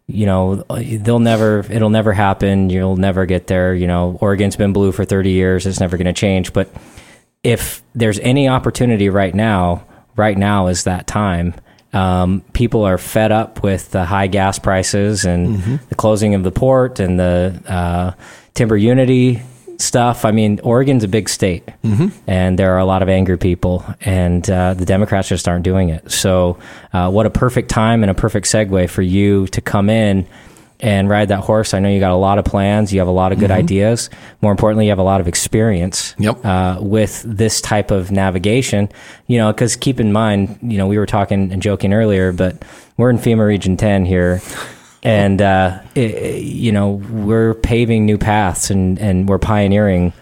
you 0.08 0.26
know, 0.26 0.56
they'll 0.56 1.18
never, 1.18 1.60
it'll 1.70 1.90
never 1.90 2.12
happen. 2.12 2.70
You'll 2.70 2.96
never 2.96 3.26
get 3.26 3.46
there. 3.48 3.74
You 3.74 3.86
know, 3.86 4.16
Oregon's 4.20 4.56
been 4.56 4.72
blue 4.72 4.92
for 4.92 5.04
30 5.04 5.30
years. 5.30 5.66
It's 5.66 5.80
never 5.80 5.96
going 5.96 6.06
to 6.06 6.12
change. 6.12 6.52
But 6.52 6.68
if 7.42 7.82
there's 7.94 8.18
any 8.20 8.48
opportunity 8.48 9.08
right 9.08 9.34
now, 9.34 9.84
right 10.14 10.38
now 10.38 10.68
is 10.68 10.84
that 10.84 11.06
time. 11.06 11.54
Um, 11.92 12.42
people 12.52 12.84
are 12.84 12.98
fed 12.98 13.32
up 13.32 13.62
with 13.62 13.90
the 13.90 14.04
high 14.04 14.26
gas 14.26 14.58
prices 14.58 15.24
and 15.24 15.56
mm-hmm. 15.56 15.76
the 15.88 15.94
closing 15.94 16.34
of 16.34 16.42
the 16.42 16.50
port 16.50 17.00
and 17.00 17.18
the 17.18 17.62
uh, 17.66 18.12
timber 18.54 18.76
unity 18.76 19.42
stuff. 19.80 20.24
I 20.24 20.30
mean, 20.30 20.60
Oregon's 20.62 21.04
a 21.04 21.08
big 21.08 21.28
state, 21.28 21.66
mm-hmm. 21.84 22.08
and 22.26 22.58
there 22.58 22.74
are 22.74 22.78
a 22.78 22.84
lot 22.84 23.02
of 23.02 23.08
angry 23.08 23.38
people, 23.38 23.84
and 24.00 24.48
uh, 24.48 24.74
the 24.74 24.84
Democrats 24.84 25.28
just 25.28 25.48
aren't 25.48 25.64
doing 25.64 25.88
it. 25.88 26.10
So, 26.10 26.58
uh, 26.92 27.10
what 27.10 27.26
a 27.26 27.30
perfect 27.30 27.70
time 27.70 28.02
and 28.02 28.10
a 28.10 28.14
perfect 28.14 28.46
segue 28.46 28.88
for 28.90 29.02
you 29.02 29.46
to 29.48 29.60
come 29.60 29.90
in 29.90 30.26
and 30.80 31.08
ride 31.08 31.28
that 31.28 31.40
horse. 31.40 31.72
I 31.72 31.78
know 31.78 31.88
you 31.88 32.00
got 32.00 32.12
a 32.12 32.16
lot 32.16 32.38
of 32.38 32.44
plans, 32.44 32.92
you 32.92 32.98
have 33.00 33.08
a 33.08 33.12
lot 33.12 33.32
of 33.32 33.38
good 33.38 33.50
mm-hmm. 33.50 33.60
ideas. 33.60 34.10
More 34.42 34.52
importantly, 34.52 34.86
you 34.86 34.90
have 34.90 34.98
a 34.98 35.04
lot 35.04 35.20
of 35.20 35.28
experience 35.28 36.14
yep. 36.18 36.44
uh, 36.44 36.78
with 36.80 37.22
this 37.26 37.60
type 37.60 37.90
of 37.90 38.10
navigation. 38.10 38.88
You 39.26 39.38
know, 39.38 39.52
because 39.52 39.76
keep 39.76 40.00
in 40.00 40.12
mind, 40.12 40.58
you 40.62 40.78
know, 40.78 40.86
we 40.86 40.98
were 40.98 41.06
talking 41.06 41.52
and 41.52 41.62
joking 41.62 41.92
earlier, 41.92 42.32
but 42.32 42.62
we're 42.96 43.10
in 43.10 43.18
FEMA 43.18 43.46
Region 43.46 43.76
10 43.76 44.04
here 44.04 44.42
and 45.06 45.40
uh, 45.40 45.78
it, 45.94 46.42
you 46.42 46.72
know 46.72 46.90
we're 46.90 47.54
paving 47.54 48.04
new 48.04 48.18
paths 48.18 48.70
and 48.70 48.98
and 48.98 49.28
we're 49.28 49.38
pioneering. 49.38 50.12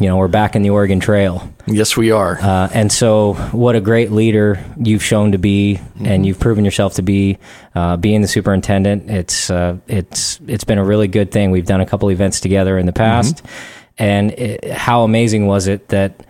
You 0.00 0.08
know, 0.08 0.16
we're 0.16 0.26
back 0.26 0.56
in 0.56 0.62
the 0.62 0.70
Oregon 0.70 0.98
Trail. 0.98 1.48
Yes, 1.68 1.96
we 1.96 2.10
are. 2.10 2.36
Uh, 2.40 2.68
and 2.74 2.90
so, 2.90 3.34
what 3.52 3.76
a 3.76 3.80
great 3.80 4.10
leader 4.10 4.64
you've 4.76 5.04
shown 5.04 5.30
to 5.32 5.38
be, 5.38 5.78
mm-hmm. 5.78 6.06
and 6.06 6.26
you've 6.26 6.40
proven 6.40 6.64
yourself 6.64 6.94
to 6.94 7.02
be. 7.02 7.38
Uh, 7.76 7.96
being 7.96 8.20
the 8.20 8.26
superintendent, 8.26 9.08
it's 9.08 9.50
uh, 9.50 9.76
it's 9.86 10.40
it's 10.48 10.64
been 10.64 10.78
a 10.78 10.84
really 10.84 11.06
good 11.06 11.30
thing. 11.30 11.52
We've 11.52 11.66
done 11.66 11.80
a 11.80 11.86
couple 11.86 12.10
events 12.10 12.40
together 12.40 12.76
in 12.76 12.86
the 12.86 12.92
past, 12.92 13.36
mm-hmm. 13.36 13.92
and 13.98 14.30
it, 14.32 14.72
how 14.72 15.04
amazing 15.04 15.46
was 15.46 15.68
it 15.68 15.88
that 15.88 16.26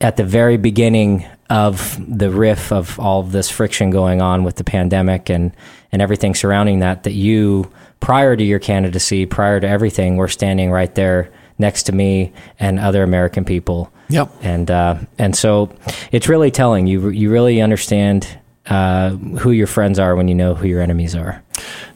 at 0.00 0.16
the 0.16 0.24
very 0.24 0.56
beginning 0.56 1.26
of 1.48 1.98
the 2.18 2.30
riff 2.30 2.72
of 2.72 2.98
all 2.98 3.20
of 3.20 3.32
this 3.32 3.50
friction 3.50 3.90
going 3.90 4.20
on 4.20 4.44
with 4.44 4.56
the 4.56 4.64
pandemic 4.64 5.30
and 5.30 5.52
and 5.92 6.02
everything 6.02 6.34
surrounding 6.34 6.80
that 6.80 7.04
that 7.04 7.12
you 7.12 7.70
prior 8.00 8.36
to 8.36 8.44
your 8.44 8.58
candidacy 8.58 9.26
prior 9.26 9.60
to 9.60 9.68
everything 9.68 10.16
were 10.16 10.28
standing 10.28 10.70
right 10.70 10.94
there 10.94 11.32
next 11.58 11.84
to 11.84 11.92
me 11.92 12.32
and 12.58 12.78
other 12.78 13.02
American 13.02 13.44
people 13.44 13.92
yep 14.08 14.30
and 14.42 14.70
uh, 14.70 14.98
and 15.18 15.36
so 15.36 15.72
it's 16.10 16.28
really 16.28 16.50
telling 16.50 16.86
you 16.86 17.08
you 17.10 17.30
really 17.30 17.60
understand 17.60 18.26
uh, 18.68 19.10
who 19.10 19.52
your 19.52 19.66
friends 19.66 19.98
are 19.98 20.16
when 20.16 20.28
you 20.28 20.34
know 20.34 20.54
who 20.54 20.66
your 20.66 20.80
enemies 20.80 21.14
are. 21.14 21.42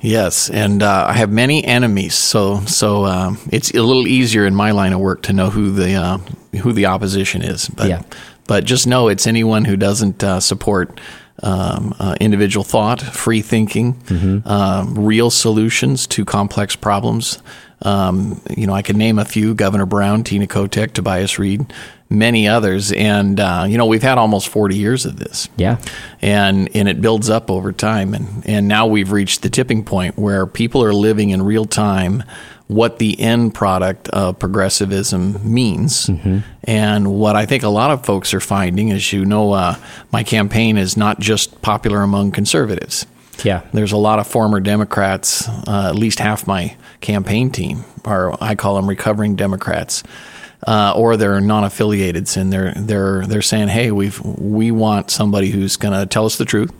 Yes, 0.00 0.48
and 0.48 0.82
uh, 0.82 1.06
I 1.08 1.14
have 1.14 1.30
many 1.30 1.64
enemies, 1.64 2.14
so 2.14 2.60
so 2.60 3.04
um, 3.06 3.38
it's 3.50 3.70
a 3.72 3.82
little 3.82 4.06
easier 4.06 4.46
in 4.46 4.54
my 4.54 4.70
line 4.70 4.92
of 4.92 5.00
work 5.00 5.22
to 5.22 5.32
know 5.32 5.50
who 5.50 5.72
the 5.72 5.94
uh, 5.94 6.18
who 6.62 6.72
the 6.72 6.86
opposition 6.86 7.42
is. 7.42 7.68
But 7.68 7.88
yeah. 7.88 8.02
But 8.50 8.64
just 8.64 8.84
know 8.84 9.06
it's 9.06 9.28
anyone 9.28 9.64
who 9.64 9.76
doesn't 9.76 10.24
uh, 10.24 10.40
support 10.40 11.00
um, 11.40 11.94
uh, 12.00 12.16
individual 12.20 12.64
thought, 12.64 13.00
free 13.00 13.42
thinking, 13.42 13.94
mm-hmm. 13.94 14.48
Um, 14.48 14.98
real 14.98 15.30
solutions 15.30 16.04
to 16.08 16.24
complex 16.24 16.74
problems. 16.74 17.40
Um, 17.82 18.42
you 18.56 18.66
know, 18.66 18.72
I 18.72 18.82
could 18.82 18.96
name 18.96 19.20
a 19.20 19.24
few: 19.24 19.54
Governor 19.54 19.86
Brown, 19.86 20.24
Tina 20.24 20.48
Kotek, 20.48 20.94
Tobias 20.94 21.38
Read, 21.38 21.72
many 22.08 22.48
others. 22.48 22.90
And 22.90 23.38
uh, 23.38 23.66
you 23.68 23.78
know, 23.78 23.86
we've 23.86 24.02
had 24.02 24.18
almost 24.18 24.48
forty 24.48 24.76
years 24.76 25.06
of 25.06 25.20
this. 25.20 25.48
Yeah, 25.56 25.78
and 26.20 26.68
and 26.74 26.88
it 26.88 27.00
builds 27.00 27.30
up 27.30 27.52
over 27.52 27.70
time, 27.70 28.14
and 28.14 28.44
and 28.44 28.66
now 28.66 28.88
we've 28.88 29.12
reached 29.12 29.42
the 29.42 29.48
tipping 29.48 29.84
point 29.84 30.18
where 30.18 30.44
people 30.44 30.82
are 30.82 30.92
living 30.92 31.30
in 31.30 31.40
real 31.40 31.66
time 31.66 32.24
what 32.70 33.00
the 33.00 33.20
end 33.20 33.52
product 33.52 34.08
of 34.10 34.38
progressivism 34.38 35.40
means. 35.42 36.06
Mm-hmm. 36.06 36.38
And 36.64 37.12
what 37.12 37.34
I 37.34 37.44
think 37.44 37.64
a 37.64 37.68
lot 37.68 37.90
of 37.90 38.06
folks 38.06 38.32
are 38.32 38.40
finding 38.40 38.90
is, 38.90 39.12
you 39.12 39.24
know, 39.24 39.52
uh, 39.52 39.74
my 40.12 40.22
campaign 40.22 40.78
is 40.78 40.96
not 40.96 41.18
just 41.18 41.60
popular 41.62 42.02
among 42.02 42.30
conservatives. 42.30 43.06
Yeah. 43.42 43.62
There's 43.72 43.92
a 43.92 43.96
lot 43.96 44.20
of 44.20 44.26
former 44.26 44.60
Democrats, 44.60 45.48
uh, 45.48 45.88
at 45.88 45.96
least 45.96 46.20
half 46.20 46.46
my 46.46 46.76
campaign 47.00 47.50
team, 47.50 47.84
are 48.04 48.36
I 48.40 48.54
call 48.54 48.76
them 48.76 48.88
recovering 48.88 49.34
Democrats. 49.34 50.02
Uh, 50.66 50.92
or 50.94 51.16
they're 51.16 51.40
non-affiliated, 51.40 52.36
and 52.36 52.52
they're 52.52 52.74
they're 52.76 53.26
they're 53.26 53.40
saying, 53.40 53.68
"Hey, 53.68 53.90
we 53.90 54.12
we 54.36 54.70
want 54.70 55.10
somebody 55.10 55.48
who's 55.48 55.78
going 55.78 55.98
to 55.98 56.04
tell 56.04 56.26
us 56.26 56.36
the 56.36 56.44
truth, 56.44 56.70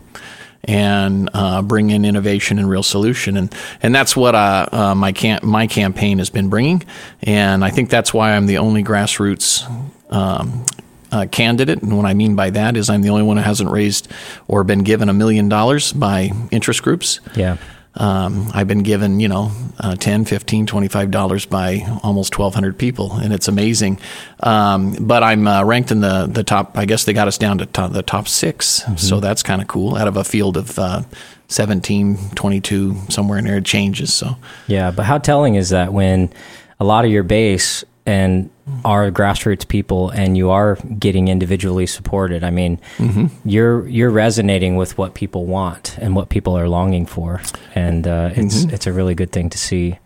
and 0.65 1.31
uh, 1.35 1.63
bring 1.63 1.91
in 1.91 2.05
innovation 2.05 2.59
and 2.59 2.69
real 2.69 2.83
solution. 2.83 3.37
And 3.37 3.55
and 3.83 3.95
that's 3.95 4.17
what 4.17 4.35
uh, 4.35 4.67
uh, 4.71 4.95
my 4.95 5.13
my 5.43 5.67
campaign 5.67 6.19
has 6.19 6.31
been 6.31 6.49
bringing. 6.49 6.83
And 7.23 7.65
I 7.65 7.71
think 7.71 7.91
that's 7.91 8.13
why 8.13 8.33
I'm 8.33 8.47
the 8.47 8.59
only 8.59 8.83
grassroots. 8.85 9.69
Um, 10.11 10.65
uh, 11.13 11.27
candidate, 11.27 11.83
and 11.83 11.97
what 11.97 12.07
I 12.07 12.15
mean 12.15 12.37
by 12.37 12.51
that 12.51 12.77
is 12.77 12.89
I'm 12.89 13.03
the 13.03 13.11
only 13.11 13.25
one 13.25 13.37
who 13.37 13.43
hasn't 13.43 13.69
raised 13.69 14.07
or 14.47 14.63
been 14.63 14.85
given 14.85 15.09
a 15.09 15.13
million 15.13 15.49
dollars 15.49 15.93
by 15.93 16.31
interest 16.53 16.85
groups. 16.85 17.19
Yeah. 17.35 17.57
Um, 17.97 18.51
I've 18.55 18.69
been 18.69 18.83
given, 18.83 19.19
you 19.19 19.29
know, 19.29 19.51
uh, 19.81 19.97
10, 19.97 20.25
15, 20.25 20.67
25 20.67 21.11
dollars 21.11 21.47
by 21.47 21.81
almost 22.03 22.39
1,200 22.39 22.79
people, 22.79 23.13
and 23.15 23.33
it's 23.33 23.49
amazing. 23.49 23.99
Um, 24.41 24.97
but 25.01 25.23
I'm 25.23 25.47
uh, 25.47 25.65
ranked 25.65 25.91
in 25.91 26.01
the 26.01 26.27
the 26.27 26.45
top. 26.45 26.79
I 26.79 26.85
guess 26.85 27.05
they 27.05 27.13
got 27.13 27.29
us 27.29 27.39
down 27.39 27.59
to 27.59 27.67
top, 27.67 27.93
the 27.93 28.03
top 28.03 28.29
6 28.29 28.85
so 28.97 29.21
that's 29.21 29.43
kind 29.43 29.61
of 29.61 29.69
cool. 29.69 29.97
Out 29.97 30.09
of 30.09 30.17
a 30.17 30.25
field 30.25 30.57
of 30.57 30.79
uh, 30.79 31.03
17, 31.49 32.31
22, 32.35 32.97
somewhere 33.09 33.39
in 33.39 33.45
there, 33.45 33.59
it 33.59 33.65
changes. 33.65 34.15
So 34.15 34.37
Yeah, 34.69 34.91
but 34.93 35.05
how 35.05 35.19
telling 35.19 35.57
is 35.57 35.71
that 35.71 35.93
when 35.93 36.33
a 36.79 36.85
lot 36.85 37.05
of 37.05 37.11
your 37.11 37.25
base 37.25 37.85
and 38.07 38.51
are 38.85 39.11
grassroots 39.11 39.67
people 39.67 40.11
and 40.11 40.37
you 40.37 40.51
are 40.51 40.77
getting 40.99 41.29
individually 41.29 41.87
supported. 41.87 42.45
I 42.45 42.51
mean, 42.51 42.81
mm-hmm. 42.97 43.27
you're 43.49 43.87
you're 43.89 44.11
resonating 44.11 44.77
with 44.77 44.97
what 44.97 45.15
people 45.15 45.47
want 45.47 45.97
and 45.99 46.15
what 46.15 46.29
people 46.29 46.57
are 46.57 46.69
longing 46.69 47.07
for, 47.07 47.43
and 47.75 48.07
uh, 48.07 48.31
it's 48.35 48.65
mm-hmm. 48.65 48.75
it's 48.75 48.87
a 48.87 48.93
really 48.93 49.15
good 49.15 49.33
thing 49.33 49.51
to 49.51 49.59
see. 49.59 49.99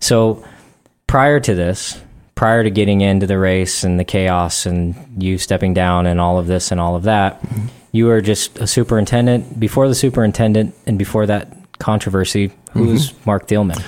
So, 0.00 0.44
prior 1.06 1.40
to 1.40 1.54
this, 1.54 2.00
prior 2.34 2.62
to 2.62 2.70
getting 2.70 3.00
into 3.00 3.26
the 3.26 3.38
race 3.38 3.84
and 3.84 3.98
the 3.98 4.04
chaos 4.04 4.66
and 4.66 5.22
you 5.22 5.38
stepping 5.38 5.74
down 5.74 6.06
and 6.06 6.20
all 6.20 6.38
of 6.38 6.46
this 6.46 6.70
and 6.70 6.80
all 6.80 6.96
of 6.96 7.04
that, 7.04 7.40
mm-hmm. 7.42 7.66
you 7.92 8.06
were 8.06 8.20
just 8.20 8.58
a 8.58 8.66
superintendent. 8.66 9.58
Before 9.58 9.88
the 9.88 9.94
superintendent 9.94 10.74
and 10.86 10.98
before 10.98 11.26
that 11.26 11.56
controversy, 11.78 12.52
who's 12.72 13.12
Marc 13.26 13.46
Thielman? 13.46 13.82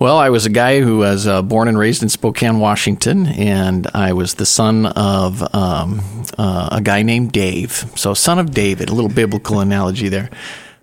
Well, 0.00 0.16
I 0.16 0.30
was 0.30 0.46
a 0.46 0.50
guy 0.50 0.80
who 0.80 0.96
was 0.96 1.26
uh, 1.26 1.42
born 1.42 1.68
and 1.68 1.78
raised 1.78 2.02
in 2.02 2.08
Spokane, 2.08 2.58
Washington, 2.58 3.26
and 3.26 3.86
I 3.92 4.14
was 4.14 4.32
the 4.32 4.46
son 4.46 4.86
of 4.86 5.42
um, 5.54 6.00
uh, 6.38 6.70
a 6.72 6.80
guy 6.80 7.02
named 7.02 7.32
Dave. 7.32 7.84
So, 7.96 8.14
son 8.14 8.38
of 8.38 8.52
David, 8.52 8.88
a 8.88 8.94
little 8.94 9.10
biblical 9.10 9.60
analogy 9.60 10.08
there. 10.08 10.30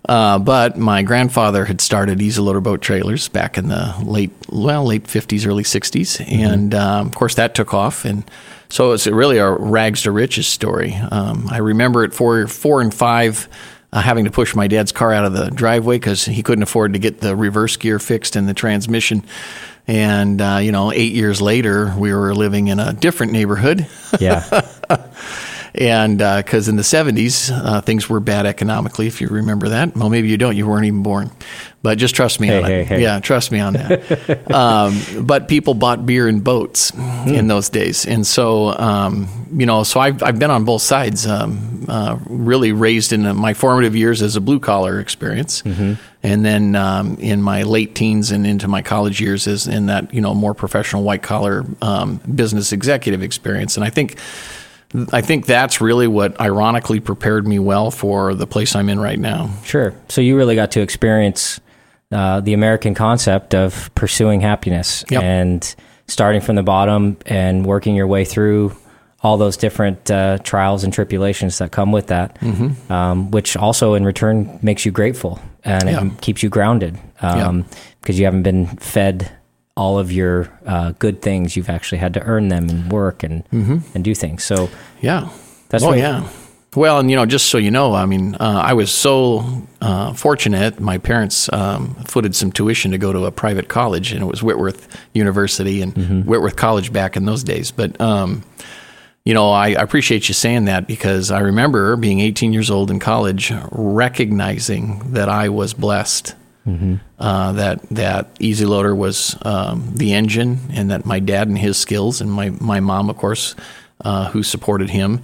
Uh, 0.08 0.38
but 0.38 0.78
my 0.78 1.02
grandfather 1.02 1.64
had 1.64 1.80
started 1.80 2.22
Easy 2.22 2.40
Loader 2.40 2.60
Boat 2.60 2.80
Trailers 2.80 3.26
back 3.26 3.58
in 3.58 3.66
the 3.66 3.92
late, 4.04 4.30
well, 4.50 4.84
late 4.84 5.02
50s, 5.02 5.48
early 5.48 5.64
60s. 5.64 6.24
And 6.30 6.72
um, 6.72 7.08
of 7.08 7.14
course, 7.16 7.34
that 7.34 7.56
took 7.56 7.74
off. 7.74 8.04
And 8.04 8.22
so 8.68 8.92
it's 8.92 9.08
really 9.08 9.38
a 9.38 9.50
rags 9.50 10.02
to 10.02 10.12
riches 10.12 10.46
story. 10.46 10.94
Um, 10.94 11.48
I 11.50 11.58
remember 11.58 12.04
at 12.04 12.14
four, 12.14 12.46
four 12.46 12.80
and 12.80 12.94
five, 12.94 13.48
uh, 13.92 14.00
having 14.00 14.24
to 14.24 14.30
push 14.30 14.54
my 14.54 14.66
dad's 14.66 14.92
car 14.92 15.12
out 15.12 15.24
of 15.24 15.32
the 15.32 15.50
driveway 15.50 15.96
because 15.96 16.24
he 16.24 16.42
couldn't 16.42 16.62
afford 16.62 16.92
to 16.92 16.98
get 16.98 17.20
the 17.20 17.34
reverse 17.34 17.76
gear 17.76 17.98
fixed 17.98 18.36
in 18.36 18.46
the 18.46 18.54
transmission. 18.54 19.24
And, 19.86 20.40
uh, 20.40 20.58
you 20.60 20.70
know, 20.70 20.92
eight 20.92 21.14
years 21.14 21.40
later, 21.40 21.94
we 21.96 22.12
were 22.12 22.34
living 22.34 22.68
in 22.68 22.78
a 22.78 22.92
different 22.92 23.32
neighborhood. 23.32 23.86
Yeah, 24.20 24.42
And 25.78 26.18
because 26.18 26.66
in 26.68 26.74
the 26.74 26.82
70s, 26.82 27.50
uh, 27.52 27.80
things 27.80 28.08
were 28.08 28.18
bad 28.18 28.46
economically, 28.46 29.06
if 29.06 29.20
you 29.20 29.28
remember 29.28 29.68
that. 29.68 29.96
Well, 29.96 30.10
maybe 30.10 30.28
you 30.28 30.36
don't. 30.36 30.56
You 30.56 30.66
weren't 30.66 30.86
even 30.86 31.04
born. 31.04 31.30
But 31.82 31.98
just 31.98 32.16
trust 32.16 32.40
me 32.40 32.48
Hey, 32.48 32.58
on 32.58 32.64
hey, 32.64 32.80
it. 32.80 32.86
hey. 32.88 33.02
Yeah, 33.02 33.20
trust 33.20 33.52
me 33.52 33.60
on 33.60 33.74
that. 33.74 34.50
um, 34.52 35.00
but 35.24 35.46
people 35.46 35.74
bought 35.74 36.04
beer 36.04 36.26
in 36.28 36.40
boats 36.40 36.90
Hmm. 36.90 37.28
in 37.28 37.46
those 37.46 37.68
days. 37.68 38.04
And 38.06 38.26
so, 38.26 38.76
um, 38.76 39.28
you 39.52 39.66
know, 39.66 39.84
so 39.84 40.00
I've, 40.00 40.20
I've 40.22 40.40
been 40.40 40.50
on 40.50 40.64
both 40.64 40.82
sides, 40.82 41.26
um, 41.28 41.84
uh, 41.88 42.18
really 42.26 42.72
raised 42.72 43.12
in 43.12 43.36
my 43.36 43.54
formative 43.54 43.94
years 43.94 44.20
as 44.20 44.34
a 44.34 44.40
blue 44.40 44.58
collar 44.58 44.98
experience. 44.98 45.62
Mm-hmm. 45.62 45.94
And 46.24 46.44
then 46.44 46.74
um, 46.74 47.16
in 47.20 47.40
my 47.40 47.62
late 47.62 47.94
teens 47.94 48.32
and 48.32 48.44
into 48.44 48.66
my 48.66 48.82
college 48.82 49.20
years 49.20 49.46
as 49.46 49.68
in 49.68 49.86
that, 49.86 50.12
you 50.12 50.20
know, 50.20 50.34
more 50.34 50.54
professional 50.54 51.04
white 51.04 51.22
collar 51.22 51.64
um, 51.82 52.16
business 52.34 52.72
executive 52.72 53.22
experience. 53.22 53.76
And 53.76 53.84
I 53.86 53.90
think 53.90 54.18
I 55.12 55.20
think 55.20 55.46
that's 55.46 55.80
really 55.80 56.06
what 56.06 56.40
ironically 56.40 57.00
prepared 57.00 57.46
me 57.46 57.58
well 57.58 57.90
for 57.90 58.34
the 58.34 58.46
place 58.46 58.74
I'm 58.74 58.88
in 58.88 58.98
right 58.98 59.18
now. 59.18 59.50
sure. 59.64 59.94
So 60.08 60.20
you 60.20 60.36
really 60.36 60.54
got 60.54 60.70
to 60.72 60.80
experience 60.80 61.60
uh, 62.10 62.40
the 62.40 62.54
American 62.54 62.94
concept 62.94 63.54
of 63.54 63.90
pursuing 63.94 64.40
happiness 64.40 65.04
Yep. 65.10 65.22
and 65.22 65.74
starting 66.06 66.40
from 66.40 66.56
the 66.56 66.62
bottom 66.62 67.18
and 67.26 67.66
working 67.66 67.94
your 67.94 68.06
way 68.06 68.24
through 68.24 68.74
all 69.22 69.36
those 69.36 69.56
different 69.58 70.10
uh, 70.10 70.38
trials 70.38 70.84
and 70.84 70.92
tribulations 70.92 71.58
that 71.58 71.70
come 71.72 71.92
with 71.92 72.06
that, 72.06 72.38
Mm-hmm. 72.40 72.90
um, 72.92 73.30
which 73.30 73.56
also 73.56 73.92
in 73.94 74.04
return 74.04 74.58
makes 74.62 74.86
you 74.86 74.92
grateful 74.92 75.38
and 75.64 75.88
Yeah. 75.88 76.04
it 76.06 76.20
keeps 76.22 76.42
you 76.42 76.48
grounded 76.48 76.96
um, 77.20 77.66
because 78.00 78.18
you 78.18 78.24
haven't 78.24 78.44
been 78.44 78.66
fed 78.78 79.30
all 79.78 79.98
of 79.98 80.10
your 80.12 80.50
uh, 80.66 80.92
good 80.98 81.22
things. 81.22 81.56
You've 81.56 81.70
actually 81.70 81.98
had 81.98 82.12
to 82.14 82.22
earn 82.22 82.48
them 82.48 82.68
and 82.68 82.92
work 82.92 83.22
and 83.22 83.44
and 83.94 84.04
do 84.04 84.14
things. 84.14 84.44
So 84.44 84.68
Yeah. 85.00 85.30
That's 85.70 85.84
oh 85.84 85.92
yeah. 85.92 86.28
Well, 86.76 86.98
and 86.98 87.10
you 87.10 87.16
know, 87.16 87.24
just 87.26 87.46
so 87.46 87.56
you 87.58 87.70
know, 87.70 87.94
I 87.94 88.04
mean, 88.04 88.34
uh, 88.34 88.62
I 88.64 88.74
was 88.74 88.90
so 88.92 89.66
uh, 89.80 90.12
fortunate. 90.12 90.78
My 90.80 90.98
parents 90.98 91.50
um, 91.52 91.94
footed 92.06 92.36
some 92.36 92.52
tuition 92.52 92.90
to 92.90 92.98
go 92.98 93.12
to 93.12 93.24
a 93.24 93.32
private 93.32 93.68
college, 93.68 94.12
and 94.12 94.22
it 94.22 94.26
was 94.26 94.42
Whitworth 94.42 94.86
University 95.14 95.80
and 95.80 96.26
Whitworth 96.26 96.56
College 96.56 96.92
back 96.92 97.16
in 97.16 97.24
those 97.24 97.42
days. 97.42 97.70
But 97.70 97.98
um, 98.00 98.42
you 99.24 99.34
know, 99.34 99.50
I, 99.50 99.68
I 99.68 99.82
appreciate 99.82 100.28
you 100.28 100.34
saying 100.34 100.66
that 100.66 100.86
because 100.86 101.30
I 101.30 101.40
remember 101.40 101.96
being 101.96 102.20
18 102.20 102.52
years 102.52 102.70
old 102.70 102.90
in 102.90 102.98
college, 102.98 103.52
recognizing 103.72 105.12
that 105.14 105.28
I 105.28 105.48
was 105.48 105.74
blessed. 105.74 106.34
Uh, 107.18 107.52
that 107.52 107.82
that 107.90 108.36
Easy 108.38 108.64
Loader 108.64 108.94
was 108.94 109.36
um, 109.42 109.92
the 109.94 110.14
engine, 110.14 110.58
and 110.72 110.90
that 110.90 111.04
my 111.04 111.18
dad 111.18 111.48
and 111.48 111.58
his 111.58 111.76
skills, 111.76 112.20
and 112.20 112.30
my 112.30 112.50
my 112.50 112.80
mom, 112.80 113.10
of 113.10 113.16
course, 113.16 113.54
uh, 114.04 114.30
who 114.30 114.42
supported 114.42 114.90
him, 114.90 115.22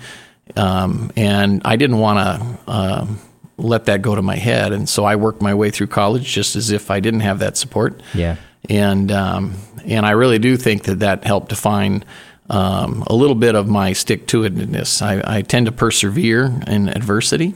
um, 0.57 1.13
and 1.17 1.63
I 1.65 1.77
didn't 1.77 1.99
want 1.99 2.19
to 2.19 2.73
um, 2.73 3.19
let 3.57 3.85
that 3.85 4.03
go 4.03 4.15
to 4.15 4.23
my 4.23 4.37
head, 4.37 4.73
and 4.73 4.89
so 4.89 5.05
I 5.05 5.17
worked 5.17 5.43
my 5.43 5.55
way 5.55 5.71
through 5.71 5.89
college 5.89 6.25
just 6.25 6.57
as 6.57 6.71
if 6.71 6.91
I 6.91 7.01
didn't 7.01 7.21
have 7.21 7.39
that 7.41 7.57
support. 7.57 8.03
Yeah, 8.15 8.37
and 8.69 9.13
um, 9.13 9.55
and 9.85 10.07
I 10.07 10.13
really 10.13 10.39
do 10.39 10.57
think 10.57 10.85
that 10.85 11.01
that 11.01 11.25
helped 11.25 11.51
define 11.51 12.05
um, 12.51 13.05
a 13.07 13.15
little 13.15 13.35
bit 13.35 13.55
of 13.55 13.69
my 13.69 13.93
stick 13.93 14.27
to 14.29 14.43
itiveness. 14.43 15.03
I, 15.03 15.39
I 15.39 15.43
tend 15.43 15.67
to 15.67 15.73
persevere 15.73 16.53
in 16.67 16.89
adversity, 16.89 17.55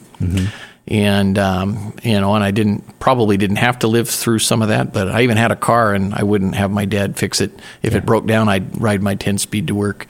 and 0.91 1.39
um, 1.39 1.95
you 2.03 2.20
know, 2.20 2.34
and 2.34 2.43
I 2.43 2.51
didn't 2.51 2.99
probably 2.99 3.36
didn't 3.36 3.57
have 3.57 3.78
to 3.80 3.89
live 3.89 4.09
through 4.09 4.39
some 4.41 4.62
of 4.62 4.68
that, 4.68 4.93
but 4.93 5.09
I 5.09 5.22
even 5.22 5.36
had 5.36 5.53
a 5.53 5.57
car, 5.57 5.95
and 5.95 6.14
I 6.14 6.22
wouldn't 6.22 6.55
have 6.55 6.70
my 6.70 6.84
dad 6.86 7.16
fix 7.16 7.41
it. 7.41 7.51
If 7.82 7.95
it 7.95 8.07
broke 8.07 8.26
down, 8.26 8.49
I'd 8.49 8.80
ride 8.80 9.03
my 9.03 9.14
ten 9.14 9.39
speed 9.39 9.66
to 9.68 9.74
work. 9.74 10.07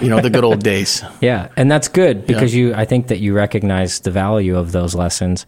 You 0.00 0.08
know, 0.10 0.20
the 0.20 0.30
good 0.30 0.44
old 0.44 0.62
days. 0.62 1.02
Yeah, 1.20 1.48
and 1.56 1.70
that's 1.70 1.88
good 1.88 2.26
because 2.26 2.54
you. 2.54 2.74
I 2.74 2.84
think 2.84 3.08
that 3.08 3.18
you 3.18 3.34
recognize 3.34 4.00
the 4.00 4.10
value 4.10 4.56
of 4.56 4.72
those 4.72 4.94
lessons, 4.94 5.46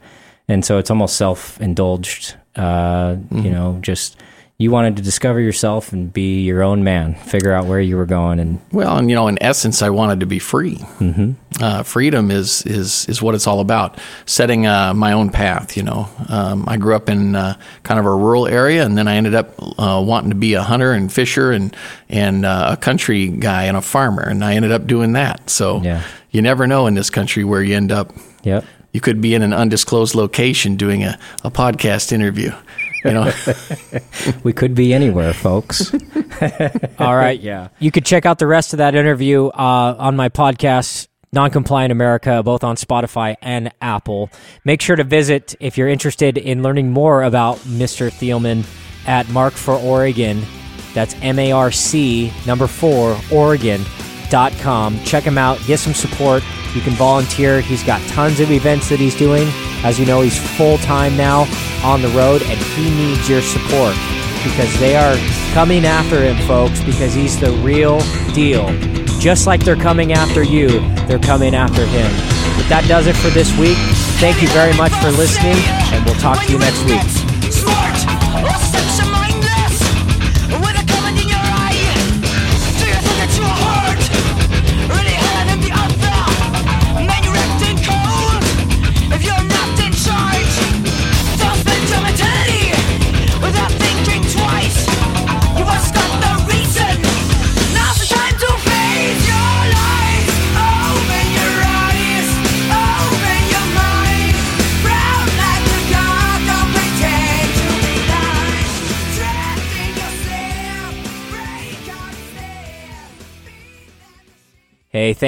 and 0.48 0.64
so 0.64 0.78
it's 0.78 0.90
almost 0.90 1.16
self-indulged. 1.16 2.34
Uh, 2.56 3.16
You 3.30 3.50
know, 3.50 3.78
just 3.80 4.16
you 4.60 4.70
wanted 4.70 4.94
to 4.96 5.02
discover 5.02 5.40
yourself 5.40 5.90
and 5.90 6.12
be 6.12 6.42
your 6.42 6.62
own 6.62 6.84
man, 6.84 7.14
figure 7.14 7.50
out 7.54 7.64
where 7.64 7.80
you 7.80 7.96
were 7.96 8.04
going, 8.04 8.38
and 8.38 8.60
Well, 8.72 8.98
and 8.98 9.08
you 9.08 9.16
know, 9.16 9.26
in 9.26 9.42
essence, 9.42 9.80
I 9.80 9.88
wanted 9.88 10.20
to 10.20 10.26
be 10.26 10.38
free. 10.38 10.76
Mm-hmm. 11.00 11.32
Uh, 11.62 11.82
freedom 11.82 12.30
is 12.30 12.60
is 12.66 13.06
is 13.08 13.22
what 13.22 13.34
it's 13.34 13.46
all 13.46 13.60
about. 13.60 13.98
Setting 14.26 14.66
uh, 14.66 14.92
my 14.92 15.12
own 15.12 15.30
path. 15.30 15.78
You 15.78 15.84
know, 15.84 16.08
um, 16.28 16.66
I 16.68 16.76
grew 16.76 16.94
up 16.94 17.08
in 17.08 17.34
uh, 17.34 17.54
kind 17.84 17.98
of 17.98 18.04
a 18.04 18.14
rural 18.14 18.46
area, 18.46 18.84
and 18.84 18.98
then 18.98 19.08
I 19.08 19.16
ended 19.16 19.34
up 19.34 19.54
uh, 19.78 20.02
wanting 20.06 20.28
to 20.28 20.36
be 20.36 20.52
a 20.52 20.62
hunter 20.62 20.92
and 20.92 21.10
fisher 21.10 21.52
and 21.52 21.74
and 22.10 22.44
uh, 22.44 22.68
a 22.72 22.76
country 22.76 23.28
guy 23.28 23.64
and 23.64 23.78
a 23.78 23.82
farmer, 23.82 24.22
and 24.22 24.44
I 24.44 24.56
ended 24.56 24.72
up 24.72 24.86
doing 24.86 25.14
that. 25.14 25.48
So 25.48 25.80
Yeah. 25.82 26.02
you 26.32 26.42
never 26.42 26.66
know 26.66 26.86
in 26.86 26.94
this 26.94 27.08
country 27.08 27.44
where 27.44 27.62
you 27.62 27.74
end 27.76 27.90
up. 27.92 28.12
yep. 28.42 28.64
You 28.92 29.00
could 29.00 29.20
be 29.20 29.34
in 29.36 29.42
an 29.42 29.52
undisclosed 29.52 30.16
location 30.16 30.74
doing 30.76 31.04
a, 31.04 31.16
a 31.44 31.50
podcast 31.50 32.10
interview. 32.12 32.52
You 33.04 33.12
know. 33.12 33.32
We 34.42 34.52
could 34.52 34.74
be 34.74 34.92
anywhere, 34.94 35.32
folks. 35.32 35.92
All 36.98 37.16
right, 37.16 37.38
yeah. 37.40 37.68
You 37.78 37.90
could 37.90 38.04
check 38.04 38.26
out 38.26 38.38
the 38.38 38.46
rest 38.46 38.72
of 38.72 38.78
that 38.78 38.94
interview 38.94 39.46
uh, 39.46 39.96
on 39.98 40.16
my 40.16 40.28
podcast, 40.28 41.08
Noncompliant 41.34 41.90
America, 41.90 42.42
both 42.42 42.64
on 42.64 42.76
Spotify 42.76 43.36
and 43.42 43.72
Apple. 43.80 44.30
Make 44.64 44.82
sure 44.82 44.96
to 44.96 45.04
visit 45.04 45.54
if 45.60 45.78
you're 45.78 45.88
interested 45.88 46.38
in 46.38 46.62
learning 46.62 46.90
more 46.90 47.22
about 47.22 47.56
Mr. 47.58 48.10
Thielman 48.10 48.66
at 49.06 49.28
Marc 49.30 49.54
for 49.54 49.74
Oregon. 49.74 50.42
That's 50.94 51.14
M 51.22 51.38
A 51.38 51.52
R 51.52 51.70
C 51.70 52.32
number 52.46 52.66
four 52.66 53.18
Oregon.com. 54.32 55.02
Check 55.04 55.24
him 55.24 55.38
out, 55.38 55.58
get 55.66 55.78
some 55.78 55.94
support. 55.94 56.42
You 56.74 56.80
can 56.80 56.92
volunteer. 56.92 57.60
He's 57.60 57.82
got 57.82 58.00
tons 58.08 58.40
of 58.40 58.50
events 58.50 58.88
that 58.90 58.98
he's 59.00 59.14
doing. 59.16 59.48
As 59.82 59.98
you 59.98 60.06
know, 60.06 60.20
he's 60.20 60.38
full 60.56 60.78
time 60.78 61.16
now 61.16 61.46
on 61.82 62.02
the 62.02 62.08
road, 62.08 62.42
and 62.42 62.58
he 62.58 62.90
needs 62.90 63.28
your 63.28 63.42
support 63.42 63.94
because 64.44 64.72
they 64.78 64.96
are 64.96 65.16
coming 65.52 65.84
after 65.84 66.22
him, 66.22 66.36
folks, 66.46 66.82
because 66.84 67.12
he's 67.12 67.38
the 67.40 67.50
real 67.62 68.00
deal. 68.32 68.68
Just 69.18 69.46
like 69.46 69.64
they're 69.64 69.76
coming 69.76 70.12
after 70.12 70.42
you, 70.42 70.68
they're 71.06 71.18
coming 71.18 71.54
after 71.54 71.84
him. 71.84 72.10
But 72.56 72.68
that 72.68 72.84
does 72.88 73.06
it 73.06 73.16
for 73.16 73.28
this 73.30 73.56
week. 73.58 73.76
Thank 74.20 74.40
you 74.42 74.48
very 74.48 74.76
much 74.76 74.92
for 74.92 75.10
listening, 75.10 75.56
and 75.92 76.04
we'll 76.04 76.20
talk 76.20 76.44
to 76.46 76.52
you 76.52 76.58
next 76.58 76.84
week. 76.84 77.00
Hey, 114.92 115.14
thanks. 115.14 115.18